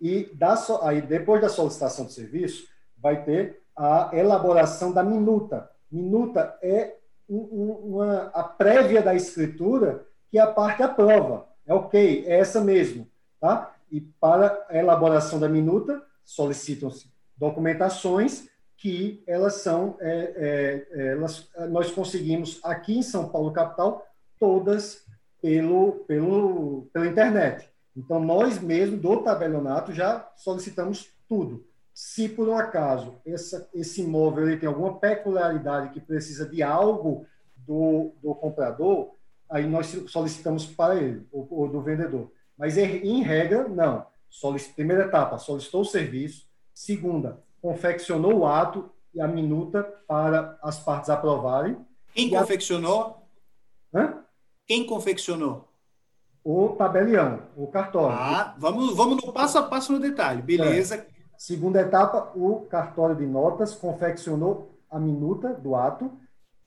E 0.00 0.30
da, 0.34 0.54
aí, 0.82 1.02
depois 1.02 1.40
da 1.40 1.48
solicitação 1.48 2.04
do 2.04 2.12
serviço, 2.12 2.68
vai 2.96 3.24
ter 3.24 3.62
a 3.76 4.10
elaboração 4.12 4.92
da 4.92 5.02
minuta, 5.02 5.68
Minuta 5.90 6.58
é 6.62 6.96
uma, 7.28 8.30
a 8.34 8.42
prévia 8.42 9.02
da 9.02 9.14
escritura 9.14 10.06
que 10.30 10.38
a 10.38 10.46
parte 10.46 10.82
aprova. 10.82 11.46
É 11.66 11.74
ok, 11.74 12.24
é 12.26 12.38
essa 12.38 12.60
mesmo. 12.60 13.06
Tá? 13.40 13.74
E 13.90 14.00
para 14.00 14.66
a 14.68 14.76
elaboração 14.76 15.38
da 15.38 15.48
minuta, 15.48 16.02
solicitam-se 16.24 17.10
documentações 17.36 18.48
que 18.76 19.22
elas 19.26 19.54
são, 19.54 19.96
é, 20.00 20.86
é, 20.92 21.12
elas, 21.12 21.48
nós 21.70 21.90
conseguimos 21.90 22.60
aqui 22.62 22.98
em 22.98 23.02
São 23.02 23.28
Paulo 23.28 23.52
capital 23.52 24.06
todas 24.38 25.04
pelo, 25.42 26.04
pelo, 26.06 26.88
pela 26.92 27.06
internet. 27.06 27.68
Então 27.96 28.20
nós 28.20 28.60
mesmos 28.60 29.00
do 29.00 29.22
tabelionato 29.22 29.92
já 29.92 30.30
solicitamos 30.36 31.08
tudo. 31.28 31.64
Se 31.98 32.28
por 32.28 32.48
um 32.48 32.56
acaso 32.56 33.16
essa, 33.26 33.68
esse 33.74 34.02
imóvel 34.02 34.46
ele 34.46 34.56
tem 34.56 34.68
alguma 34.68 35.00
peculiaridade 35.00 35.90
que 35.90 35.98
precisa 35.98 36.48
de 36.48 36.62
algo 36.62 37.26
do, 37.56 38.12
do 38.22 38.36
comprador, 38.36 39.16
aí 39.50 39.66
nós 39.66 39.88
solicitamos 40.06 40.64
para 40.64 40.94
ele, 40.94 41.26
ou, 41.32 41.48
ou 41.50 41.68
do 41.68 41.82
vendedor. 41.82 42.30
Mas 42.56 42.78
em 42.78 43.20
regra, 43.20 43.66
não. 43.66 44.06
Primeira 44.76 45.06
etapa, 45.06 45.38
solicitou 45.38 45.80
o 45.80 45.84
serviço. 45.84 46.46
Segunda, 46.72 47.42
confeccionou 47.60 48.32
o 48.32 48.46
ato 48.46 48.88
e 49.12 49.20
a 49.20 49.26
minuta 49.26 49.82
para 50.06 50.56
as 50.62 50.78
partes 50.78 51.10
aprovarem. 51.10 51.84
Quem 52.14 52.30
confeccionou? 52.30 53.26
Hã? 53.92 54.22
Quem 54.68 54.86
confeccionou? 54.86 55.68
O 56.44 56.76
tabelião, 56.78 57.42
o 57.56 57.66
cartório. 57.66 58.16
Ah, 58.16 58.54
vamos, 58.56 58.94
vamos 58.94 59.16
no 59.16 59.32
passo 59.32 59.58
a 59.58 59.64
passo 59.64 59.90
no 59.90 59.98
detalhe. 59.98 60.40
Beleza. 60.42 60.94
É. 60.94 61.17
Segunda 61.38 61.80
etapa, 61.80 62.32
o 62.34 62.66
cartório 62.66 63.14
de 63.14 63.24
notas 63.24 63.72
confeccionou 63.72 64.76
a 64.90 64.98
minuta 64.98 65.54
do 65.54 65.76
ato 65.76 66.10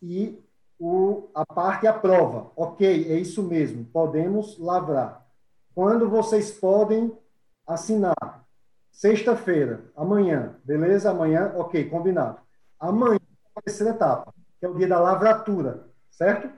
e 0.02 0.42
o, 0.80 1.28
a 1.36 1.46
parte 1.46 1.86
aprova. 1.86 2.52
Ok, 2.56 2.88
é 2.88 3.18
isso 3.20 3.44
mesmo, 3.44 3.84
podemos 3.84 4.58
lavrar. 4.58 5.28
Quando 5.76 6.10
vocês 6.10 6.52
podem 6.52 7.12
assinar? 7.68 8.16
Sexta-feira, 8.90 9.92
amanhã, 9.94 10.56
beleza? 10.64 11.12
Amanhã, 11.12 11.52
ok, 11.58 11.90
combinado. 11.90 12.40
Amanhã, 12.80 13.20
a 13.54 13.62
terceira 13.62 13.94
etapa, 13.94 14.34
que 14.58 14.66
é 14.66 14.70
o 14.70 14.76
dia 14.76 14.88
da 14.88 15.02
lavratura, 15.02 15.86
certo? 16.10 16.50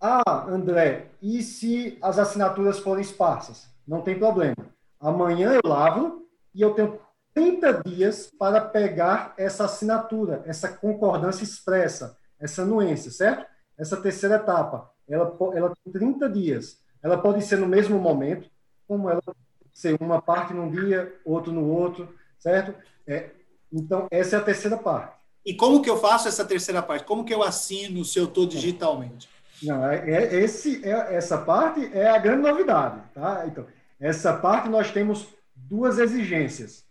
Ah, 0.00 0.46
André, 0.48 1.10
e 1.20 1.42
se 1.42 1.98
as 2.00 2.16
assinaturas 2.16 2.78
forem 2.78 3.02
esparsas? 3.02 3.68
Não 3.86 4.02
tem 4.02 4.16
problema. 4.16 4.54
Amanhã 5.00 5.52
eu 5.52 5.68
lavro 5.68 6.28
e 6.54 6.62
eu 6.62 6.74
tenho 6.74 6.98
30 7.40 7.82
dias 7.86 8.30
para 8.38 8.60
pegar 8.60 9.32
essa 9.38 9.64
assinatura, 9.64 10.42
essa 10.44 10.68
concordância 10.68 11.42
expressa, 11.42 12.18
essa 12.38 12.62
anuência, 12.62 13.10
certo? 13.10 13.46
Essa 13.78 13.96
terceira 13.96 14.34
etapa, 14.34 14.90
ela, 15.08 15.34
ela 15.54 15.72
tem 15.82 15.90
30 15.90 16.28
dias. 16.28 16.78
Ela 17.02 17.16
pode 17.16 17.42
ser 17.42 17.56
no 17.56 17.66
mesmo 17.66 17.98
momento, 17.98 18.46
como 18.86 19.08
ela 19.08 19.22
ser 19.72 19.96
uma 20.02 20.20
parte 20.20 20.52
num 20.52 20.70
dia, 20.70 21.14
outro 21.24 21.50
no 21.50 21.66
outro, 21.66 22.14
certo? 22.38 22.74
É, 23.06 23.30
então, 23.72 24.06
essa 24.10 24.36
é 24.36 24.38
a 24.38 24.42
terceira 24.42 24.76
parte. 24.76 25.16
E 25.46 25.54
como 25.54 25.80
que 25.80 25.88
eu 25.88 25.96
faço 25.96 26.28
essa 26.28 26.44
terceira 26.44 26.82
parte? 26.82 27.06
Como 27.06 27.24
que 27.24 27.32
eu 27.32 27.42
assino 27.42 28.04
se 28.04 28.18
eu 28.18 28.24
estou 28.24 28.46
digitalmente? 28.46 29.30
Não, 29.62 29.88
é, 29.88 30.10
é, 30.10 30.34
esse, 30.34 30.86
é, 30.86 31.14
essa 31.14 31.38
parte 31.38 31.90
é 31.94 32.10
a 32.10 32.18
grande 32.18 32.42
novidade. 32.42 33.00
Tá? 33.14 33.44
Então, 33.46 33.66
essa 33.98 34.34
parte 34.34 34.68
nós 34.68 34.90
temos 34.90 35.26
duas 35.56 35.98
exigências 35.98 36.89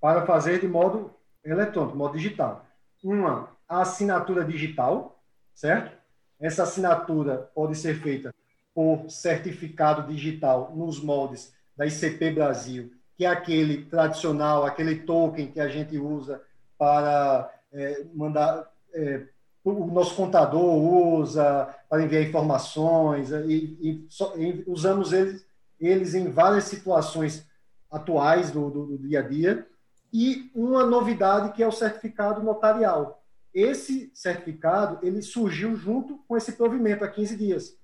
para 0.00 0.24
fazer 0.24 0.60
de 0.60 0.68
modo 0.68 1.14
eletrônico, 1.44 1.96
modo 1.96 2.16
digital. 2.16 2.64
Uma, 3.02 3.48
assinatura 3.68 4.44
digital, 4.44 5.20
certo? 5.54 5.96
Essa 6.40 6.62
assinatura 6.62 7.50
pode 7.54 7.76
ser 7.76 8.00
feita 8.00 8.34
por 8.74 9.10
certificado 9.10 10.10
digital 10.10 10.72
nos 10.74 11.02
moldes 11.02 11.52
da 11.76 11.84
ICP 11.84 12.30
Brasil, 12.30 12.92
que 13.16 13.24
é 13.24 13.28
aquele 13.28 13.84
tradicional, 13.84 14.64
aquele 14.64 15.00
token 15.00 15.50
que 15.50 15.60
a 15.60 15.68
gente 15.68 15.98
usa 15.98 16.40
para 16.78 17.52
é, 17.72 18.04
mandar. 18.14 18.70
É, 18.94 19.26
o 19.64 19.86
nosso 19.88 20.14
contador 20.14 20.64
usa 20.64 21.74
para 21.90 22.02
enviar 22.02 22.22
informações, 22.22 23.30
e, 23.30 23.76
e, 23.82 24.06
so, 24.08 24.32
e 24.36 24.64
usamos 24.66 25.12
eles, 25.12 25.44
eles 25.78 26.14
em 26.14 26.30
várias 26.30 26.64
situações 26.64 27.46
atuais 27.90 28.50
do, 28.50 28.70
do, 28.70 28.86
do 28.86 28.98
dia 28.98 29.18
a 29.18 29.22
dia. 29.22 29.66
E 30.12 30.50
uma 30.54 30.84
novidade 30.84 31.52
que 31.52 31.62
é 31.62 31.66
o 31.66 31.72
certificado 31.72 32.42
notarial. 32.42 33.22
Esse 33.52 34.10
certificado 34.14 34.98
ele 35.04 35.22
surgiu 35.22 35.74
junto 35.76 36.18
com 36.28 36.36
esse 36.36 36.52
provimento 36.52 37.04
há 37.04 37.08
15 37.08 37.36
dias, 37.36 37.76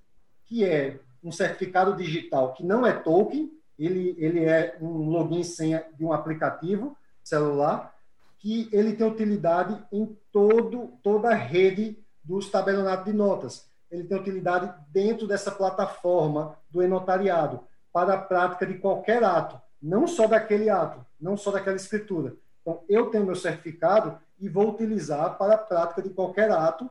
que 0.44 0.64
é 0.64 1.00
um 1.22 1.32
certificado 1.32 1.96
digital 1.96 2.52
que 2.52 2.64
não 2.64 2.86
é 2.86 2.92
token, 2.92 3.50
ele, 3.78 4.14
ele 4.18 4.44
é 4.44 4.76
um 4.80 5.08
login 5.08 5.42
senha 5.42 5.84
de 5.96 6.04
um 6.04 6.12
aplicativo 6.12 6.96
celular, 7.22 7.94
que 8.38 8.68
ele 8.72 8.94
tem 8.94 9.06
utilidade 9.06 9.82
em 9.90 10.16
todo, 10.30 10.92
toda 11.02 11.30
a 11.30 11.34
rede 11.34 11.98
dos 12.22 12.50
tabelionatos 12.50 13.06
de 13.06 13.12
notas. 13.12 13.66
Ele 13.90 14.04
tem 14.04 14.18
utilidade 14.18 14.72
dentro 14.90 15.26
dessa 15.26 15.50
plataforma 15.50 16.56
do 16.70 16.82
e-notariado, 16.82 17.60
para 17.92 18.14
a 18.14 18.20
prática 18.20 18.66
de 18.66 18.74
qualquer 18.74 19.22
ato, 19.22 19.60
não 19.80 20.06
só 20.06 20.26
daquele 20.26 20.68
ato, 20.68 21.03
não 21.20 21.36
só 21.36 21.50
daquela 21.50 21.76
escritura. 21.76 22.34
Então, 22.62 22.82
eu 22.88 23.06
tenho 23.10 23.26
meu 23.26 23.36
certificado 23.36 24.18
e 24.40 24.48
vou 24.48 24.70
utilizar 24.70 25.36
para 25.36 25.54
a 25.54 25.58
prática 25.58 26.02
de 26.02 26.10
qualquer 26.10 26.50
ato 26.50 26.90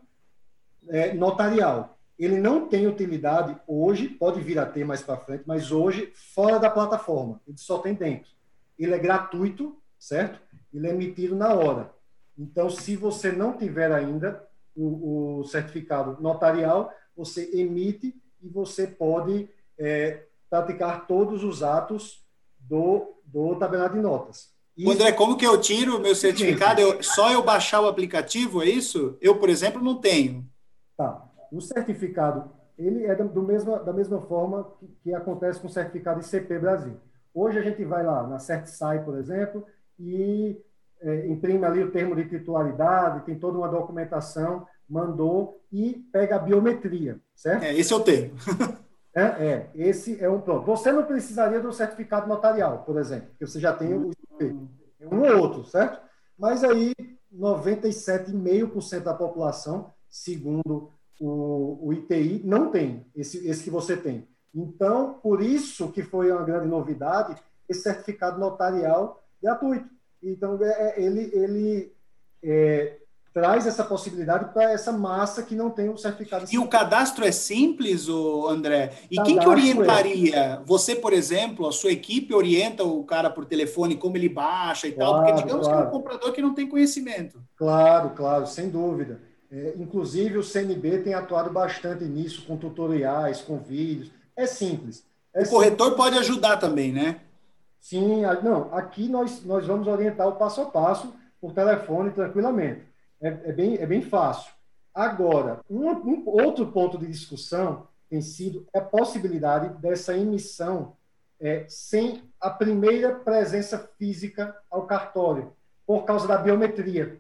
é, 0.88 1.14
notarial 1.14 1.98
ele 2.18 2.40
não 2.40 2.68
tem 2.68 2.88
utilidade 2.88 3.56
hoje, 3.68 4.08
pode 4.08 4.40
vir 4.42 4.60
a 4.60 4.66
ter 4.66 4.86
mais 4.86 5.02
para 5.02 5.18
frente, 5.18 5.44
mas 5.46 5.72
hoje 5.72 6.12
fora 6.16 6.60
da 6.60 6.70
plataforma, 6.70 7.42
ele 7.48 7.58
só 7.58 7.80
tem 7.80 7.94
dentro. 7.94 8.30
Ele 8.78 8.94
é 8.94 9.00
gratuito, 9.00 9.76
certo? 10.00 10.40
Ele 10.74 10.88
é 10.88 10.92
emitido 10.92 11.36
na 11.36 11.54
hora. 11.54 11.92
Então, 12.38 12.70
se 12.70 12.96
você 12.96 13.32
não 13.32 13.58
tiver 13.58 13.92
ainda 13.92 14.46
o, 14.76 15.40
o 15.40 15.44
certificado 15.46 16.22
notarial, 16.22 16.94
você 17.16 17.50
emite 17.54 18.16
e 18.42 18.48
você 18.48 18.88
pode 18.88 19.50
é, 19.78 20.24
praticar 20.50 21.08
todos 21.08 21.44
os 21.44 21.62
atos 21.62 22.23
do, 22.68 23.14
do 23.26 23.56
tabelado 23.56 23.96
de 23.96 24.02
notas. 24.02 24.52
Isso... 24.76 24.92
André, 24.92 25.12
como 25.12 25.38
que 25.38 25.46
eu 25.46 25.60
tiro 25.60 25.98
o 25.98 26.00
meu 26.00 26.16
certificado? 26.16 26.82
Eu, 26.82 27.04
só 27.04 27.32
eu 27.32 27.44
baixar 27.44 27.82
o 27.82 27.88
aplicativo, 27.88 28.64
é 28.64 28.66
isso? 28.66 29.18
Eu, 29.22 29.38
por 29.38 29.50
exemplo, 29.50 29.82
não 29.82 29.96
tenho. 29.96 30.48
Tá. 30.98 31.30
O 31.52 31.62
certificado, 31.62 32.52
ele 32.78 33.06
é 33.06 33.16
do 33.16 33.44
mesma, 33.44 33.80
da 33.80 33.94
mesma 33.94 34.20
forma 34.22 34.72
que, 34.80 34.88
que 35.04 35.14
acontece 35.14 35.60
com 35.60 35.68
o 35.68 35.72
certificado 35.72 36.22
ICP 36.22 36.58
Brasil. 36.58 36.98
Hoje 37.34 37.60
a 37.60 37.62
gente 37.62 37.84
vai 37.86 38.04
lá 38.04 38.26
na 38.28 38.40
CertSai, 38.40 39.04
por 39.04 39.18
exemplo, 39.18 39.66
e 40.00 40.60
é, 41.02 41.28
imprime 41.28 41.66
ali 41.66 41.84
o 41.84 41.92
termo 41.92 42.16
de 42.16 42.26
titularidade, 42.26 43.26
tem 43.26 43.38
toda 43.38 43.58
uma 43.58 43.68
documentação, 43.68 44.66
mandou 44.90 45.62
e 45.72 46.04
pega 46.12 46.36
a 46.36 46.40
biometria, 46.40 47.20
certo? 47.36 47.64
É, 47.64 47.76
esse 47.76 47.94
eu 47.94 48.00
tenho. 48.00 48.34
é, 49.16 49.22
é, 49.22 49.70
esse 49.76 50.24
é 50.24 50.30
um 50.30 50.42
pronto. 50.42 50.66
Você 50.66 50.92
não 50.92 51.06
precisaria 51.06 51.60
do 51.60 51.72
certificado 51.72 52.28
notarial, 52.28 52.84
por 52.84 52.98
exemplo, 52.98 53.28
porque 53.30 53.46
você 53.46 53.60
já 53.60 53.74
tem 53.74 53.94
o 53.94 54.12
um 55.12 55.22
ou 55.22 55.38
outro, 55.38 55.66
certo? 55.66 56.02
Mas 56.38 56.64
aí 56.64 56.94
97,5% 57.34 59.04
da 59.04 59.14
população, 59.14 59.92
segundo 60.10 60.92
o, 61.20 61.88
o 61.88 61.94
ITI 61.94 62.42
não 62.44 62.72
tem, 62.72 63.06
esse, 63.16 63.48
esse 63.48 63.64
que 63.64 63.70
você 63.70 63.96
tem. 63.96 64.28
Então, 64.54 65.16
por 65.16 65.42
isso 65.42 65.92
que 65.92 66.04
foi 66.04 66.32
uma 66.32 66.44
grande 66.44 66.68
novidade 66.68 67.42
esse 67.68 67.82
certificado 67.82 68.40
notarial 68.40 69.24
gratuito. 69.42 69.90
Então, 70.22 70.62
é, 70.62 70.70
é 70.70 71.02
ele, 71.02 71.32
ele 71.34 71.94
é, 72.42 72.98
traz 73.34 73.66
essa 73.66 73.84
possibilidade 73.84 74.54
para 74.54 74.72
essa 74.72 74.92
massa 74.92 75.42
que 75.42 75.56
não 75.56 75.72
tem 75.72 75.90
o 75.90 75.98
certificado. 75.98 76.46
E 76.52 76.60
o 76.60 76.68
cadastro 76.68 77.26
é 77.26 77.32
simples, 77.32 78.08
o 78.08 78.48
André? 78.48 78.94
E 79.10 79.20
quem 79.24 79.40
que 79.40 79.46
é. 79.46 79.50
orientaria? 79.50 80.36
É. 80.36 80.60
Você, 80.66 80.96
por 80.96 81.12
exemplo, 81.12 81.68
a 81.68 81.72
sua 81.72 81.92
equipe 81.92 82.34
orienta 82.34 82.84
o 82.84 83.04
cara 83.04 83.32
por 83.32 83.46
telefone 83.46 83.96
como 83.98 84.16
ele 84.16 84.30
baixa 84.30 84.88
e 84.88 84.92
claro, 84.92 85.12
tal? 85.12 85.24
Porque 85.24 85.42
digamos 85.42 85.68
claro. 85.68 85.82
que 85.82 85.86
é 85.86 85.88
um 85.88 85.92
comprador 85.92 86.32
que 86.32 86.42
não 86.44 86.54
tem 86.54 86.70
conhecimento. 86.70 87.44
Claro, 87.58 88.12
claro, 88.12 88.46
sem 88.46 88.70
dúvida. 88.70 89.20
É, 89.52 89.74
inclusive, 89.78 90.38
o 90.38 90.44
CNB 90.44 91.00
tem 91.00 91.16
atuado 91.16 91.50
bastante 91.50 92.04
nisso, 92.04 92.46
com 92.46 92.56
tutoriais, 92.56 93.42
com 93.42 93.58
vídeos. 93.58 94.12
É 94.36 94.46
simples. 94.46 95.04
É 95.34 95.42
o 95.42 95.50
corretor 95.50 95.90
simples. 95.90 96.04
pode 96.04 96.18
ajudar 96.20 96.58
também, 96.58 96.92
né? 96.92 97.20
Sim, 97.80 98.22
não. 98.44 98.74
Aqui 98.74 99.10
nós, 99.10 99.44
nós 99.44 99.66
vamos 99.66 99.88
orientar 99.88 100.28
o 100.28 100.34
passo 100.34 100.62
a 100.62 100.66
passo 100.66 101.14
por 101.42 101.52
telefone 101.52 102.12
tranquilamente. 102.12 102.93
É, 103.24 103.28
é 103.28 103.54
bem, 103.54 103.76
é 103.78 103.86
bem 103.86 104.02
fácil. 104.02 104.52
Agora, 104.94 105.62
um, 105.70 105.90
um, 105.90 106.24
outro 106.28 106.68
ponto 106.68 106.98
de 106.98 107.08
discussão 107.08 107.88
tem 108.10 108.22
sido 108.22 108.68
a 108.76 108.82
possibilidade 108.82 109.82
dessa 109.82 110.16
emissão 110.16 110.98
é, 111.40 111.66
sem 111.68 112.22
a 112.40 112.50
primeira 112.50 113.16
presença 113.16 113.90
física 113.98 114.56
ao 114.70 114.86
cartório, 114.86 115.54
por 115.88 116.04
causa 116.04 116.28
da 116.28 116.38
biometria. 116.38 117.20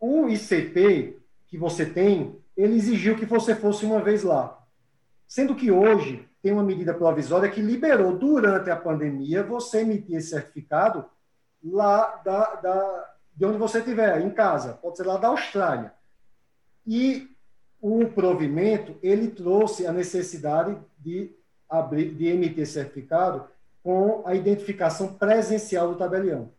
O 0.00 0.28
ICP, 0.28 1.18
que 1.46 1.58
você 1.58 1.84
tem, 1.84 2.36
ele 2.56 2.76
exigiu 2.76 3.16
que 3.16 3.26
você 3.26 3.54
fosse 3.54 3.84
uma 3.84 4.00
vez 4.00 4.22
lá. 4.22 4.58
Sendo 5.26 5.54
que 5.54 5.70
hoje 5.70 6.26
tem 6.42 6.52
uma 6.52 6.64
medida 6.64 6.94
provisória 6.94 7.50
que 7.50 7.60
liberou, 7.60 8.16
durante 8.16 8.70
a 8.70 8.76
pandemia, 8.76 9.42
você 9.42 9.80
emitir 9.80 10.16
esse 10.16 10.30
certificado 10.30 11.04
lá 11.62 12.16
da, 12.24 12.54
da, 12.56 13.14
de 13.38 13.44
onde 13.44 13.56
você 13.56 13.78
estiver, 13.78 14.20
em 14.20 14.30
casa, 14.30 14.72
pode 14.72 14.96
ser 14.96 15.06
lá 15.06 15.16
da 15.16 15.28
Austrália. 15.28 15.92
E 16.84 17.30
o 17.80 18.04
provimento, 18.08 18.96
ele 19.00 19.28
trouxe 19.28 19.86
a 19.86 19.92
necessidade 19.92 20.76
de, 20.98 21.30
abrir, 21.70 22.12
de 22.16 22.26
emitir 22.26 22.66
certificado 22.66 23.46
com 23.80 24.22
a 24.26 24.34
identificação 24.34 25.14
presencial 25.14 25.92
do 25.92 25.96
tabelião. 25.96 26.50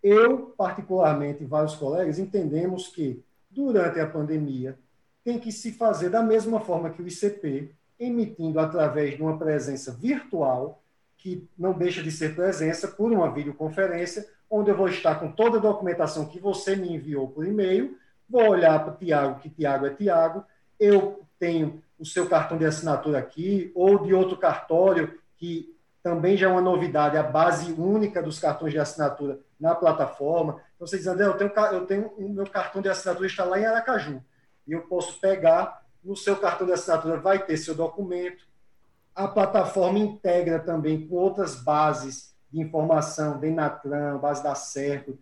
Eu, 0.00 0.54
particularmente, 0.56 1.42
e 1.42 1.46
vários 1.46 1.74
colegas, 1.74 2.20
entendemos 2.20 2.86
que 2.86 3.24
durante 3.50 3.98
a 3.98 4.06
pandemia, 4.06 4.78
tem 5.24 5.36
que 5.36 5.50
se 5.50 5.72
fazer 5.72 6.10
da 6.10 6.22
mesma 6.22 6.60
forma 6.60 6.90
que 6.90 7.02
o 7.02 7.08
ICP, 7.08 7.74
emitindo 7.98 8.60
através 8.60 9.16
de 9.16 9.22
uma 9.22 9.36
presença 9.36 9.90
virtual, 9.90 10.80
que 11.18 11.48
não 11.58 11.72
deixa 11.72 12.04
de 12.04 12.12
ser 12.12 12.36
presença, 12.36 12.86
por 12.86 13.10
uma 13.10 13.34
videoconferência, 13.34 14.24
onde 14.50 14.70
eu 14.70 14.76
vou 14.76 14.88
estar 14.88 15.14
com 15.14 15.30
toda 15.30 15.58
a 15.58 15.60
documentação 15.60 16.26
que 16.26 16.40
você 16.40 16.74
me 16.74 16.92
enviou 16.92 17.28
por 17.28 17.46
e-mail, 17.46 17.96
vou 18.28 18.48
olhar 18.48 18.82
para 18.84 18.92
o 18.92 18.96
Tiago, 18.96 19.40
que 19.40 19.48
Tiago 19.48 19.86
é 19.86 19.90
Tiago, 19.90 20.44
eu 20.78 21.22
tenho 21.38 21.82
o 21.98 22.04
seu 22.04 22.28
cartão 22.28 22.58
de 22.58 22.66
assinatura 22.66 23.18
aqui, 23.18 23.70
ou 23.74 23.98
de 23.98 24.12
outro 24.12 24.36
cartório, 24.36 25.18
que 25.36 25.74
também 26.02 26.36
já 26.36 26.48
é 26.48 26.50
uma 26.50 26.60
novidade, 26.60 27.16
a 27.16 27.22
base 27.22 27.72
única 27.72 28.22
dos 28.22 28.38
cartões 28.38 28.72
de 28.72 28.78
assinatura 28.78 29.38
na 29.58 29.74
plataforma. 29.74 30.60
Então, 30.74 30.86
você 30.86 30.96
diz, 30.96 31.06
André, 31.06 31.26
eu 31.26 31.34
tenho, 31.34 31.52
eu 31.72 31.86
tenho 31.86 32.08
o 32.16 32.28
meu 32.28 32.46
cartão 32.46 32.80
de 32.80 32.88
assinatura 32.88 33.26
está 33.26 33.44
lá 33.44 33.60
em 33.60 33.66
Aracaju. 33.66 34.22
E 34.66 34.72
eu 34.72 34.82
posso 34.82 35.20
pegar, 35.20 35.84
no 36.02 36.16
seu 36.16 36.36
cartão 36.36 36.66
de 36.66 36.72
assinatura 36.72 37.18
vai 37.18 37.44
ter 37.44 37.56
seu 37.58 37.74
documento. 37.74 38.48
A 39.14 39.28
plataforma 39.28 39.98
integra 39.98 40.58
também 40.58 41.06
com 41.06 41.16
outras 41.16 41.56
bases 41.56 42.34
de 42.52 42.60
informação, 42.60 43.38
Denatran, 43.38 44.18
base 44.18 44.42
da 44.42 44.54
Cerco. 44.54 45.16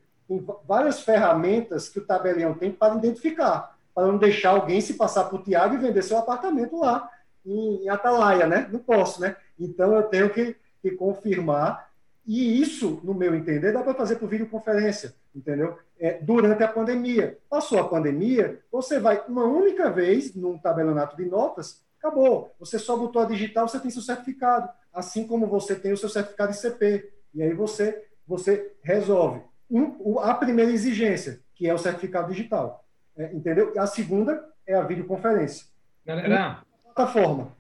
Várias 0.67 1.01
ferramentas 1.01 1.89
que 1.89 1.99
o 1.99 2.05
tabelião 2.05 2.55
tem 2.55 2.71
para 2.71 2.97
identificar, 2.97 3.77
para 3.95 4.07
não 4.07 4.19
deixar 4.19 4.51
alguém 4.51 4.81
se 4.81 4.95
passar 4.95 5.25
por 5.25 5.43
Tiago 5.43 5.75
e 5.75 5.79
vender 5.79 6.03
seu 6.03 6.19
apartamento 6.19 6.79
lá 6.79 7.11
em, 7.45 7.89
Atalaia, 7.89 8.47
né? 8.47 8.69
Não 8.71 8.81
posso, 8.81 9.21
né? 9.21 9.37
Então, 9.59 9.95
eu 9.95 10.03
tenho 10.05 10.31
que, 10.31 10.57
que 10.83 10.91
confirmar 10.93 11.89
e 12.29 12.61
isso, 12.61 13.01
no 13.03 13.15
meu 13.15 13.35
entender, 13.35 13.73
dá 13.73 13.83
para 13.83 13.95
fazer 13.95 14.17
por 14.17 14.29
videoconferência, 14.29 15.15
entendeu? 15.35 15.79
É, 15.99 16.19
durante 16.21 16.63
a 16.63 16.69
pandemia. 16.69 17.39
Passou 17.49 17.79
a 17.79 17.89
pandemia, 17.89 18.61
você 18.71 19.01
vai 19.01 19.25
uma 19.27 19.45
única 19.45 19.91
vez 19.91 20.35
num 20.35 20.59
tabelionato 20.59 21.17
de 21.17 21.25
notas, 21.25 21.83
acabou. 21.99 22.55
Você 22.61 22.79
só 22.79 22.99
botou 22.99 23.23
a 23.23 23.25
digital, 23.25 23.67
você 23.67 23.81
tem 23.81 23.91
seu 23.91 24.03
certificado, 24.03 24.69
assim 24.93 25.27
como 25.27 25.47
você 25.47 25.75
tem 25.75 25.91
o 25.91 25.97
seu 25.97 26.11
certificado 26.11 26.53
ICP. 26.53 27.11
E 27.35 27.43
aí 27.43 27.53
você, 27.53 28.05
você 28.27 28.73
resolve. 28.83 29.41
Um, 29.71 30.19
a 30.19 30.35
primeira 30.35 30.71
exigência, 30.71 31.41
que 31.55 31.67
é 31.67 31.75
o 31.75 31.79
certificado 31.79 32.33
digital. 32.33 32.85
É, 33.17 33.33
entendeu? 33.35 33.73
A 33.77 33.87
segunda 33.87 34.45
é 34.67 34.75
a 34.75 34.83
videoconferência. 34.83 35.67
Galera, 36.07 36.63
plataforma. 36.85 37.57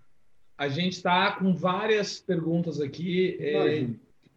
A 0.56 0.68
gente 0.68 0.94
está 0.94 1.32
com 1.32 1.54
várias 1.54 2.18
perguntas 2.18 2.80
aqui. 2.80 3.36
É, 3.40 3.86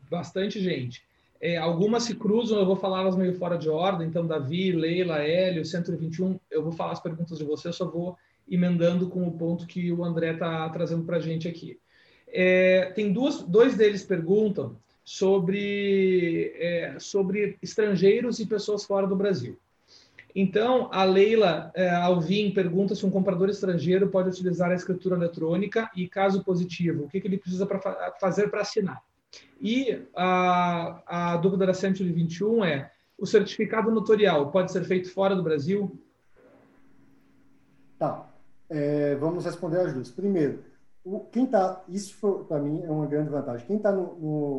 bastante 0.10 0.60
gente. 0.60 1.04
É, 1.40 1.58
algumas 1.58 2.04
se 2.04 2.16
cruzam, 2.16 2.60
eu 2.60 2.66
vou 2.66 2.76
falar 2.76 3.02
elas 3.02 3.16
meio 3.16 3.34
fora 3.34 3.58
de 3.58 3.68
ordem. 3.68 4.08
Então, 4.08 4.28
Davi, 4.28 4.72
Leila, 4.72 5.20
Hélio, 5.20 5.66
121, 5.66 6.40
eu 6.52 6.62
vou 6.62 6.72
falar 6.72 6.92
as 6.92 7.00
perguntas 7.00 7.40
de 7.40 7.44
você, 7.44 7.70
eu 7.70 7.74
só 7.74 7.90
vou 7.90 8.16
emendando 8.50 9.10
com 9.10 9.28
o 9.28 9.32
ponto 9.32 9.66
que 9.66 9.92
o 9.92 10.04
André 10.04 10.34
está 10.34 10.70
trazendo 10.70 11.04
para 11.04 11.18
a 11.18 11.20
gente 11.20 11.48
aqui. 11.48 11.80
É, 12.28 12.92
tem 12.94 13.12
duas, 13.12 13.42
dois 13.42 13.76
deles 13.76 14.04
perguntam 14.04 14.78
sobre, 15.04 16.54
é, 16.56 16.96
sobre 17.00 17.58
estrangeiros 17.62 18.40
e 18.40 18.46
pessoas 18.46 18.84
fora 18.86 19.08
do 19.08 19.16
Brasil. 19.16 19.58
Então, 20.34 20.90
a 20.94 21.04
Leila 21.04 21.72
é, 21.76 21.90
Alvim 21.90 22.52
pergunta 22.52 22.96
se 22.96 23.06
um 23.06 23.12
comprador 23.12 23.50
estrangeiro 23.50 24.08
pode 24.10 24.30
utilizar 24.30 24.72
a 24.72 24.76
escritura 24.76 25.16
eletrônica 25.16 25.90
e, 25.96 26.08
caso 26.08 26.44
positivo, 26.44 27.04
o 27.04 27.10
que, 27.10 27.20
que 27.20 27.28
ele 27.28 27.38
precisa 27.38 27.66
pra, 27.66 27.80
fazer 28.20 28.50
para 28.50 28.62
assinar. 28.62 29.02
E 29.60 30.02
a, 30.16 31.34
a 31.34 31.38
dúvida 31.38 31.66
da 31.66 31.74
121 31.74 32.64
é: 32.64 32.92
o 33.18 33.26
certificado 33.26 33.92
notorial 33.92 34.52
pode 34.52 34.72
ser 34.72 34.84
feito 34.86 35.12
fora 35.14 35.36
do 35.36 35.44
Brasil? 35.44 36.00
Tá. 38.00 38.28
É, 38.70 39.16
vamos 39.16 39.46
responder 39.46 39.80
as 39.82 39.94
duas. 39.94 40.10
Primeiro, 40.10 40.64
o, 41.04 41.22
quem 41.32 41.46
tá, 41.46 41.84
isso 41.88 42.46
para 42.48 42.60
mim 42.60 42.84
é 42.84 42.90
uma 42.90 43.08
grande 43.08 43.30
vantagem. 43.30 43.66
Quem 43.66 43.78
está 43.78 43.92
no, 43.92 44.16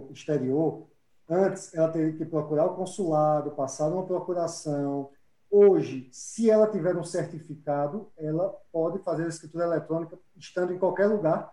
no, 0.07 0.12
exterior, 0.12 0.86
antes 1.28 1.74
ela 1.74 1.88
teria 1.88 2.12
que 2.12 2.24
procurar 2.24 2.66
o 2.66 2.74
consulado, 2.74 3.53
passar 3.53 3.88
uma 3.88 4.05
procuração. 4.05 5.11
Hoje, 5.51 6.09
se 6.11 6.51
ela 6.51 6.66
tiver 6.66 6.97
um 6.97 7.05
certificado, 7.05 8.09
ela 8.16 8.49
pode 8.72 8.99
fazer 9.01 9.24
a 9.24 9.28
escritura 9.28 9.64
eletrônica 9.64 10.18
estando 10.36 10.72
em 10.72 10.78
qualquer 10.78 11.07
lugar 11.07 11.53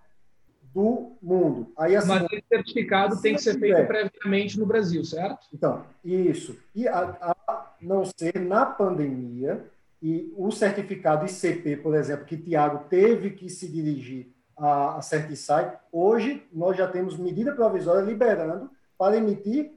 do 0.74 1.18
mundo. 1.22 1.72
Aí, 1.78 1.96
assim, 1.96 2.08
Mas 2.08 2.24
esse 2.32 2.48
certificado 2.48 3.22
tem 3.22 3.36
que 3.36 3.42
ser 3.42 3.60
feito 3.60 3.88
previamente 3.88 4.60
no 4.60 4.66
Brasil, 4.66 5.04
certo? 5.04 5.48
Então, 5.54 5.84
isso. 6.04 6.58
E 6.74 6.88
a, 6.88 7.18
a 7.22 7.76
não 7.82 8.04
ser 8.06 8.40
na 8.40 8.66
pandemia, 8.66 9.66
e 10.02 10.34
o 10.38 10.50
certificado 10.52 11.26
ICP, 11.26 11.78
por 11.78 11.96
exemplo, 11.96 12.26
que 12.26 12.38
Tiago 12.38 12.86
teve 12.90 13.32
que 13.32 13.50
se 13.50 13.68
dirigir 13.68 14.34
a, 14.60 14.98
a 14.98 15.02
Certisai, 15.02 15.78
hoje 15.92 16.46
nós 16.52 16.78
já 16.78 16.88
temos 16.88 17.18
medida 17.18 17.54
provisória 17.54 18.02
liberando 18.02 18.70
para 18.98 19.18
emitir 19.18 19.72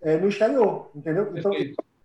é, 0.00 0.16
no 0.16 0.28
exterior, 0.28 0.90
entendeu? 0.94 1.32
Então, 1.36 1.52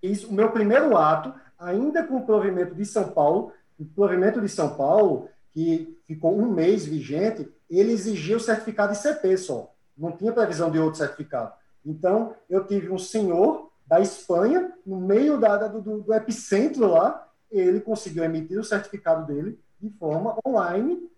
isso, 0.01 0.29
o 0.29 0.33
meu 0.33 0.51
primeiro 0.51 0.95
ato, 0.95 1.33
ainda 1.57 2.03
com 2.03 2.17
o 2.17 2.25
provimento 2.25 2.75
de 2.75 2.85
São 2.85 3.09
Paulo, 3.09 3.51
o 3.79 3.85
provimento 3.85 4.39
de 4.39 4.47
São 4.47 4.75
Paulo, 4.75 5.27
que 5.51 5.97
ficou 6.05 6.37
um 6.37 6.51
mês 6.51 6.85
vigente, 6.85 7.51
ele 7.69 7.91
exigia 7.91 8.37
o 8.37 8.39
certificado 8.39 8.93
ICP 8.93 9.37
só, 9.37 9.73
não 9.97 10.11
tinha 10.11 10.31
previsão 10.31 10.69
de 10.69 10.77
outro 10.77 10.99
certificado. 10.99 11.53
Então, 11.85 12.35
eu 12.49 12.65
tive 12.65 12.91
um 12.91 12.97
senhor 12.97 13.71
da 13.87 13.99
Espanha, 13.99 14.73
no 14.85 14.99
meio 14.99 15.39
da, 15.39 15.67
do, 15.67 16.01
do, 16.01 16.13
epicentro 16.13 16.87
lá, 16.87 17.27
ele 17.51 17.79
conseguiu 17.79 18.23
emitir 18.23 18.59
o 18.59 18.63
certificado 18.63 19.25
dele 19.25 19.59
de 19.79 19.89
forma 19.97 20.37
online 20.45 21.09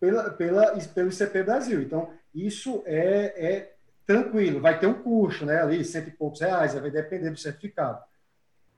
pela, 0.00 0.30
pela, 0.30 0.78
pelo 0.78 1.08
ICP 1.08 1.42
Brasil. 1.42 1.82
Então, 1.82 2.10
isso 2.34 2.82
é, 2.86 3.34
é 3.36 3.74
tranquilo, 4.06 4.60
vai 4.60 4.78
ter 4.78 4.86
um 4.86 5.02
custo, 5.02 5.46
né, 5.46 5.62
ali, 5.62 5.84
cento 5.84 6.08
e 6.08 6.12
poucos 6.12 6.40
reais, 6.40 6.74
vai 6.74 6.90
depender 6.90 7.30
do 7.30 7.38
certificado. 7.38 8.02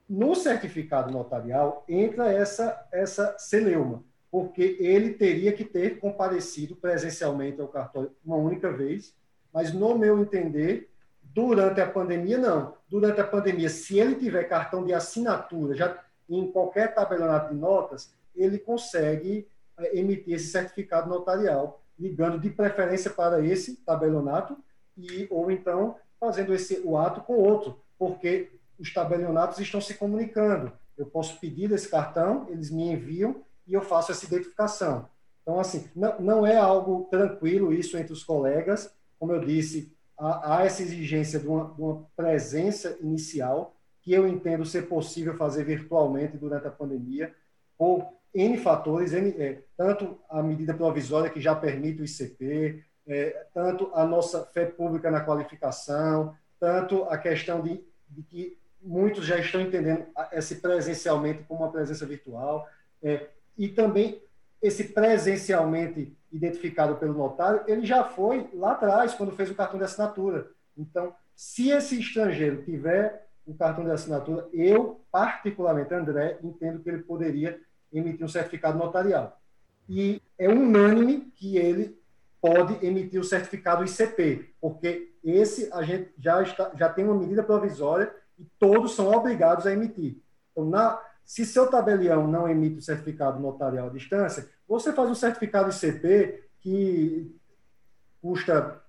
No 0.09 0.35
certificado 0.37 1.11
notarial 1.11 1.85
entra 1.89 2.33
essa, 2.33 2.87
essa 2.93 3.37
celeuma 3.39 4.05
porque 4.31 4.77
ele 4.81 5.15
teria 5.15 5.51
que 5.51 5.65
ter 5.65 5.99
comparecido 5.99 6.77
presencialmente 6.77 7.59
ao 7.59 7.69
cartório 7.69 8.15
uma 8.23 8.37
única 8.37 8.71
vez, 8.71 9.15
mas 9.51 9.73
no 9.73 9.97
meu 9.97 10.21
entender, 10.21 10.91
durante 11.23 11.81
a 11.81 11.89
pandemia 11.89 12.37
não. 12.37 12.75
Durante 12.87 13.19
a 13.19 13.27
pandemia, 13.27 13.71
se 13.71 13.99
ele 13.99 14.15
tiver 14.15 14.45
cartão 14.45 14.85
de 14.85 14.93
assinatura, 14.93 15.75
já 15.75 16.05
em 16.29 16.51
qualquer 16.51 16.95
tabelionato 16.95 17.55
de 17.55 17.59
notas, 17.59 18.13
ele 18.35 18.59
consegue 18.59 19.49
emitir 19.93 20.35
esse 20.35 20.49
certificado 20.49 21.09
notarial, 21.09 21.83
ligando 21.99 22.39
de 22.39 22.51
preferência 22.51 23.11
para 23.11 23.45
esse 23.45 23.77
tabelionato 23.77 24.57
e 24.97 25.27
ou 25.31 25.51
então 25.51 25.97
fazendo 26.19 26.55
esse 26.55 26.81
o 26.85 26.97
ato 26.97 27.21
com 27.21 27.35
outro, 27.35 27.79
porque 27.99 28.51
os 28.79 28.93
tabelionatos 28.93 29.59
estão 29.59 29.81
se 29.81 29.95
comunicando. 29.95 30.73
Eu 30.97 31.07
posso 31.07 31.39
pedir 31.39 31.71
esse 31.73 31.89
cartão, 31.89 32.47
eles 32.49 32.71
me 32.71 32.91
enviam 32.91 33.43
e 33.67 33.75
eu 33.75 33.83
faço 33.83 34.13
essa 34.13 34.25
identificação. 34.25 35.09
Então, 35.43 35.61
assim, 35.61 35.89
não, 35.95 36.19
não 36.21 36.47
é 36.47 36.57
algo 36.57 37.07
tranquilo 37.11 37.73
isso 37.73 37.97
entre 37.97 38.13
os 38.13 38.25
colegas. 38.25 38.93
Como 39.19 39.33
eu 39.33 39.41
disse, 39.41 39.93
há, 40.19 40.57
há 40.57 40.65
essa 40.65 40.83
exigência 40.83 41.39
de 41.39 41.47
uma, 41.47 41.73
de 41.73 41.81
uma, 41.81 42.07
presença 42.17 42.97
inicial, 43.01 43.77
que 44.03 44.13
eu 44.13 44.27
entendo 44.27 44.65
ser 44.65 44.89
possível 44.89 45.37
fazer 45.37 45.65
virtualmente 45.65 46.37
durante 46.37 46.67
a 46.67 46.71
pandemia, 46.71 47.35
por 47.77 48.09
N 48.37 48.59
fatores, 48.59 49.13
N, 49.13 49.35
é, 49.39 49.63
tanto 49.77 50.19
a 50.29 50.43
medida 50.43 50.75
provisória 50.75 51.31
que 51.31 51.41
já 51.41 51.55
permite 51.55 52.03
o 52.03 52.05
ICP, 52.05 52.85
é, 53.07 53.47
tanto 53.55 53.91
a 53.95 54.05
nossa 54.05 54.45
fé 54.45 54.67
pública 54.67 55.11
na 55.11 55.21
qualificação, 55.21 56.35
tanto 56.61 57.05
a 57.05 57.17
questão 57.17 57.63
de, 57.63 57.83
de 58.11 58.23
que 58.23 58.59
muitos 58.83 59.25
já 59.25 59.39
estão 59.39 59.61
entendendo 59.61 60.07
esse 60.33 60.57
presencialmente 60.57 61.45
como 61.45 61.61
uma 61.61 61.73
presença 61.73 62.05
virtual. 62.05 62.69
É, 63.03 63.29
e 63.57 63.69
também 63.69 64.21
esse 64.61 64.85
presencialmente 64.85 66.17
identificado 66.31 66.97
pelo 66.97 67.15
notário, 67.15 67.63
ele 67.67 67.87
já 67.87 68.05
foi 68.05 68.51
lá 68.53 68.73
atrás, 68.73 69.15
quando 69.15 69.33
fez 69.33 69.51
o 69.51 69.55
cartão 69.55 69.79
de 69.79 69.85
assinatura. 69.85 70.51
Então, 70.77 71.15
se 71.35 71.71
esse 71.71 71.99
estrangeiro 71.99 72.63
tiver 72.65 73.27
o 73.47 73.55
cartão 73.55 73.85
de 73.85 73.91
assinatura, 73.91 74.47
eu, 74.53 75.01
particularmente, 75.11 75.95
André, 75.95 76.39
entendo 76.43 76.81
que 76.81 76.89
ele 76.89 77.03
poderia 77.03 77.61
emitir 77.93 78.25
um 78.25 78.29
certificado 78.29 78.79
notarial. 78.79 79.41
E 79.89 80.21
é 80.39 80.49
unânime 80.49 81.33
que 81.35 81.57
ele 81.57 81.99
pode 82.41 82.85
emitir 82.85 83.21
o 83.21 83.25
certificado 83.25 83.85
ICP, 83.85 84.55
porque 84.61 85.13
esse 85.23 85.69
a 85.73 85.83
gente 85.83 86.13
já, 86.19 86.43
está, 86.43 86.71
já 86.77 86.89
tem 86.89 87.05
uma 87.05 87.15
medida 87.15 87.43
provisória 87.43 88.13
e 88.39 88.45
todos 88.59 88.95
são 88.95 89.11
obrigados 89.11 89.67
a 89.67 89.73
emitir. 89.73 90.19
Então, 90.53 90.65
na, 90.65 91.01
se 91.25 91.45
seu 91.45 91.69
tabelião 91.69 92.29
não 92.29 92.49
emite 92.49 92.79
o 92.79 92.83
certificado 92.83 93.41
notarial 93.41 93.89
à 93.89 93.91
distância, 93.91 94.49
você 94.69 94.93
faz 94.93 95.11
um 95.11 95.15
certificado 95.15 95.71
ICP 95.71 96.45
que 96.61 97.35
custa, 98.21 98.81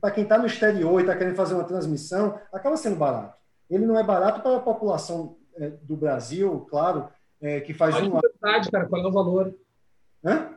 para 0.00 0.10
quem 0.10 0.24
está 0.24 0.38
no 0.38 0.46
exterior 0.46 0.98
e 0.98 1.02
está 1.02 1.16
querendo 1.16 1.36
fazer 1.36 1.54
uma 1.54 1.64
transmissão, 1.64 2.38
acaba 2.52 2.76
sendo 2.76 2.96
barato. 2.96 3.36
Ele 3.70 3.86
não 3.86 3.98
é 3.98 4.02
barato 4.02 4.40
para 4.40 4.56
a 4.56 4.60
população 4.60 5.36
é, 5.56 5.68
do 5.68 5.96
Brasil, 5.96 6.66
claro, 6.68 7.08
é, 7.44 7.60
que 7.60 7.74
faz 7.74 7.94
Só 7.94 8.00
de 8.00 8.10
curiosidade, 8.10 8.70
cara, 8.70 8.86
qual 8.86 9.02
é 9.02 9.06
o 9.06 9.12
valor? 9.12 9.54
Hã? 10.24 10.48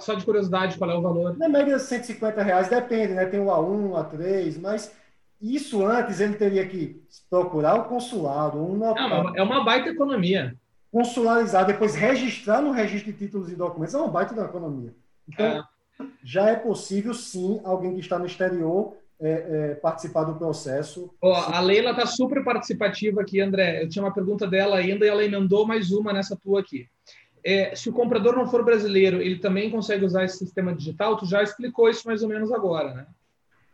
Só 0.00 0.14
de 0.14 0.24
curiosidade, 0.24 0.76
qual 0.78 0.90
é 0.90 0.94
o 0.94 1.02
valor? 1.02 1.36
Na 1.38 1.48
média, 1.48 1.78
150 1.78 2.42
reais, 2.42 2.68
depende, 2.68 3.14
né? 3.14 3.26
Tem 3.26 3.40
o 3.40 3.46
A1, 3.46 3.90
A3, 3.92 4.60
mas 4.60 4.94
isso 5.40 5.84
antes 5.86 6.20
ele 6.20 6.34
teria 6.34 6.66
que 6.66 7.02
procurar 7.30 7.74
o 7.74 7.84
consulado, 7.84 8.58
um. 8.58 8.76
Não, 8.76 9.36
é 9.36 9.42
uma 9.42 9.64
baita 9.64 9.90
economia 9.90 10.56
consularizar, 10.94 11.66
depois 11.66 11.96
registrar 11.96 12.62
no 12.62 12.70
registro 12.70 13.12
de 13.12 13.18
títulos 13.18 13.50
e 13.50 13.56
documentos, 13.56 13.96
é 13.96 13.98
uma 13.98 14.06
baita 14.06 14.32
da 14.32 14.44
economia. 14.44 14.94
Então, 15.28 15.44
é. 15.44 15.64
já 16.22 16.50
é 16.50 16.54
possível, 16.54 17.12
sim, 17.12 17.60
alguém 17.64 17.94
que 17.94 18.00
está 18.00 18.16
no 18.16 18.26
exterior 18.26 18.96
é, 19.20 19.30
é, 19.30 19.74
participar 19.76 20.24
do 20.24 20.34
processo. 20.34 21.14
Oh, 21.20 21.32
a 21.32 21.60
Leila 21.60 21.90
está 21.90 22.06
super 22.06 22.42
participativa 22.44 23.20
aqui, 23.20 23.40
André. 23.40 23.82
Eu 23.82 23.88
tinha 23.88 24.04
uma 24.04 24.14
pergunta 24.14 24.46
dela 24.46 24.76
ainda 24.76 25.04
e 25.04 25.08
ela 25.08 25.24
emendou 25.24 25.66
mais 25.66 25.90
uma 25.90 26.12
nessa 26.12 26.36
tua 26.36 26.60
aqui. 26.60 26.86
É, 27.44 27.74
se 27.76 27.88
o 27.88 27.92
comprador 27.92 28.34
não 28.34 28.46
for 28.46 28.64
brasileiro, 28.64 29.20
ele 29.20 29.38
também 29.38 29.70
consegue 29.70 30.04
usar 30.04 30.24
esse 30.24 30.38
sistema 30.38 30.74
digital? 30.74 31.16
Tu 31.16 31.26
já 31.26 31.42
explicou 31.42 31.88
isso 31.88 32.06
mais 32.06 32.22
ou 32.22 32.28
menos 32.28 32.50
agora, 32.50 32.94
né? 32.94 33.06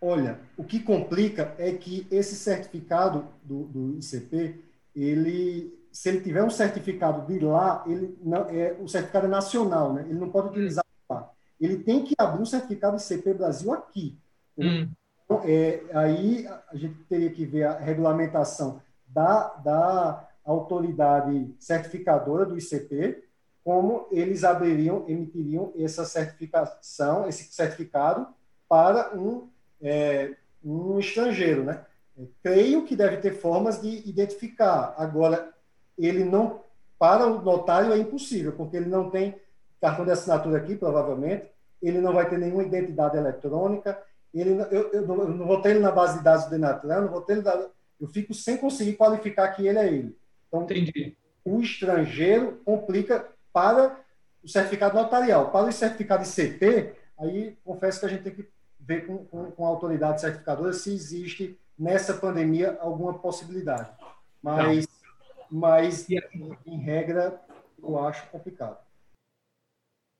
Olha, 0.00 0.40
o 0.56 0.64
que 0.64 0.80
complica 0.80 1.54
é 1.58 1.72
que 1.72 2.06
esse 2.10 2.34
certificado 2.34 3.28
do, 3.44 3.64
do 3.64 3.98
ICP, 3.98 4.64
ele 4.96 5.78
se 5.92 6.08
ele 6.08 6.20
tiver 6.20 6.42
um 6.42 6.50
certificado 6.50 7.26
de 7.26 7.44
lá, 7.44 7.84
ele 7.86 8.16
não, 8.22 8.48
é, 8.48 8.76
o 8.80 8.88
certificado 8.88 9.26
é 9.26 9.30
nacional, 9.30 9.92
né? 9.92 10.04
Ele 10.08 10.18
não 10.18 10.30
pode 10.30 10.48
utilizar 10.48 10.84
lá. 11.08 11.30
Ele 11.60 11.78
tem 11.78 12.04
que 12.04 12.14
abrir 12.16 12.42
um 12.42 12.46
certificado 12.46 12.96
de 12.96 13.02
CP 13.02 13.34
Brasil 13.34 13.72
aqui. 13.72 14.16
Hum. 14.56 14.88
É, 15.44 15.82
aí 15.94 16.48
a 16.70 16.76
gente 16.76 16.94
teria 17.08 17.30
que 17.30 17.44
ver 17.44 17.64
a 17.64 17.78
regulamentação 17.78 18.80
da, 19.06 19.48
da 19.64 20.28
autoridade 20.44 21.54
certificadora 21.58 22.44
do 22.44 22.58
ICP, 22.58 23.22
como 23.62 24.08
eles 24.10 24.42
abririam, 24.42 25.04
emitiriam 25.06 25.72
essa 25.76 26.04
certificação, 26.04 27.28
esse 27.28 27.52
certificado 27.52 28.26
para 28.68 29.16
um, 29.16 29.48
é, 29.80 30.34
um 30.64 30.98
estrangeiro, 30.98 31.64
né? 31.64 31.84
Creio 32.42 32.84
que 32.84 32.96
deve 32.96 33.18
ter 33.18 33.32
formas 33.32 33.80
de 33.80 34.08
identificar. 34.08 34.94
Agora, 34.96 35.52
ele 35.96 36.24
não, 36.24 36.60
para 36.98 37.26
o 37.26 37.40
notário 37.40 37.92
é 37.92 37.98
impossível, 37.98 38.52
porque 38.52 38.76
ele 38.76 38.88
não 38.88 39.10
tem 39.10 39.36
cartão 39.80 40.04
de 40.04 40.10
assinatura 40.10 40.58
aqui, 40.58 40.76
provavelmente, 40.76 41.46
ele 41.80 42.00
não 42.00 42.12
vai 42.12 42.28
ter 42.28 42.38
nenhuma 42.38 42.62
identidade 42.62 43.16
eletrônica, 43.16 43.98
ele, 44.32 44.50
eu, 44.70 44.92
eu, 44.92 44.92
eu 44.92 45.06
não 45.06 45.46
vou 45.46 45.60
ter 45.60 45.70
ele 45.70 45.80
na 45.80 45.90
base 45.90 46.18
de 46.18 46.24
dados 46.24 46.44
do 46.44 46.50
Denatran, 46.50 47.02
não 47.02 47.08
vou 47.08 47.22
ter 47.22 47.38
ele, 47.38 47.42
eu 48.00 48.08
fico 48.08 48.32
sem 48.32 48.56
conseguir 48.56 48.94
qualificar 48.94 49.48
que 49.48 49.66
ele 49.66 49.78
é 49.78 49.86
ele. 49.86 50.16
Então, 50.48 50.62
Entendi. 50.62 51.16
o 51.44 51.60
estrangeiro 51.60 52.60
complica 52.64 53.28
para 53.52 53.96
o 54.42 54.48
certificado 54.48 54.96
notarial. 54.96 55.50
Para 55.50 55.68
o 55.68 55.72
certificado 55.72 56.24
ICP, 56.24 56.94
aí 57.18 57.56
confesso 57.64 58.00
que 58.00 58.06
a 58.06 58.08
gente 58.08 58.22
tem 58.22 58.34
que 58.34 58.48
ver 58.78 59.06
com, 59.06 59.24
com, 59.26 59.50
com 59.50 59.66
a 59.66 59.68
autoridade 59.68 60.20
certificadora 60.20 60.72
se 60.72 60.92
existe 60.92 61.58
nessa 61.78 62.14
pandemia 62.14 62.78
alguma 62.80 63.14
possibilidade. 63.14 63.90
Mas, 64.42 64.86
mas 65.50 66.08
em, 66.08 66.56
em 66.66 66.78
regra, 66.78 67.40
eu 67.82 67.98
acho 67.98 68.26
complicado. 68.28 68.78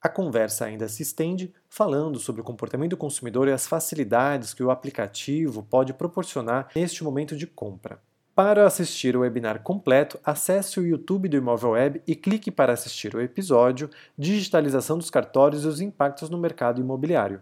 A 0.02 0.08
conversa 0.08 0.64
ainda 0.64 0.88
se 0.88 1.02
estende 1.02 1.52
falando 1.68 2.18
sobre 2.18 2.40
o 2.40 2.44
comportamento 2.44 2.92
do 2.92 2.96
consumidor 2.96 3.48
e 3.48 3.52
as 3.52 3.66
facilidades 3.66 4.54
que 4.54 4.62
o 4.62 4.70
aplicativo 4.70 5.62
pode 5.62 5.92
proporcionar 5.92 6.68
neste 6.74 7.04
momento 7.04 7.36
de 7.36 7.46
compra. 7.46 8.00
Para 8.34 8.66
assistir 8.66 9.14
o 9.14 9.20
webinar 9.20 9.62
completo, 9.62 10.18
acesse 10.24 10.80
o 10.80 10.86
YouTube 10.86 11.28
do 11.28 11.36
Imóvel 11.36 11.72
Web 11.72 12.02
e 12.06 12.16
clique 12.16 12.50
para 12.50 12.72
assistir 12.72 13.14
o 13.14 13.20
episódio 13.20 13.90
Digitalização 14.16 14.96
dos 14.96 15.10
cartórios 15.10 15.64
e 15.64 15.68
os 15.68 15.82
impactos 15.82 16.30
no 16.30 16.38
mercado 16.38 16.80
imobiliário. 16.80 17.38